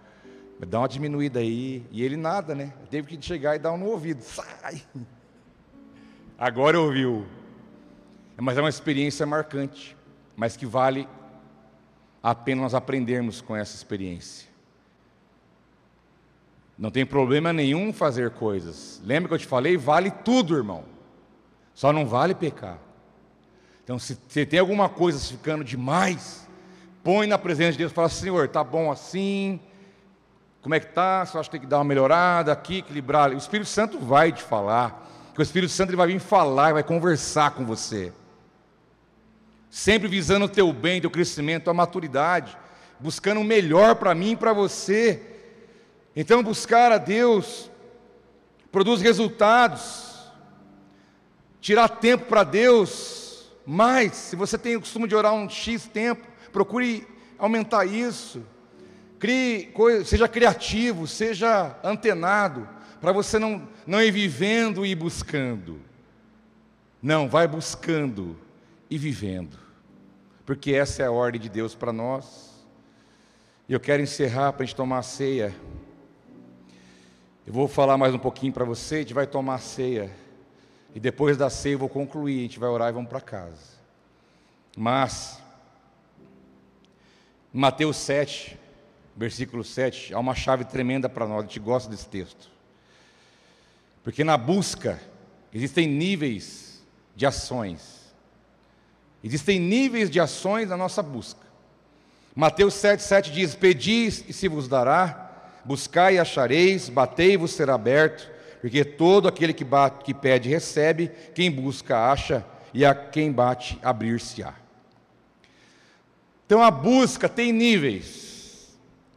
Dá 0.60 0.78
uma 0.78 0.88
diminuída 0.88 1.40
aí. 1.40 1.84
E 1.90 2.02
ele 2.02 2.16
nada, 2.16 2.54
né? 2.54 2.72
Teve 2.90 3.16
que 3.16 3.24
chegar 3.24 3.56
e 3.56 3.58
dar 3.58 3.72
um 3.72 3.78
no 3.78 3.86
ouvido. 3.86 4.22
Sai! 4.22 4.82
Agora 6.38 6.78
ouviu. 6.78 7.26
Mas 8.36 8.58
é 8.58 8.60
uma 8.60 8.68
experiência 8.68 9.24
marcante, 9.24 9.96
mas 10.36 10.56
que 10.56 10.66
vale 10.66 11.08
a 12.22 12.34
pena 12.34 12.62
nós 12.62 12.74
aprendermos 12.74 13.40
com 13.40 13.56
essa 13.56 13.74
experiência. 13.74 14.48
Não 16.78 16.90
tem 16.90 17.06
problema 17.06 17.54
nenhum 17.54 17.90
fazer 17.92 18.32
coisas. 18.32 19.00
Lembra 19.02 19.28
que 19.28 19.34
eu 19.34 19.38
te 19.38 19.46
falei? 19.46 19.78
Vale 19.78 20.10
tudo, 20.10 20.54
irmão. 20.54 20.84
Só 21.72 21.90
não 21.90 22.06
vale 22.06 22.34
pecar. 22.34 22.78
Então, 23.82 23.98
se 23.98 24.18
você 24.28 24.44
tem 24.44 24.60
alguma 24.60 24.88
coisa 24.90 25.18
ficando 25.18 25.64
demais, 25.64 26.46
põe 27.02 27.26
na 27.26 27.38
presença 27.38 27.72
de 27.72 27.78
Deus 27.78 27.92
e 27.92 27.94
fala: 27.94 28.10
Senhor, 28.10 28.48
tá 28.48 28.62
bom 28.62 28.90
assim? 28.90 29.58
Como 30.60 30.74
é 30.74 30.80
que 30.80 30.88
tá? 30.88 31.24
Só 31.24 31.40
acho 31.40 31.48
que 31.48 31.52
tem 31.52 31.60
que 31.60 31.66
dar 31.66 31.78
uma 31.78 31.84
melhorada 31.84 32.52
aqui, 32.52 32.78
equilibrar. 32.78 33.30
O 33.30 33.36
Espírito 33.38 33.70
Santo 33.70 33.98
vai 33.98 34.32
te 34.32 34.42
falar 34.42 35.06
que 35.36 35.42
o 35.42 35.44
Espírito 35.44 35.70
Santo 35.70 35.90
ele 35.90 35.98
vai 35.98 36.06
vir 36.06 36.18
falar, 36.18 36.72
vai 36.72 36.82
conversar 36.82 37.50
com 37.50 37.66
você. 37.66 38.10
Sempre 39.68 40.08
visando 40.08 40.46
o 40.46 40.48
teu 40.48 40.72
bem, 40.72 40.98
teu 40.98 41.10
crescimento, 41.10 41.68
a 41.68 41.74
maturidade, 41.74 42.56
buscando 42.98 43.42
o 43.42 43.44
melhor 43.44 43.96
para 43.96 44.14
mim 44.14 44.30
e 44.30 44.36
para 44.36 44.54
você. 44.54 45.20
Então, 46.16 46.42
buscar 46.42 46.90
a 46.90 46.96
Deus 46.96 47.70
produz 48.72 49.02
resultados. 49.02 50.16
Tirar 51.60 51.88
tempo 51.88 52.24
para 52.24 52.42
Deus, 52.42 53.52
mais, 53.66 54.14
se 54.14 54.36
você 54.36 54.56
tem 54.56 54.76
o 54.76 54.80
costume 54.80 55.06
de 55.06 55.14
orar 55.14 55.34
um 55.34 55.50
X 55.50 55.86
tempo, 55.86 56.26
procure 56.50 57.06
aumentar 57.36 57.84
isso. 57.84 58.42
Crie, 59.18 59.70
seja 60.06 60.26
criativo, 60.28 61.06
seja 61.06 61.78
antenado 61.84 62.75
para 63.00 63.12
você 63.12 63.38
não, 63.38 63.68
não 63.86 64.02
ir 64.02 64.10
vivendo 64.10 64.84
e 64.84 64.94
buscando. 64.94 65.80
Não, 67.02 67.28
vai 67.28 67.46
buscando 67.46 68.36
e 68.90 68.96
vivendo, 68.96 69.58
porque 70.44 70.72
essa 70.72 71.02
é 71.02 71.06
a 71.06 71.10
ordem 71.10 71.40
de 71.40 71.48
Deus 71.48 71.74
para 71.74 71.92
nós. 71.92 72.64
E 73.68 73.72
eu 73.72 73.80
quero 73.80 74.02
encerrar 74.02 74.52
para 74.52 74.62
a 74.62 74.66
gente 74.66 74.76
tomar 74.76 74.98
a 74.98 75.02
ceia. 75.02 75.54
Eu 77.46 77.52
vou 77.52 77.68
falar 77.68 77.96
mais 77.96 78.14
um 78.14 78.18
pouquinho 78.18 78.52
para 78.52 78.64
você, 78.64 78.96
a 78.96 78.98
gente 78.98 79.14
vai 79.14 79.26
tomar 79.26 79.54
a 79.54 79.58
ceia. 79.58 80.10
E 80.94 81.00
depois 81.00 81.36
da 81.36 81.50
ceia 81.50 81.74
eu 81.74 81.78
vou 81.78 81.88
concluir, 81.88 82.38
a 82.38 82.42
gente 82.42 82.58
vai 82.58 82.68
orar 82.68 82.88
e 82.88 82.92
vamos 82.92 83.08
para 83.08 83.20
casa. 83.20 83.76
Mas, 84.76 85.40
Mateus 87.52 87.96
7, 87.98 88.58
versículo 89.16 89.62
7, 89.62 90.14
há 90.14 90.18
uma 90.18 90.34
chave 90.34 90.64
tremenda 90.64 91.08
para 91.08 91.26
nós, 91.26 91.40
a 91.40 91.46
gente 91.46 91.60
gosta 91.60 91.90
desse 91.90 92.08
texto. 92.08 92.55
Porque 94.06 94.22
na 94.22 94.36
busca 94.36 95.00
existem 95.52 95.88
níveis 95.88 96.80
de 97.16 97.26
ações. 97.26 98.14
Existem 99.24 99.58
níveis 99.58 100.08
de 100.08 100.20
ações 100.20 100.68
na 100.68 100.76
nossa 100.76 101.02
busca. 101.02 101.40
Mateus 102.32 102.74
7,7 102.74 103.32
diz: 103.32 103.56
Pedis 103.56 104.24
e 104.28 104.32
se 104.32 104.46
vos 104.46 104.68
dará, 104.68 105.58
buscai 105.64 106.14
e 106.14 106.18
achareis, 106.20 106.88
batei 106.88 107.32
e 107.32 107.36
vos 107.36 107.50
será 107.50 107.74
aberto, 107.74 108.30
porque 108.60 108.84
todo 108.84 109.26
aquele 109.26 109.52
que, 109.52 109.64
bate, 109.64 110.04
que 110.04 110.14
pede 110.14 110.48
recebe, 110.48 111.10
quem 111.34 111.50
busca 111.50 111.98
acha, 111.98 112.46
e 112.72 112.84
a 112.84 112.94
quem 112.94 113.32
bate 113.32 113.76
abrir-se-á. 113.82 114.54
Então 116.46 116.62
a 116.62 116.70
busca 116.70 117.28
tem 117.28 117.52
níveis. 117.52 118.68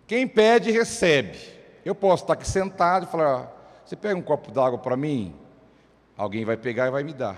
Quem 0.08 0.28
pede 0.28 0.72
recebe. 0.72 1.38
Eu 1.86 1.94
posso 1.94 2.24
estar 2.24 2.34
aqui 2.34 2.48
sentado 2.48 3.06
e 3.06 3.12
falar: 3.12 3.59
você 3.90 3.96
pega 3.96 4.16
um 4.16 4.22
copo 4.22 4.52
d'água 4.52 4.78
para 4.78 4.96
mim? 4.96 5.34
Alguém 6.16 6.46
vai 6.46 6.56
pegar 6.56 6.86
e 6.86 6.92
vai 6.92 7.04
me 7.04 7.12
dar. 7.12 7.36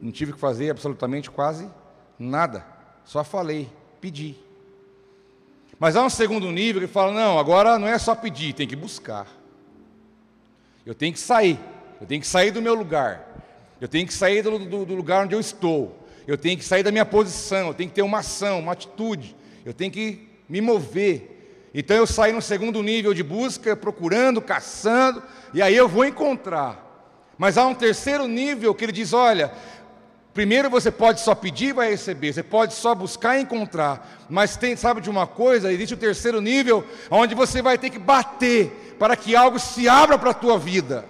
Não 0.00 0.12
tive 0.12 0.32
que 0.32 0.38
fazer 0.38 0.70
absolutamente 0.70 1.28
quase 1.32 1.68
nada. 2.16 2.64
Só 3.04 3.24
falei, 3.24 3.68
pedi. 4.00 4.36
Mas 5.80 5.96
há 5.96 6.04
um 6.04 6.08
segundo 6.08 6.48
nível 6.52 6.80
que 6.80 6.86
fala: 6.86 7.12
não, 7.12 7.40
agora 7.40 7.76
não 7.76 7.88
é 7.88 7.98
só 7.98 8.14
pedir, 8.14 8.52
tem 8.52 8.68
que 8.68 8.76
buscar. 8.76 9.26
Eu 10.86 10.94
tenho 10.94 11.12
que 11.12 11.18
sair, 11.18 11.58
eu 12.00 12.06
tenho 12.06 12.20
que 12.20 12.26
sair 12.28 12.52
do 12.52 12.62
meu 12.62 12.74
lugar, 12.74 13.42
eu 13.80 13.88
tenho 13.88 14.06
que 14.06 14.14
sair 14.14 14.42
do, 14.42 14.60
do, 14.60 14.86
do 14.86 14.94
lugar 14.94 15.24
onde 15.24 15.34
eu 15.34 15.40
estou, 15.40 16.06
eu 16.24 16.38
tenho 16.38 16.56
que 16.56 16.64
sair 16.64 16.84
da 16.84 16.92
minha 16.92 17.04
posição, 17.04 17.66
eu 17.66 17.74
tenho 17.74 17.88
que 17.88 17.96
ter 17.96 18.02
uma 18.02 18.18
ação, 18.18 18.60
uma 18.60 18.70
atitude, 18.70 19.34
eu 19.64 19.74
tenho 19.74 19.90
que 19.90 20.28
me 20.48 20.60
mover. 20.60 21.33
Então 21.74 21.96
eu 21.96 22.06
saio 22.06 22.34
no 22.34 22.40
segundo 22.40 22.82
nível 22.82 23.12
de 23.12 23.22
busca, 23.22 23.74
procurando, 23.74 24.40
caçando, 24.40 25.22
e 25.52 25.60
aí 25.60 25.74
eu 25.74 25.88
vou 25.88 26.04
encontrar. 26.04 26.80
Mas 27.36 27.58
há 27.58 27.66
um 27.66 27.74
terceiro 27.74 28.28
nível 28.28 28.72
que 28.74 28.84
ele 28.84 28.92
diz: 28.92 29.12
olha, 29.12 29.52
Primeiro 30.34 30.68
você 30.68 30.90
pode 30.90 31.20
só 31.20 31.32
pedir 31.32 31.66
e 31.66 31.72
vai 31.72 31.90
receber, 31.90 32.32
você 32.32 32.42
pode 32.42 32.74
só 32.74 32.92
buscar 32.92 33.38
e 33.38 33.42
encontrar, 33.42 34.26
mas 34.28 34.56
tem, 34.56 34.74
sabe 34.74 35.00
de 35.00 35.08
uma 35.08 35.28
coisa? 35.28 35.72
Existe 35.72 35.94
o 35.94 35.96
terceiro 35.96 36.40
nível, 36.40 36.84
onde 37.08 37.36
você 37.36 37.62
vai 37.62 37.78
ter 37.78 37.88
que 37.88 38.00
bater 38.00 38.96
para 38.98 39.14
que 39.14 39.36
algo 39.36 39.60
se 39.60 39.88
abra 39.88 40.18
para 40.18 40.30
a 40.30 40.34
tua 40.34 40.58
vida. 40.58 41.04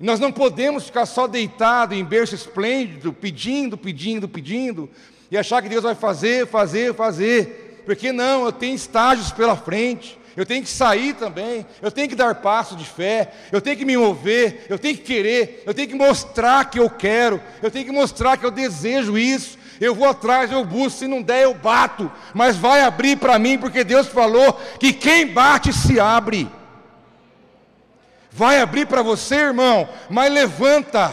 Nós 0.00 0.18
não 0.18 0.32
podemos 0.32 0.86
ficar 0.86 1.04
só 1.04 1.26
deitado 1.26 1.94
em 1.94 2.02
berço 2.02 2.34
esplêndido, 2.34 3.12
pedindo, 3.12 3.76
pedindo, 3.76 4.26
pedindo, 4.26 4.88
e 5.30 5.36
achar 5.36 5.60
que 5.60 5.68
Deus 5.68 5.82
vai 5.82 5.94
fazer, 5.94 6.46
fazer, 6.46 6.94
fazer, 6.94 7.65
porque 7.86 8.12
não, 8.12 8.44
eu 8.44 8.52
tenho 8.52 8.74
estágios 8.74 9.32
pela 9.32 9.56
frente. 9.56 10.18
Eu 10.36 10.44
tenho 10.44 10.62
que 10.62 10.68
sair 10.68 11.14
também, 11.14 11.64
eu 11.80 11.90
tenho 11.90 12.10
que 12.10 12.14
dar 12.14 12.34
passo 12.34 12.76
de 12.76 12.84
fé, 12.84 13.32
eu 13.50 13.58
tenho 13.58 13.74
que 13.74 13.86
me 13.86 13.96
mover, 13.96 14.66
eu 14.68 14.78
tenho 14.78 14.94
que 14.94 15.02
querer, 15.02 15.62
eu 15.64 15.72
tenho 15.72 15.88
que 15.88 15.94
mostrar 15.94 16.68
que 16.68 16.78
eu 16.78 16.90
quero, 16.90 17.40
eu 17.62 17.70
tenho 17.70 17.86
que 17.86 17.90
mostrar 17.90 18.36
que 18.36 18.44
eu 18.44 18.50
desejo 18.50 19.16
isso. 19.16 19.56
Eu 19.80 19.94
vou 19.94 20.08
atrás, 20.08 20.52
eu 20.52 20.62
busco, 20.62 20.98
se 20.98 21.06
não 21.06 21.22
der 21.22 21.44
eu 21.44 21.54
bato, 21.54 22.12
mas 22.34 22.56
vai 22.56 22.82
abrir 22.82 23.16
para 23.16 23.38
mim, 23.38 23.56
porque 23.56 23.82
Deus 23.82 24.08
falou 24.08 24.52
que 24.78 24.92
quem 24.92 25.26
bate 25.26 25.72
se 25.72 25.98
abre. 25.98 26.50
Vai 28.30 28.60
abrir 28.60 28.86
para 28.86 29.00
você, 29.00 29.36
irmão, 29.36 29.88
mas 30.10 30.30
levanta, 30.30 31.12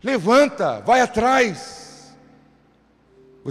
levanta, 0.00 0.80
vai 0.86 1.00
atrás. 1.00 1.77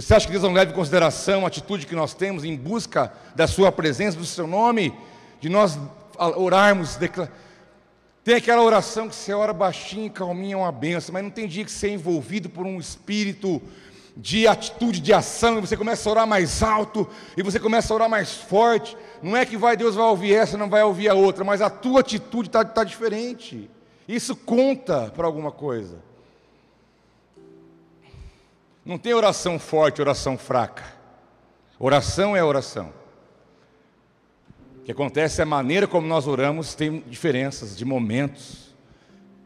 Você 0.00 0.14
acha 0.14 0.26
que 0.26 0.30
Deus 0.30 0.44
não 0.44 0.52
leva 0.52 0.70
em 0.70 0.74
consideração 0.74 1.42
a 1.44 1.48
atitude 1.48 1.84
que 1.84 1.94
nós 1.96 2.14
temos 2.14 2.44
em 2.44 2.54
busca 2.54 3.12
da 3.34 3.48
Sua 3.48 3.72
presença, 3.72 4.16
do 4.16 4.24
Seu 4.24 4.46
nome, 4.46 4.94
de 5.40 5.48
nós 5.48 5.76
orarmos? 6.36 6.96
Tem 8.22 8.36
aquela 8.36 8.62
oração 8.62 9.08
que 9.08 9.16
você 9.16 9.32
ora 9.32 9.52
baixinho 9.52 10.06
e 10.06 10.10
calminha, 10.10 10.54
é 10.54 10.56
uma 10.56 10.70
benção, 10.70 11.12
mas 11.12 11.24
não 11.24 11.30
tem 11.30 11.48
dia 11.48 11.64
que 11.64 11.72
você 11.72 11.88
é 11.88 11.94
envolvido 11.94 12.48
por 12.48 12.64
um 12.64 12.78
espírito 12.78 13.60
de 14.16 14.46
atitude, 14.46 15.00
de 15.00 15.12
ação, 15.12 15.58
e 15.58 15.62
você 15.62 15.76
começa 15.76 16.08
a 16.08 16.12
orar 16.12 16.26
mais 16.28 16.62
alto, 16.62 17.08
e 17.36 17.42
você 17.42 17.58
começa 17.58 17.92
a 17.92 17.96
orar 17.96 18.08
mais 18.08 18.34
forte. 18.34 18.96
Não 19.20 19.36
é 19.36 19.44
que 19.44 19.56
vai 19.56 19.76
Deus 19.76 19.96
vai 19.96 20.04
ouvir 20.04 20.32
essa, 20.32 20.56
não 20.56 20.70
vai 20.70 20.84
ouvir 20.84 21.08
a 21.08 21.14
outra, 21.14 21.42
mas 21.42 21.60
a 21.60 21.68
tua 21.68 22.02
atitude 22.02 22.50
está 22.50 22.64
tá 22.64 22.84
diferente. 22.84 23.68
Isso 24.06 24.36
conta 24.36 25.12
para 25.16 25.26
alguma 25.26 25.50
coisa. 25.50 26.06
Não 28.88 28.96
tem 28.96 29.12
oração 29.12 29.58
forte, 29.58 30.00
oração 30.00 30.38
fraca. 30.38 30.82
Oração 31.78 32.34
é 32.34 32.42
oração. 32.42 32.90
O 34.78 34.82
que 34.84 34.92
acontece 34.92 35.42
é 35.42 35.44
a 35.44 35.46
maneira 35.46 35.86
como 35.86 36.06
nós 36.06 36.26
oramos 36.26 36.74
tem 36.74 37.00
diferenças 37.00 37.76
de 37.76 37.84
momentos, 37.84 38.74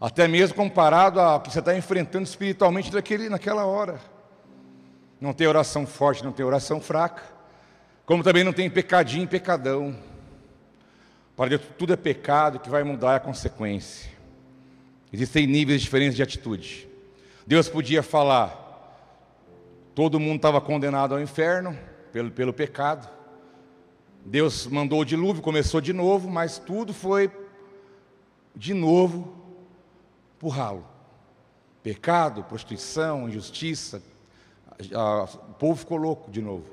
até 0.01 0.29
mesmo 0.29 0.55
comparado 0.55 1.21
a 1.21 1.41
que 1.41 1.51
você 1.51 1.59
está 1.59 1.77
enfrentando 1.77 2.23
espiritualmente 2.23 2.95
naquele, 2.95 3.29
naquela 3.29 3.67
hora. 3.67 3.99
Não 5.21 5.33
tem 5.33 5.49
oração 5.49 5.89
forte, 5.89 6.23
não 6.23 6.31
tem 6.31 6.47
oração 6.47 6.81
fraca, 6.81 7.25
como 8.07 8.23
também 8.23 8.45
não 8.45 8.53
tem 8.53 8.71
pecadinho 8.71 9.25
e 9.25 9.27
pecadão. 9.27 9.99
Para 11.35 11.49
Deus 11.49 11.63
tudo 11.77 11.93
é 11.93 11.97
pecado, 11.97 12.61
que 12.61 12.71
vai 12.71 12.85
mudar 12.85 13.17
a 13.17 13.21
consequência. 13.21 14.09
Existem 15.13 15.49
níveis 15.49 15.83
diferentes 15.83 16.15
de 16.15 16.23
atitude. 16.23 16.89
Deus 17.45 17.69
podia 17.69 18.05
falar, 18.05 18.62
Todo 19.95 20.19
mundo 20.19 20.37
estava 20.37 20.61
condenado 20.61 21.15
ao 21.15 21.21
inferno 21.21 21.79
pelo, 22.13 22.31
pelo 22.31 22.53
pecado. 22.53 23.09
Deus 24.25 24.67
mandou 24.67 25.01
o 25.01 25.05
dilúvio, 25.05 25.43
começou 25.43 25.81
de 25.81 25.93
novo, 25.93 26.31
mas 26.31 26.59
tudo 26.59 26.95
foi 26.95 27.31
de 28.55 28.73
novo 28.73 29.37
por 30.39 30.49
ralo. 30.49 30.87
Pecado, 31.83 32.45
prostituição, 32.45 33.29
injustiça, 33.29 34.03
a, 34.95 34.99
a, 34.99 35.25
o 35.25 35.55
povo 35.59 35.77
ficou 35.77 35.99
louco 35.99 36.31
de 36.31 36.41
novo. 36.41 36.65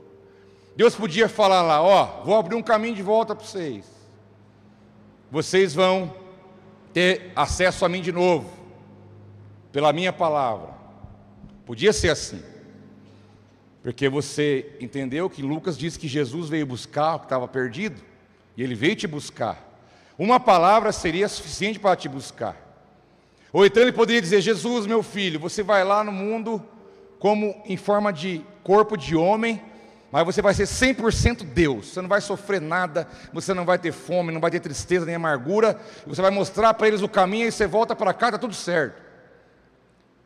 Deus 0.75 0.95
podia 0.95 1.27
falar 1.27 1.61
lá, 1.61 1.81
ó, 1.81 2.23
vou 2.23 2.37
abrir 2.37 2.55
um 2.55 2.63
caminho 2.63 2.95
de 2.95 3.03
volta 3.03 3.35
para 3.35 3.45
vocês. 3.45 3.85
Vocês 5.31 5.73
vão 5.73 6.13
ter 6.93 7.31
acesso 7.35 7.83
a 7.83 7.89
mim 7.89 8.01
de 8.01 8.11
novo, 8.11 8.49
pela 9.71 9.91
minha 9.91 10.13
palavra. 10.13 10.69
Podia 11.65 11.91
ser 11.91 12.09
assim. 12.09 12.41
Porque 13.81 14.09
você 14.09 14.75
entendeu 14.79 15.29
que 15.29 15.41
Lucas 15.41 15.77
diz 15.77 15.95
que 15.95 16.07
Jesus 16.07 16.49
veio 16.49 16.65
buscar 16.65 17.15
o 17.15 17.19
que 17.19 17.25
estava 17.25 17.47
perdido, 17.47 18.01
e 18.57 18.63
ele 18.63 18.75
veio 18.75 18.95
te 18.95 19.07
buscar. 19.07 19.65
Uma 20.17 20.39
palavra 20.39 20.91
seria 20.91 21.29
suficiente 21.29 21.79
para 21.79 21.95
te 21.95 22.09
buscar. 22.09 22.57
Ou 23.53 23.65
então 23.65 23.81
ele 23.81 23.93
poderia 23.93 24.21
dizer: 24.21 24.41
Jesus, 24.41 24.85
meu 24.85 25.01
filho, 25.01 25.39
você 25.39 25.63
vai 25.63 25.83
lá 25.83 26.03
no 26.03 26.11
mundo 26.11 26.61
como 27.19 27.61
em 27.65 27.77
forma 27.77 28.11
de 28.11 28.41
corpo 28.63 28.97
de 28.97 29.15
homem, 29.15 29.61
mas 30.11 30.25
você 30.25 30.41
vai 30.41 30.53
ser 30.53 30.65
100% 30.65 31.43
Deus. 31.43 31.87
Você 31.87 32.01
não 32.01 32.09
vai 32.09 32.21
sofrer 32.21 32.59
nada, 32.59 33.07
você 33.31 33.53
não 33.53 33.65
vai 33.65 33.77
ter 33.77 33.91
fome, 33.91 34.33
não 34.33 34.41
vai 34.41 34.51
ter 34.51 34.59
tristeza 34.59 35.05
nem 35.05 35.15
amargura. 35.15 35.79
Você 36.05 36.21
vai 36.21 36.31
mostrar 36.31 36.73
para 36.73 36.87
eles 36.87 37.01
o 37.01 37.09
caminho 37.09 37.47
e 37.47 37.51
você 37.51 37.67
volta 37.67 37.95
para 37.95 38.13
cá, 38.13 38.27
está 38.27 38.37
tudo 38.37 38.53
certo. 38.53 39.01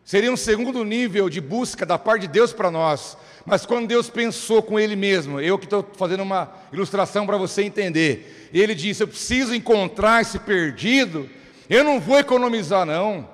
Seria 0.03 0.31
um 0.31 0.37
segundo 0.37 0.83
nível 0.83 1.29
de 1.29 1.39
busca 1.39 1.85
da 1.85 1.97
parte 1.97 2.23
de 2.23 2.27
Deus 2.27 2.51
para 2.51 2.69
nós. 2.69 3.17
Mas 3.45 3.65
quando 3.65 3.87
Deus 3.87 4.09
pensou 4.09 4.61
com 4.63 4.79
Ele 4.79 4.95
mesmo, 4.95 5.39
eu 5.39 5.57
que 5.57 5.65
estou 5.65 5.85
fazendo 5.97 6.23
uma 6.23 6.51
ilustração 6.71 7.25
para 7.25 7.37
você 7.37 7.63
entender, 7.63 8.49
Ele 8.53 8.73
disse: 8.73 9.03
Eu 9.03 9.07
preciso 9.07 9.53
encontrar 9.53 10.21
esse 10.21 10.39
perdido, 10.39 11.29
eu 11.69 11.83
não 11.83 11.99
vou 11.99 12.19
economizar, 12.19 12.85
não. 12.85 13.27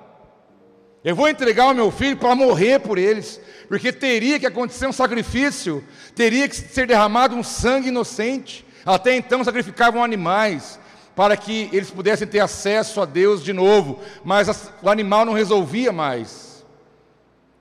Eu 1.03 1.15
vou 1.15 1.29
entregar 1.29 1.67
o 1.67 1.73
meu 1.73 1.91
filho 1.91 2.17
para 2.17 2.35
morrer 2.35 2.79
por 2.79 2.97
eles, 2.97 3.39
porque 3.69 3.91
teria 3.91 4.39
que 4.39 4.45
acontecer 4.45 4.85
um 4.85 4.91
sacrifício, 4.91 5.83
teria 6.13 6.47
que 6.49 6.55
ser 6.55 6.87
derramado 6.87 7.35
um 7.35 7.43
sangue 7.43 7.87
inocente. 7.87 8.65
Até 8.85 9.15
então 9.15 9.43
sacrificavam 9.43 10.03
animais 10.03 10.79
para 11.15 11.37
que 11.37 11.69
eles 11.71 11.91
pudessem 11.91 12.27
ter 12.27 12.39
acesso 12.39 13.01
a 13.01 13.05
Deus 13.05 13.43
de 13.43 13.53
novo, 13.53 13.99
mas 14.23 14.71
o 14.81 14.89
animal 14.89 15.25
não 15.25 15.33
resolvia 15.33 15.91
mais. 15.91 16.65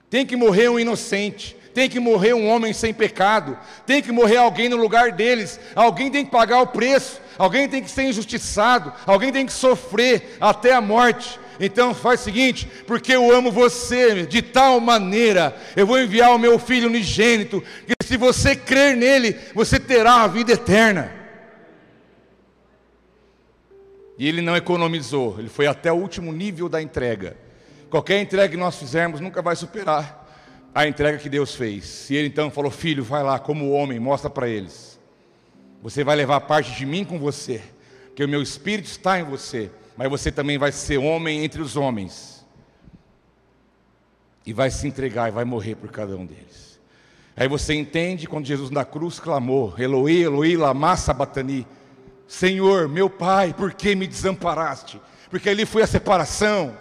Tem 0.09 0.25
que 0.25 0.35
morrer 0.35 0.69
um 0.69 0.79
inocente, 0.79 1.55
tem 1.73 1.89
que 1.89 1.99
morrer 1.99 2.33
um 2.33 2.47
homem 2.47 2.73
sem 2.73 2.93
pecado, 2.93 3.57
tem 3.85 4.01
que 4.01 4.11
morrer 4.11 4.37
alguém 4.37 4.69
no 4.69 4.77
lugar 4.77 5.11
deles, 5.11 5.59
alguém 5.75 6.09
tem 6.09 6.25
que 6.25 6.31
pagar 6.31 6.61
o 6.61 6.67
preço, 6.67 7.21
alguém 7.37 7.67
tem 7.67 7.83
que 7.83 7.89
ser 7.89 8.03
injustiçado, 8.03 8.91
alguém 9.05 9.31
tem 9.31 9.45
que 9.45 9.53
sofrer 9.53 10.37
até 10.39 10.73
a 10.73 10.81
morte. 10.81 11.39
Então 11.59 11.93
faz 11.93 12.21
o 12.21 12.23
seguinte, 12.23 12.69
porque 12.87 13.13
eu 13.13 13.31
amo 13.31 13.51
você 13.51 14.25
de 14.25 14.41
tal 14.41 14.79
maneira, 14.79 15.55
eu 15.75 15.85
vou 15.85 15.99
enviar 15.99 16.33
o 16.33 16.39
meu 16.39 16.57
filho 16.57 16.87
unigênito, 16.87 17.61
que 17.85 18.05
se 18.05 18.17
você 18.17 18.55
crer 18.55 18.95
nele, 18.95 19.37
você 19.53 19.79
terá 19.79 20.23
a 20.23 20.27
vida 20.27 20.53
eterna. 20.53 21.13
E 24.17 24.27
ele 24.27 24.41
não 24.41 24.55
economizou, 24.55 25.35
ele 25.37 25.49
foi 25.49 25.67
até 25.67 25.91
o 25.91 25.95
último 25.95 26.31
nível 26.31 26.67
da 26.67 26.81
entrega. 26.81 27.37
Qualquer 27.89 28.21
entrega 28.21 28.49
que 28.49 28.57
nós 28.57 28.75
fizermos 28.75 29.19
nunca 29.19 29.41
vai 29.41 29.55
superar 29.55 30.18
a 30.73 30.87
entrega 30.87 31.17
que 31.17 31.29
Deus 31.29 31.55
fez. 31.55 32.09
E 32.09 32.15
ele 32.15 32.27
então 32.27 32.51
falou: 32.51 32.71
Filho, 32.71 33.03
vai 33.03 33.23
lá, 33.23 33.39
como 33.39 33.71
homem, 33.71 33.99
mostra 33.99 34.29
para 34.29 34.47
eles. 34.47 34.99
Você 35.81 36.03
vai 36.03 36.15
levar 36.15 36.41
parte 36.41 36.75
de 36.75 36.85
mim 36.85 37.05
com 37.05 37.17
você, 37.17 37.61
que 38.15 38.23
o 38.23 38.27
meu 38.27 38.41
espírito 38.41 38.87
está 38.87 39.19
em 39.19 39.23
você, 39.23 39.71
mas 39.95 40.09
você 40.09 40.31
também 40.31 40.57
vai 40.57 40.71
ser 40.71 40.97
homem 40.97 41.43
entre 41.43 41.61
os 41.61 41.75
homens. 41.75 42.45
e 44.45 44.53
vai 44.53 44.71
se 44.71 44.87
entregar 44.87 45.27
e 45.27 45.31
vai 45.31 45.45
morrer 45.45 45.75
por 45.75 45.91
cada 45.91 46.15
um 46.15 46.25
deles. 46.25 46.79
Aí 47.37 47.47
você 47.47 47.73
entende 47.73 48.27
quando 48.27 48.45
Jesus 48.45 48.69
na 48.71 48.83
cruz 48.83 49.19
clamou: 49.19 49.73
Eloí, 49.77 50.23
Eloí, 50.23 50.57
lama 50.57 50.95
sabatani. 50.97 51.67
Senhor, 52.27 52.87
meu 52.87 53.09
Pai, 53.09 53.53
por 53.53 53.73
que 53.73 53.95
me 53.95 54.07
desamparaste? 54.07 54.99
Porque 55.29 55.49
ali 55.49 55.65
foi 55.65 55.83
a 55.83 55.87
separação. 55.87 56.75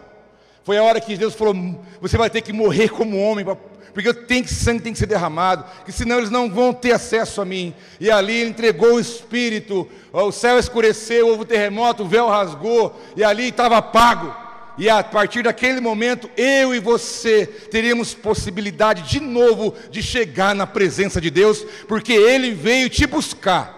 Foi 0.64 0.76
a 0.76 0.82
hora 0.82 1.00
que 1.00 1.16
Deus 1.16 1.34
falou: 1.34 1.54
você 2.00 2.16
vai 2.16 2.30
ter 2.30 2.40
que 2.40 2.52
morrer 2.52 2.88
como 2.88 3.20
homem, 3.20 3.44
porque 3.92 4.12
tem 4.12 4.42
que 4.42 4.52
sangue 4.52 4.82
tem 4.82 4.92
que 4.92 4.98
ser 4.98 5.06
derramado, 5.06 5.64
que 5.84 5.92
senão 5.92 6.18
eles 6.18 6.30
não 6.30 6.50
vão 6.50 6.72
ter 6.72 6.92
acesso 6.92 7.40
a 7.40 7.44
mim. 7.44 7.74
E 7.98 8.10
ali 8.10 8.40
ele 8.40 8.50
entregou 8.50 8.94
o 8.94 9.00
Espírito, 9.00 9.88
o 10.12 10.32
céu 10.32 10.58
escureceu, 10.58 11.28
houve 11.28 11.42
um 11.42 11.46
terremoto, 11.46 12.02
o 12.02 12.08
véu 12.08 12.28
rasgou, 12.28 12.98
e 13.16 13.24
ali 13.24 13.48
estava 13.48 13.80
pago. 13.80 14.34
E 14.78 14.88
a 14.88 15.02
partir 15.02 15.42
daquele 15.42 15.80
momento, 15.80 16.30
eu 16.36 16.72
e 16.72 16.78
você 16.78 17.46
teríamos 17.46 18.14
possibilidade 18.14 19.02
de 19.02 19.18
novo 19.18 19.74
de 19.90 20.00
chegar 20.00 20.54
na 20.54 20.68
presença 20.68 21.20
de 21.20 21.30
Deus, 21.30 21.64
porque 21.88 22.12
Ele 22.12 22.52
veio 22.52 22.88
te 22.88 23.04
buscar. 23.04 23.76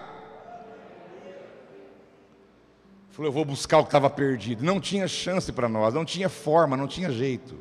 Falou, 3.09 3.29
eu 3.29 3.33
vou 3.33 3.43
buscar 3.43 3.79
o 3.79 3.83
que 3.83 3.87
estava 3.87 4.09
perdido. 4.11 4.63
Não 4.63 4.79
tinha 4.79 5.07
chance 5.07 5.51
para 5.51 5.67
nós, 5.67 5.93
não 5.93 6.05
tinha 6.05 6.29
forma, 6.29 6.77
não 6.77 6.87
tinha 6.87 7.11
jeito. 7.11 7.55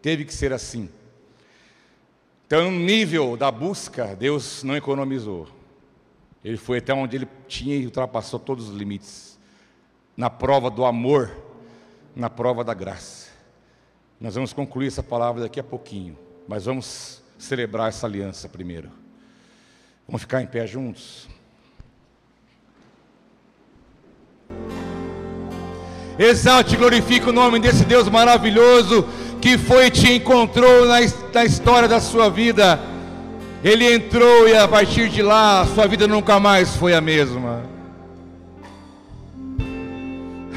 Teve 0.00 0.24
que 0.24 0.34
ser 0.34 0.52
assim. 0.52 0.88
Então, 2.46 2.70
no 2.70 2.78
nível 2.78 3.36
da 3.36 3.50
busca, 3.50 4.14
Deus 4.14 4.62
não 4.62 4.76
economizou. 4.76 5.48
Ele 6.44 6.58
foi 6.58 6.78
até 6.78 6.92
onde 6.92 7.16
ele 7.16 7.28
tinha 7.48 7.74
e 7.74 7.86
ultrapassou 7.86 8.38
todos 8.38 8.68
os 8.68 8.76
limites. 8.76 9.38
Na 10.14 10.28
prova 10.28 10.70
do 10.70 10.84
amor, 10.84 11.34
na 12.14 12.28
prova 12.28 12.62
da 12.62 12.74
graça. 12.74 13.30
Nós 14.20 14.34
vamos 14.34 14.52
concluir 14.52 14.88
essa 14.88 15.02
palavra 15.02 15.42
daqui 15.42 15.58
a 15.58 15.64
pouquinho, 15.64 16.18
mas 16.46 16.66
vamos 16.66 17.22
celebrar 17.38 17.88
essa 17.88 18.06
aliança 18.06 18.48
primeiro. 18.48 18.90
Vamos 20.06 20.22
ficar 20.22 20.42
em 20.42 20.46
pé 20.46 20.66
juntos. 20.66 21.28
Exalte 26.18 26.74
e 26.74 26.76
glorifique 26.76 27.28
o 27.28 27.32
nome 27.32 27.58
desse 27.58 27.84
Deus 27.84 28.08
maravilhoso 28.08 29.04
que 29.44 29.58
foi 29.58 29.90
te 29.90 30.10
encontrou 30.10 30.86
na, 30.86 31.00
na 31.34 31.44
história 31.44 31.86
da 31.86 32.00
sua 32.00 32.30
vida. 32.30 32.80
Ele 33.62 33.92
entrou 33.92 34.48
e 34.48 34.56
a 34.56 34.66
partir 34.66 35.10
de 35.10 35.20
lá 35.20 35.60
a 35.60 35.66
sua 35.66 35.86
vida 35.86 36.08
nunca 36.08 36.40
mais 36.40 36.74
foi 36.76 36.94
a 36.94 37.00
mesma. 37.02 37.62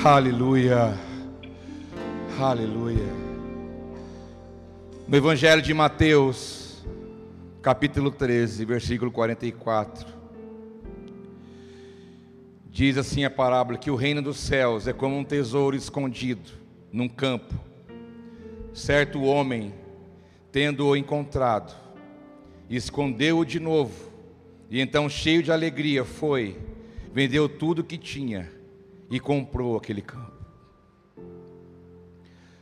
Aleluia. 0.01 0.97
Aleluia. 2.39 3.09
No 5.05 5.17
Evangelho 5.17 5.61
de 5.61 5.73
Mateus, 5.73 6.81
capítulo 7.61 8.09
13, 8.09 8.63
versículo 8.63 9.11
44. 9.11 10.07
Diz 12.71 12.97
assim 12.97 13.25
a 13.25 13.29
parábola: 13.29 13.77
que 13.77 13.91
o 13.91 13.97
reino 13.97 14.21
dos 14.21 14.37
céus 14.37 14.87
é 14.87 14.93
como 14.93 15.17
um 15.17 15.25
tesouro 15.25 15.75
escondido 15.75 16.51
num 16.89 17.09
campo. 17.09 17.66
Certo 18.77 19.23
homem, 19.23 19.73
tendo-o 20.51 20.95
encontrado, 20.95 21.75
escondeu-o 22.69 23.43
de 23.43 23.59
novo, 23.59 24.11
e 24.69 24.79
então, 24.79 25.09
cheio 25.09 25.41
de 25.41 25.51
alegria, 25.51 26.05
foi, 26.05 26.59
vendeu 27.11 27.49
tudo 27.49 27.79
o 27.79 27.83
que 27.83 27.97
tinha 27.97 28.51
e 29.09 29.19
comprou 29.19 29.75
aquele 29.75 30.03
campo. 30.03 30.31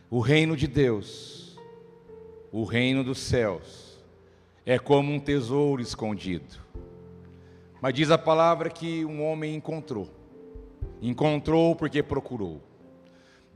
O 0.10 0.22
reino 0.22 0.56
de 0.56 0.68
Deus, 0.68 1.60
o 2.50 2.64
reino 2.64 3.04
dos 3.04 3.20
céus, 3.20 4.00
é 4.66 4.80
como 4.80 5.12
um 5.12 5.20
tesouro 5.20 5.82
escondido. 5.82 6.56
Mas 7.82 7.94
diz 7.94 8.10
a 8.10 8.18
palavra 8.18 8.70
que 8.70 9.04
um 9.04 9.22
homem 9.22 9.54
encontrou. 9.54 10.10
Encontrou 11.02 11.76
porque 11.76 12.02
procurou. 12.02 12.62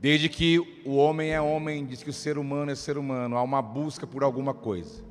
Desde 0.00 0.30
que 0.30 0.58
o 0.82 0.96
homem 0.96 1.30
é 1.30 1.40
homem, 1.42 1.84
diz 1.84 2.02
que 2.02 2.08
o 2.08 2.12
ser 2.12 2.38
humano 2.38 2.70
é 2.70 2.74
ser 2.74 2.96
humano, 2.96 3.36
há 3.36 3.42
uma 3.42 3.60
busca 3.60 4.06
por 4.06 4.24
alguma 4.24 4.54
coisa. 4.54 5.04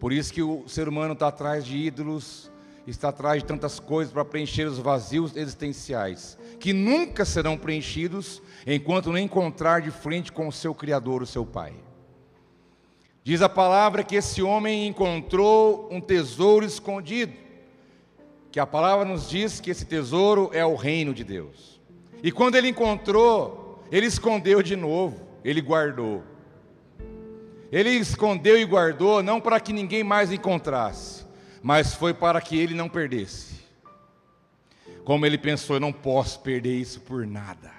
Por 0.00 0.12
isso 0.12 0.32
que 0.32 0.42
o 0.42 0.66
ser 0.66 0.88
humano 0.88 1.12
está 1.12 1.28
atrás 1.28 1.64
de 1.64 1.76
ídolos, 1.76 2.50
está 2.88 3.10
atrás 3.10 3.40
de 3.40 3.46
tantas 3.46 3.78
coisas 3.78 4.12
para 4.12 4.24
preencher 4.24 4.66
os 4.66 4.78
vazios 4.78 5.36
existenciais, 5.36 6.36
que 6.58 6.72
nunca 6.72 7.24
serão 7.24 7.56
preenchidos 7.56 8.42
enquanto 8.66 9.12
não 9.12 9.18
encontrar 9.18 9.80
de 9.80 9.92
frente 9.92 10.32
com 10.32 10.48
o 10.48 10.52
seu 10.52 10.74
Criador, 10.74 11.22
o 11.22 11.26
seu 11.26 11.46
Pai. 11.46 11.72
Diz 13.22 13.42
a 13.42 13.48
palavra 13.48 14.02
que 14.02 14.16
esse 14.16 14.42
homem 14.42 14.88
encontrou 14.88 15.88
um 15.88 16.00
tesouro 16.00 16.66
escondido, 16.66 17.32
que 18.50 18.58
a 18.58 18.66
palavra 18.66 19.04
nos 19.04 19.30
diz 19.30 19.60
que 19.60 19.70
esse 19.70 19.84
tesouro 19.84 20.50
é 20.52 20.66
o 20.66 20.74
reino 20.74 21.14
de 21.14 21.22
Deus. 21.22 21.80
E 22.24 22.32
quando 22.32 22.56
ele 22.56 22.68
encontrou, 22.68 23.65
ele 23.90 24.06
escondeu 24.06 24.62
de 24.62 24.76
novo, 24.76 25.26
ele 25.44 25.60
guardou. 25.60 26.22
Ele 27.70 27.90
escondeu 27.90 28.58
e 28.58 28.64
guardou 28.64 29.22
não 29.22 29.40
para 29.40 29.58
que 29.60 29.72
ninguém 29.72 30.04
mais 30.04 30.32
encontrasse, 30.32 31.24
mas 31.62 31.94
foi 31.94 32.14
para 32.14 32.40
que 32.40 32.56
ele 32.56 32.74
não 32.74 32.88
perdesse. 32.88 33.56
Como 35.04 35.24
ele 35.24 35.38
pensou, 35.38 35.76
eu 35.76 35.80
não 35.80 35.92
posso 35.92 36.40
perder 36.40 36.76
isso 36.76 37.00
por 37.00 37.26
nada. 37.26 37.70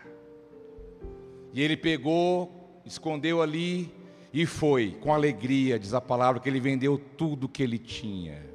E 1.53 1.61
ele 1.61 1.75
pegou, 1.75 2.81
escondeu 2.85 3.41
ali 3.41 3.91
e 4.33 4.45
foi, 4.45 4.97
com 5.01 5.13
alegria, 5.13 5.79
diz 5.79 5.93
a 5.93 6.01
palavra, 6.01 6.39
que 6.39 6.47
ele 6.47 6.59
vendeu 6.59 6.97
tudo 7.17 7.49
que 7.49 7.63
ele 7.63 7.77
tinha. 7.77 8.45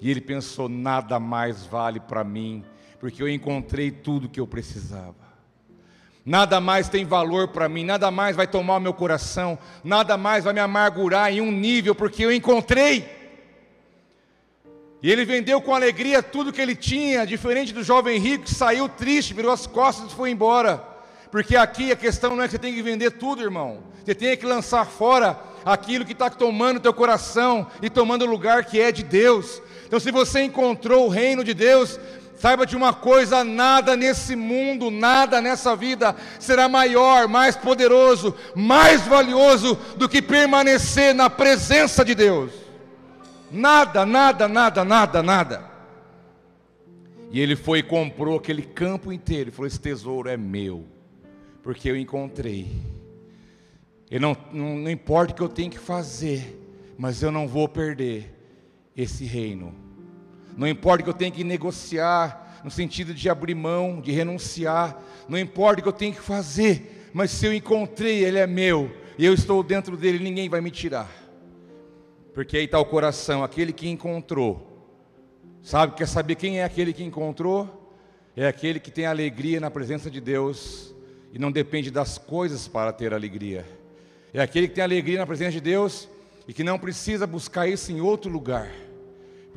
E 0.00 0.10
ele 0.10 0.20
pensou: 0.20 0.68
nada 0.68 1.18
mais 1.18 1.64
vale 1.64 2.00
para 2.00 2.22
mim, 2.22 2.64
porque 3.00 3.22
eu 3.22 3.28
encontrei 3.28 3.90
tudo 3.90 4.28
que 4.28 4.40
eu 4.40 4.46
precisava. 4.46 5.27
Nada 6.28 6.60
mais 6.60 6.90
tem 6.90 7.06
valor 7.06 7.48
para 7.48 7.70
mim, 7.70 7.84
nada 7.84 8.10
mais 8.10 8.36
vai 8.36 8.46
tomar 8.46 8.76
o 8.76 8.80
meu 8.80 8.92
coração, 8.92 9.58
nada 9.82 10.18
mais 10.18 10.44
vai 10.44 10.52
me 10.52 10.60
amargurar 10.60 11.32
em 11.32 11.40
um 11.40 11.50
nível, 11.50 11.94
porque 11.94 12.22
eu 12.22 12.30
encontrei. 12.30 13.08
E 15.02 15.10
ele 15.10 15.24
vendeu 15.24 15.58
com 15.62 15.74
alegria 15.74 16.22
tudo 16.22 16.52
que 16.52 16.60
ele 16.60 16.76
tinha, 16.76 17.26
diferente 17.26 17.72
do 17.72 17.82
jovem 17.82 18.18
rico 18.18 18.44
que 18.44 18.54
saiu 18.54 18.90
triste, 18.90 19.32
virou 19.32 19.50
as 19.50 19.66
costas 19.66 20.12
e 20.12 20.14
foi 20.14 20.30
embora. 20.30 20.84
Porque 21.30 21.56
aqui 21.56 21.92
a 21.92 21.96
questão 21.96 22.36
não 22.36 22.42
é 22.42 22.46
que 22.46 22.52
você 22.52 22.58
tem 22.58 22.74
que 22.74 22.82
vender 22.82 23.12
tudo, 23.12 23.42
irmão. 23.42 23.78
Você 24.04 24.14
tem 24.14 24.36
que 24.36 24.44
lançar 24.44 24.84
fora 24.84 25.40
aquilo 25.64 26.04
que 26.04 26.12
está 26.12 26.28
tomando 26.28 26.78
teu 26.78 26.92
coração 26.92 27.66
e 27.80 27.88
tomando 27.88 28.26
o 28.26 28.30
lugar 28.30 28.66
que 28.66 28.78
é 28.78 28.92
de 28.92 29.02
Deus. 29.02 29.62
Então, 29.86 29.98
se 29.98 30.10
você 30.10 30.42
encontrou 30.42 31.06
o 31.06 31.08
reino 31.08 31.42
de 31.42 31.54
Deus, 31.54 31.98
saiba 32.38 32.64
de 32.64 32.76
uma 32.76 32.94
coisa: 32.94 33.44
nada 33.44 33.96
nesse 33.96 34.34
mundo, 34.36 34.90
nada 34.90 35.40
nessa 35.40 35.74
vida 35.76 36.14
será 36.38 36.68
maior, 36.68 37.28
mais 37.28 37.56
poderoso, 37.56 38.34
mais 38.54 39.02
valioso 39.02 39.76
do 39.96 40.08
que 40.08 40.22
permanecer 40.22 41.14
na 41.14 41.28
presença 41.28 42.04
de 42.04 42.14
Deus. 42.14 42.52
Nada, 43.50 44.04
nada, 44.06 44.46
nada, 44.46 44.84
nada, 44.84 45.22
nada. 45.22 45.68
E 47.30 47.40
ele 47.40 47.56
foi 47.56 47.80
e 47.80 47.82
comprou 47.82 48.38
aquele 48.38 48.62
campo 48.62 49.12
inteiro. 49.12 49.44
Ele 49.44 49.50
falou: 49.50 49.66
Esse 49.66 49.80
tesouro 49.80 50.28
é 50.28 50.36
meu, 50.36 50.84
porque 51.62 51.90
eu 51.90 51.96
encontrei. 51.96 52.70
E 54.10 54.18
não, 54.18 54.36
não, 54.52 54.78
não 54.78 54.90
importa 54.90 55.32
o 55.32 55.36
que 55.36 55.42
eu 55.42 55.48
tenho 55.48 55.70
que 55.70 55.78
fazer, 55.78 56.58
mas 56.96 57.22
eu 57.22 57.30
não 57.30 57.46
vou 57.46 57.68
perder 57.68 58.34
esse 58.96 59.24
reino. 59.24 59.87
Não 60.58 60.66
importa 60.66 61.04
que 61.04 61.08
eu 61.08 61.14
tenho 61.14 61.30
que 61.30 61.44
negociar, 61.44 62.60
no 62.64 62.70
sentido 62.70 63.14
de 63.14 63.30
abrir 63.30 63.54
mão, 63.54 64.00
de 64.00 64.10
renunciar. 64.10 65.00
Não 65.28 65.38
importa 65.38 65.78
o 65.78 65.82
que 65.84 65.88
eu 65.88 65.92
tenho 65.92 66.12
que 66.12 66.20
fazer, 66.20 67.08
mas 67.14 67.30
se 67.30 67.46
eu 67.46 67.54
encontrei, 67.54 68.24
ele 68.24 68.38
é 68.38 68.46
meu. 68.46 68.90
E 69.16 69.24
eu 69.24 69.32
estou 69.32 69.62
dentro 69.62 69.96
dele, 69.96 70.18
ninguém 70.18 70.48
vai 70.48 70.60
me 70.60 70.72
tirar. 70.72 71.08
Porque 72.34 72.56
aí 72.56 72.64
está 72.64 72.76
o 72.80 72.84
coração, 72.84 73.44
aquele 73.44 73.72
que 73.72 73.88
encontrou. 73.88 74.66
Sabe, 75.62 75.94
quer 75.94 76.08
saber 76.08 76.34
quem 76.34 76.58
é 76.58 76.64
aquele 76.64 76.92
que 76.92 77.04
encontrou? 77.04 77.94
É 78.36 78.48
aquele 78.48 78.80
que 78.80 78.90
tem 78.90 79.06
alegria 79.06 79.60
na 79.60 79.70
presença 79.70 80.10
de 80.10 80.20
Deus 80.20 80.92
e 81.32 81.38
não 81.38 81.52
depende 81.52 81.88
das 81.88 82.18
coisas 82.18 82.66
para 82.66 82.92
ter 82.92 83.14
alegria. 83.14 83.64
É 84.34 84.40
aquele 84.40 84.66
que 84.66 84.74
tem 84.74 84.82
alegria 84.82 85.18
na 85.18 85.26
presença 85.26 85.52
de 85.52 85.60
Deus 85.60 86.08
e 86.48 86.52
que 86.52 86.64
não 86.64 86.80
precisa 86.80 87.28
buscar 87.28 87.68
isso 87.68 87.92
em 87.92 88.00
outro 88.00 88.28
lugar, 88.28 88.68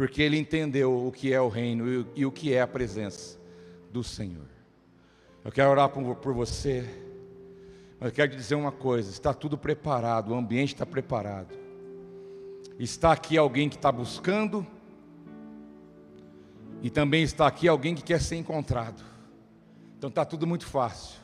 porque 0.01 0.23
ele 0.23 0.35
entendeu 0.35 1.05
o 1.05 1.11
que 1.11 1.31
é 1.31 1.39
o 1.39 1.47
reino 1.47 2.07
e 2.15 2.25
o 2.25 2.31
que 2.31 2.51
é 2.51 2.59
a 2.59 2.65
presença 2.65 3.37
do 3.91 4.03
Senhor. 4.03 4.47
Eu 5.45 5.51
quero 5.51 5.69
orar 5.69 5.89
por, 5.89 6.33
você, 6.33 6.89
mas 7.99 8.09
eu 8.09 8.15
quero 8.15 8.31
te 8.31 8.35
dizer 8.35 8.55
uma 8.55 8.71
coisa: 8.71 9.11
está 9.11 9.31
tudo 9.31 9.59
preparado, 9.59 10.31
o 10.31 10.33
ambiente 10.33 10.73
está 10.73 10.87
preparado. 10.87 11.55
Está 12.79 13.11
aqui 13.11 13.37
alguém 13.37 13.69
que 13.69 13.75
está 13.75 13.91
buscando, 13.91 14.65
e 16.81 16.89
também 16.89 17.21
está 17.21 17.45
aqui 17.45 17.67
alguém 17.67 17.93
que 17.93 18.01
quer 18.01 18.19
ser 18.19 18.37
encontrado. 18.37 19.03
Então 19.99 20.07
está 20.07 20.25
tudo 20.25 20.47
muito 20.47 20.65
fácil 20.65 21.21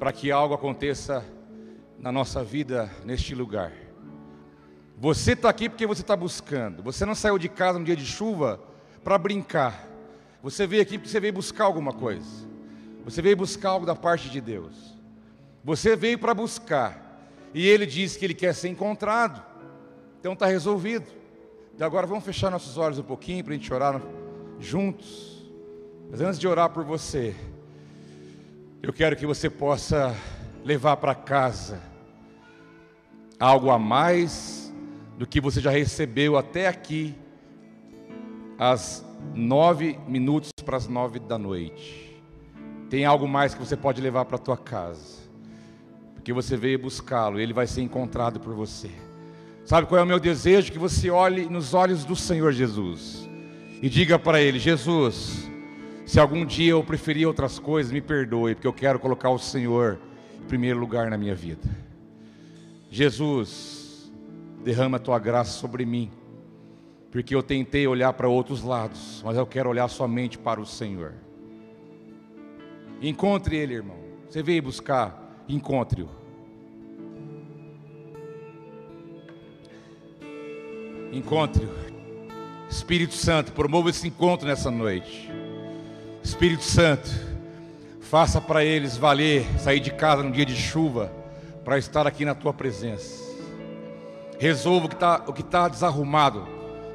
para 0.00 0.10
que 0.10 0.32
algo 0.32 0.52
aconteça 0.52 1.24
na 1.96 2.10
nossa 2.10 2.42
vida 2.42 2.90
neste 3.04 3.36
lugar. 3.36 3.83
Você 4.96 5.32
está 5.32 5.48
aqui 5.48 5.68
porque 5.68 5.86
você 5.86 6.02
está 6.02 6.16
buscando. 6.16 6.82
Você 6.82 7.04
não 7.04 7.14
saiu 7.14 7.38
de 7.38 7.48
casa 7.48 7.78
no 7.78 7.84
dia 7.84 7.96
de 7.96 8.06
chuva 8.06 8.60
para 9.02 9.18
brincar. 9.18 9.88
Você 10.42 10.66
veio 10.66 10.82
aqui 10.82 10.98
porque 10.98 11.10
você 11.10 11.20
veio 11.20 11.32
buscar 11.32 11.64
alguma 11.64 11.92
coisa. 11.92 12.46
Você 13.04 13.20
veio 13.20 13.36
buscar 13.36 13.70
algo 13.70 13.84
da 13.84 13.94
parte 13.94 14.30
de 14.30 14.40
Deus. 14.40 14.94
Você 15.62 15.96
veio 15.96 16.18
para 16.18 16.32
buscar. 16.32 17.22
E 17.52 17.66
Ele 17.66 17.86
diz 17.86 18.16
que 18.16 18.24
Ele 18.24 18.34
quer 18.34 18.54
ser 18.54 18.68
encontrado. 18.68 19.42
Então 20.20 20.32
está 20.32 20.46
resolvido. 20.46 21.06
E 21.78 21.82
agora 21.82 22.06
vamos 22.06 22.24
fechar 22.24 22.50
nossos 22.50 22.78
olhos 22.78 22.98
um 22.98 23.02
pouquinho 23.02 23.42
para 23.42 23.52
a 23.52 23.56
gente 23.56 23.72
orar 23.74 24.00
juntos. 24.60 25.44
Mas 26.10 26.20
antes 26.20 26.38
de 26.38 26.46
orar 26.46 26.70
por 26.70 26.84
você, 26.84 27.34
eu 28.82 28.92
quero 28.92 29.16
que 29.16 29.26
você 29.26 29.50
possa 29.50 30.14
levar 30.64 30.96
para 30.98 31.14
casa 31.14 31.80
algo 33.38 33.70
a 33.70 33.78
mais 33.78 34.63
do 35.18 35.26
que 35.26 35.40
você 35.40 35.60
já 35.60 35.70
recebeu 35.70 36.36
até 36.36 36.68
aqui, 36.68 37.14
às 38.58 39.04
nove 39.34 39.98
minutos 40.06 40.50
para 40.64 40.76
as 40.76 40.88
nove 40.88 41.18
da 41.18 41.38
noite. 41.38 42.22
Tem 42.90 43.04
algo 43.04 43.26
mais 43.26 43.54
que 43.54 43.60
você 43.60 43.76
pode 43.76 44.00
levar 44.00 44.24
para 44.24 44.36
a 44.36 44.40
tua 44.40 44.56
casa, 44.56 45.22
porque 46.14 46.32
você 46.32 46.56
veio 46.56 46.78
buscá-lo, 46.78 47.40
ele 47.40 47.52
vai 47.52 47.66
ser 47.66 47.82
encontrado 47.82 48.40
por 48.40 48.54
você. 48.54 48.90
Sabe 49.64 49.86
qual 49.86 49.98
é 49.98 50.02
o 50.02 50.06
meu 50.06 50.20
desejo? 50.20 50.70
Que 50.70 50.78
você 50.78 51.10
olhe 51.10 51.46
nos 51.46 51.72
olhos 51.72 52.04
do 52.04 52.14
Senhor 52.14 52.52
Jesus 52.52 53.26
e 53.80 53.88
diga 53.88 54.18
para 54.18 54.40
Ele: 54.40 54.58
Jesus, 54.58 55.50
se 56.04 56.20
algum 56.20 56.44
dia 56.44 56.72
eu 56.72 56.84
preferir 56.84 57.26
outras 57.26 57.58
coisas, 57.58 57.90
me 57.90 58.00
perdoe, 58.00 58.54
porque 58.54 58.66
eu 58.66 58.72
quero 58.74 58.98
colocar 58.98 59.30
o 59.30 59.38
Senhor 59.38 59.98
em 60.38 60.46
primeiro 60.46 60.78
lugar 60.78 61.10
na 61.10 61.16
minha 61.16 61.34
vida. 61.34 61.66
Jesus, 62.90 63.73
derrama 64.64 64.96
a 64.96 65.00
tua 65.00 65.18
graça 65.18 65.52
sobre 65.52 65.84
mim, 65.84 66.10
porque 67.10 67.34
eu 67.34 67.42
tentei 67.42 67.86
olhar 67.86 68.12
para 68.14 68.28
outros 68.28 68.62
lados, 68.62 69.22
mas 69.24 69.36
eu 69.36 69.46
quero 69.46 69.68
olhar 69.68 69.88
somente 69.88 70.38
para 70.38 70.60
o 70.60 70.66
Senhor. 70.66 71.12
Encontre 73.02 73.56
Ele, 73.56 73.74
irmão. 73.74 73.98
Você 74.28 74.42
veio 74.42 74.62
buscar, 74.62 75.44
encontre-o. 75.46 76.08
Encontre-o. 81.12 81.68
Espírito 82.68 83.14
Santo, 83.14 83.52
promova 83.52 83.90
esse 83.90 84.08
encontro 84.08 84.48
nessa 84.48 84.70
noite. 84.70 85.30
Espírito 86.22 86.64
Santo, 86.64 87.10
faça 88.00 88.40
para 88.40 88.64
eles 88.64 88.96
valer 88.96 89.44
sair 89.60 89.78
de 89.78 89.92
casa 89.92 90.22
no 90.22 90.32
dia 90.32 90.46
de 90.46 90.56
chuva 90.56 91.12
para 91.64 91.78
estar 91.78 92.06
aqui 92.06 92.24
na 92.24 92.34
tua 92.34 92.52
presença. 92.52 93.23
Resolva 94.38 94.86
o 94.86 95.32
que 95.32 95.42
está 95.42 95.62
tá 95.62 95.68
desarrumado 95.68 96.46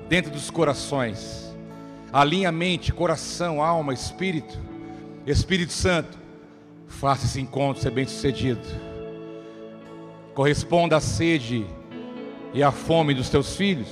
dentro 0.07 0.31
dos 0.31 0.49
corações. 0.49 1.55
Alinha 2.11 2.51
mente, 2.51 2.91
coração, 2.91 3.61
alma, 3.61 3.93
espírito. 3.93 4.57
Espírito 5.25 5.71
Santo, 5.71 6.17
faça 6.87 7.25
esse 7.25 7.39
encontro 7.39 7.81
ser 7.81 7.91
bem 7.91 8.05
sucedido. 8.05 8.61
Corresponda 10.33 10.97
à 10.97 10.99
sede 10.99 11.65
e 12.53 12.63
à 12.63 12.71
fome 12.71 13.13
dos 13.13 13.29
teus 13.29 13.55
filhos. 13.55 13.87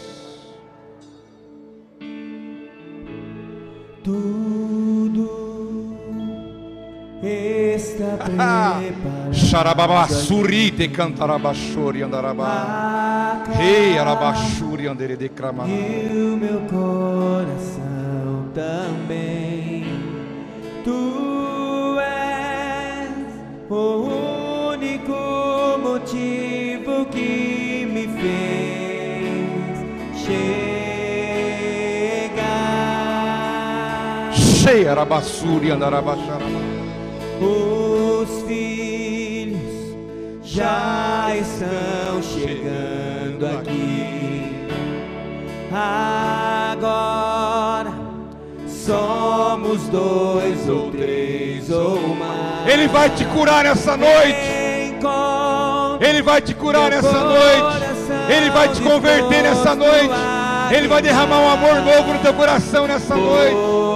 Está 7.97 8.17
preparado. 8.17 9.33
Xarababa 9.33 10.07
surite 10.07 10.89
cantarabachori 10.89 12.01
andaraba. 12.03 13.43
Rei 13.51 13.97
arabachuri 13.97 14.87
andere 14.87 15.17
de 15.17 15.29
cramana. 15.29 15.69
E 15.69 16.33
o 16.33 16.37
meu 16.37 16.61
coração 16.61 18.49
também. 18.53 19.85
Tu 20.83 21.99
és 21.99 23.09
o 23.69 24.71
único 24.73 25.77
motivo 25.81 27.05
que 27.07 27.85
me 27.91 28.07
fez 28.07 29.77
chegar. 30.25 31.17
Cheia 34.33 34.91
arabassuri 34.91 35.71
andarabacharaba. 35.71 36.77
Os 38.19 38.41
filhos 38.47 39.61
já 40.43 41.35
estão 41.39 42.23
chegando 42.23 43.45
aqui. 43.45 44.67
Agora 46.73 47.93
somos 48.67 49.83
dois 49.89 50.67
ou 50.67 50.89
três 50.89 51.69
ou 51.69 52.15
mais. 52.15 52.67
Ele 52.67 52.87
vai 52.87 53.11
te 53.11 53.23
curar 53.25 53.63
nessa 53.65 53.95
noite. 53.95 54.57
Ele 55.99 56.21
vai 56.23 56.41
te 56.41 56.55
curar 56.55 56.89
nessa 56.89 57.23
noite. 57.23 57.83
Ele 58.35 58.49
vai 58.49 58.69
te 58.69 58.81
converter 58.81 59.43
nessa 59.43 59.75
noite. 59.75 60.15
Ele 60.75 60.87
vai 60.87 61.03
derramar 61.03 61.39
um 61.39 61.49
amor 61.51 61.75
novo 61.75 62.13
no 62.13 62.19
teu 62.19 62.33
coração 62.33 62.87
nessa 62.87 63.15
noite. 63.15 63.86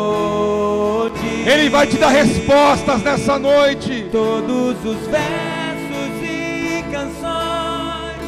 Ele 1.45 1.69
vai 1.69 1.87
te 1.87 1.97
dar 1.97 2.09
respostas 2.09 3.01
nessa 3.01 3.39
noite. 3.39 4.07
todos 4.11 4.77
os 4.85 5.07
versos 5.07 6.21
e 6.21 6.83
canções 6.91 8.21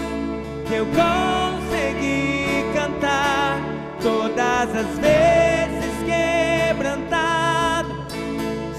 que 0.67 0.73
eu 0.73 0.85
consegui 0.87 2.65
cantar 2.73 3.61
todas 4.01 4.75
as 4.75 4.97
vezes 4.97 5.93
quebrantado. 6.05 7.89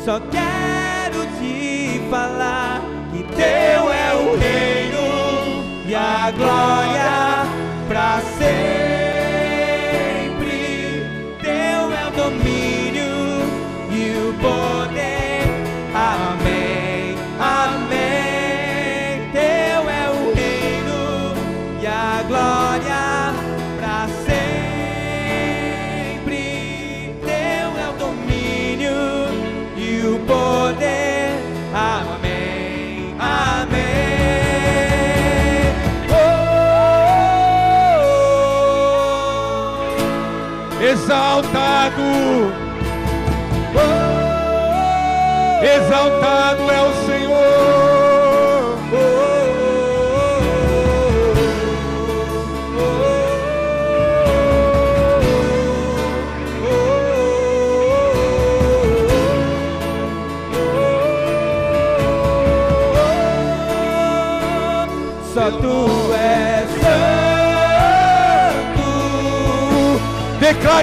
Só 0.04 0.20
quero 0.20 1.26
te 1.38 2.00
falar 2.10 2.82
que 3.12 3.22
teu 3.34 3.92
é 3.92 4.14
o 4.14 4.36
reino 4.36 5.64
e 5.86 5.94
a 5.94 6.32
glória 6.32 7.46
para 7.88 8.20
sempre. 8.36 9.03
Amém, 16.04 16.43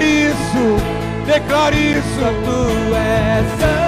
Declare 0.01 0.31
isso, 0.31 0.77
declare 1.27 1.77
isso. 1.77 2.25
tu 2.43 2.95
és 2.95 3.80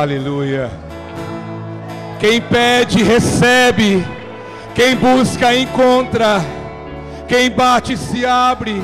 Aleluia. 0.00 0.70
Quem 2.20 2.40
pede, 2.40 3.02
recebe. 3.02 4.06
Quem 4.72 4.94
busca, 4.94 5.52
encontra. 5.56 6.40
Quem 7.26 7.50
bate, 7.50 7.96
se 7.96 8.24
abre. 8.24 8.80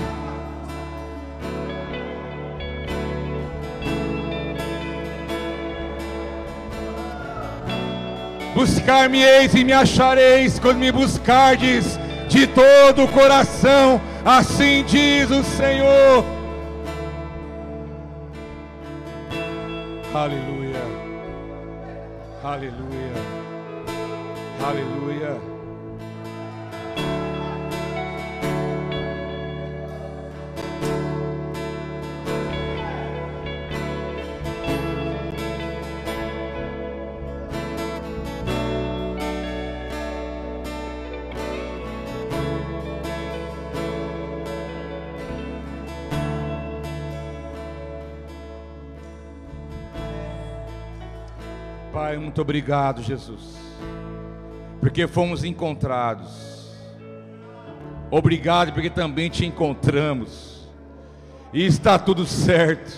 Buscar-me-eis 8.56 9.54
e 9.54 9.62
me 9.62 9.72
achareis 9.72 10.58
quando 10.58 10.78
me 10.78 10.90
buscardes 10.90 11.96
de 12.28 12.48
todo 12.48 13.04
o 13.04 13.08
coração, 13.08 14.00
assim 14.24 14.84
diz 14.84 15.30
o 15.30 15.44
Senhor. 15.44 16.24
Aleluia, 20.12 20.73
aleluia, 22.44 23.14
aleluia. 24.68 25.53
Pai, 52.14 52.22
muito 52.22 52.40
obrigado, 52.40 53.02
Jesus, 53.02 53.58
porque 54.80 55.04
fomos 55.08 55.42
encontrados. 55.42 56.72
Obrigado, 58.08 58.72
porque 58.72 58.88
também 58.88 59.28
te 59.28 59.44
encontramos, 59.44 60.68
e 61.52 61.66
está 61.66 61.98
tudo 61.98 62.24
certo, 62.24 62.96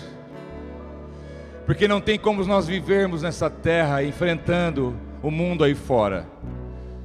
porque 1.65 1.87
não 1.87 1.99
tem 1.99 2.19
como 2.19 2.45
nós 2.45 2.67
vivermos 2.67 3.23
nessa 3.23 3.49
terra 3.49 4.03
enfrentando 4.03 4.95
o 5.23 5.31
mundo 5.31 5.63
aí 5.63 5.73
fora, 5.73 6.27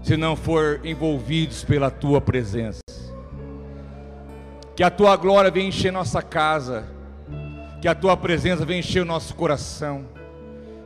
se 0.03 0.15
não 0.15 0.37
for 0.37 0.81
envolvidos 0.85 1.65
pela 1.65 1.91
tua 1.91 2.21
presença. 2.21 2.81
Que 4.77 4.83
a 4.83 4.91
tua 4.91 5.17
glória 5.17 5.51
venha 5.51 5.69
encher 5.69 5.91
nossa 5.91 6.21
casa, 6.21 6.85
que 7.81 7.89
a 7.89 7.95
tua 7.95 8.19
presença 8.19 8.67
venha 8.67 8.81
encher 8.81 9.01
o 9.01 9.07
nosso 9.07 9.35
coração 9.35 10.21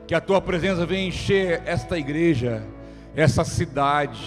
que 0.07 0.15
a 0.15 0.21
tua 0.21 0.41
presença 0.41 0.87
venha 0.87 1.09
encher 1.09 1.63
esta 1.67 1.99
igreja, 1.99 2.63
essa 3.15 3.45
cidade. 3.45 4.23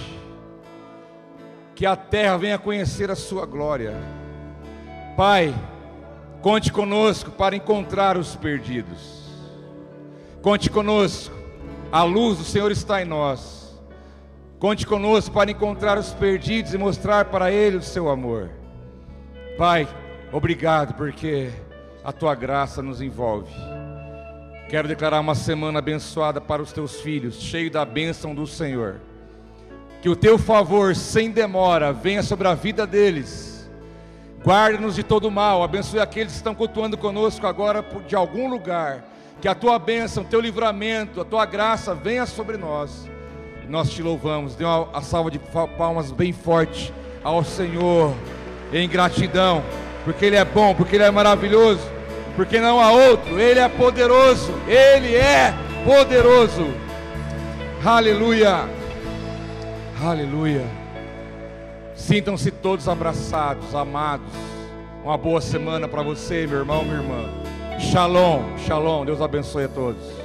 Que 1.73 1.85
a 1.85 1.95
terra 1.95 2.37
venha 2.37 2.59
conhecer 2.59 3.09
a 3.09 3.15
sua 3.15 3.45
glória. 3.45 3.95
Pai, 5.15 5.55
conte 6.41 6.71
conosco 6.71 7.31
para 7.31 7.55
encontrar 7.55 8.17
os 8.17 8.35
perdidos. 8.35 9.19
Conte 10.41 10.69
conosco, 10.69 11.33
a 11.91 12.03
luz 12.03 12.37
do 12.37 12.43
Senhor 12.43 12.71
está 12.71 13.01
em 13.01 13.05
nós. 13.05 13.59
Conte 14.59 14.85
conosco 14.85 15.33
para 15.33 15.51
encontrar 15.51 15.97
os 15.97 16.13
perdidos 16.13 16.73
e 16.73 16.77
mostrar 16.77 17.25
para 17.25 17.49
eles 17.49 17.87
o 17.87 17.89
seu 17.89 18.09
amor. 18.09 18.49
Pai, 19.57 19.87
obrigado 20.33 20.93
porque 20.95 21.49
a 22.03 22.11
tua 22.11 22.35
graça 22.35 22.81
nos 22.81 23.01
envolve. 23.01 23.53
Quero 24.69 24.87
declarar 24.87 25.19
uma 25.19 25.33
semana 25.33 25.79
abençoada 25.79 26.39
para 26.39 26.61
os 26.61 26.71
teus 26.71 27.01
filhos, 27.01 27.41
cheio 27.41 27.71
da 27.71 27.83
bênção 27.83 28.35
do 28.35 28.45
Senhor. 28.45 28.97
Que 29.99 30.07
o 30.07 30.15
teu 30.15 30.37
favor, 30.37 30.95
sem 30.95 31.31
demora, 31.31 31.91
venha 31.91 32.21
sobre 32.21 32.47
a 32.47 32.53
vida 32.53 32.85
deles. 32.85 33.67
Guarde-nos 34.45 34.93
de 34.93 35.01
todo 35.01 35.31
mal, 35.31 35.63
abençoe 35.63 35.99
aqueles 35.99 36.33
que 36.33 36.37
estão 36.37 36.53
cultuando 36.53 36.95
conosco 36.99 37.47
agora 37.47 37.83
de 38.07 38.15
algum 38.15 38.47
lugar. 38.47 39.03
Que 39.41 39.47
a 39.47 39.55
tua 39.55 39.79
bênção, 39.79 40.23
teu 40.23 40.39
livramento, 40.39 41.19
a 41.19 41.25
tua 41.25 41.47
graça 41.47 41.95
venha 41.95 42.27
sobre 42.27 42.55
nós. 42.55 43.09
Nós 43.67 43.89
te 43.89 44.03
louvamos. 44.03 44.53
Dê 44.53 44.65
uma 44.65 44.87
a 44.93 45.01
salva 45.01 45.31
de 45.31 45.39
palmas 45.79 46.11
bem 46.11 46.31
forte 46.31 46.93
ao 47.23 47.43
Senhor, 47.43 48.13
em 48.71 48.87
gratidão, 48.87 49.63
porque 50.05 50.25
Ele 50.25 50.35
é 50.35 50.45
bom, 50.45 50.75
porque 50.75 50.95
Ele 50.95 51.05
é 51.05 51.11
maravilhoso 51.11 51.98
porque 52.35 52.59
não 52.59 52.79
há 52.79 52.91
outro, 52.91 53.39
Ele 53.39 53.59
é 53.59 53.67
poderoso, 53.67 54.53
Ele 54.67 55.15
é 55.15 55.53
poderoso. 55.85 56.67
Aleluia, 57.83 58.67
aleluia. 60.03 60.65
Sintam-se 61.95 62.51
todos 62.51 62.87
abraçados, 62.87 63.75
amados. 63.75 64.33
Uma 65.03 65.17
boa 65.17 65.41
semana 65.41 65.87
para 65.87 66.01
você, 66.01 66.45
meu 66.47 66.59
irmão, 66.59 66.83
minha 66.83 66.97
irmã. 66.97 67.29
Shalom, 67.79 68.57
shalom. 68.65 69.05
Deus 69.05 69.21
abençoe 69.21 69.65
a 69.65 69.69
todos. 69.69 70.18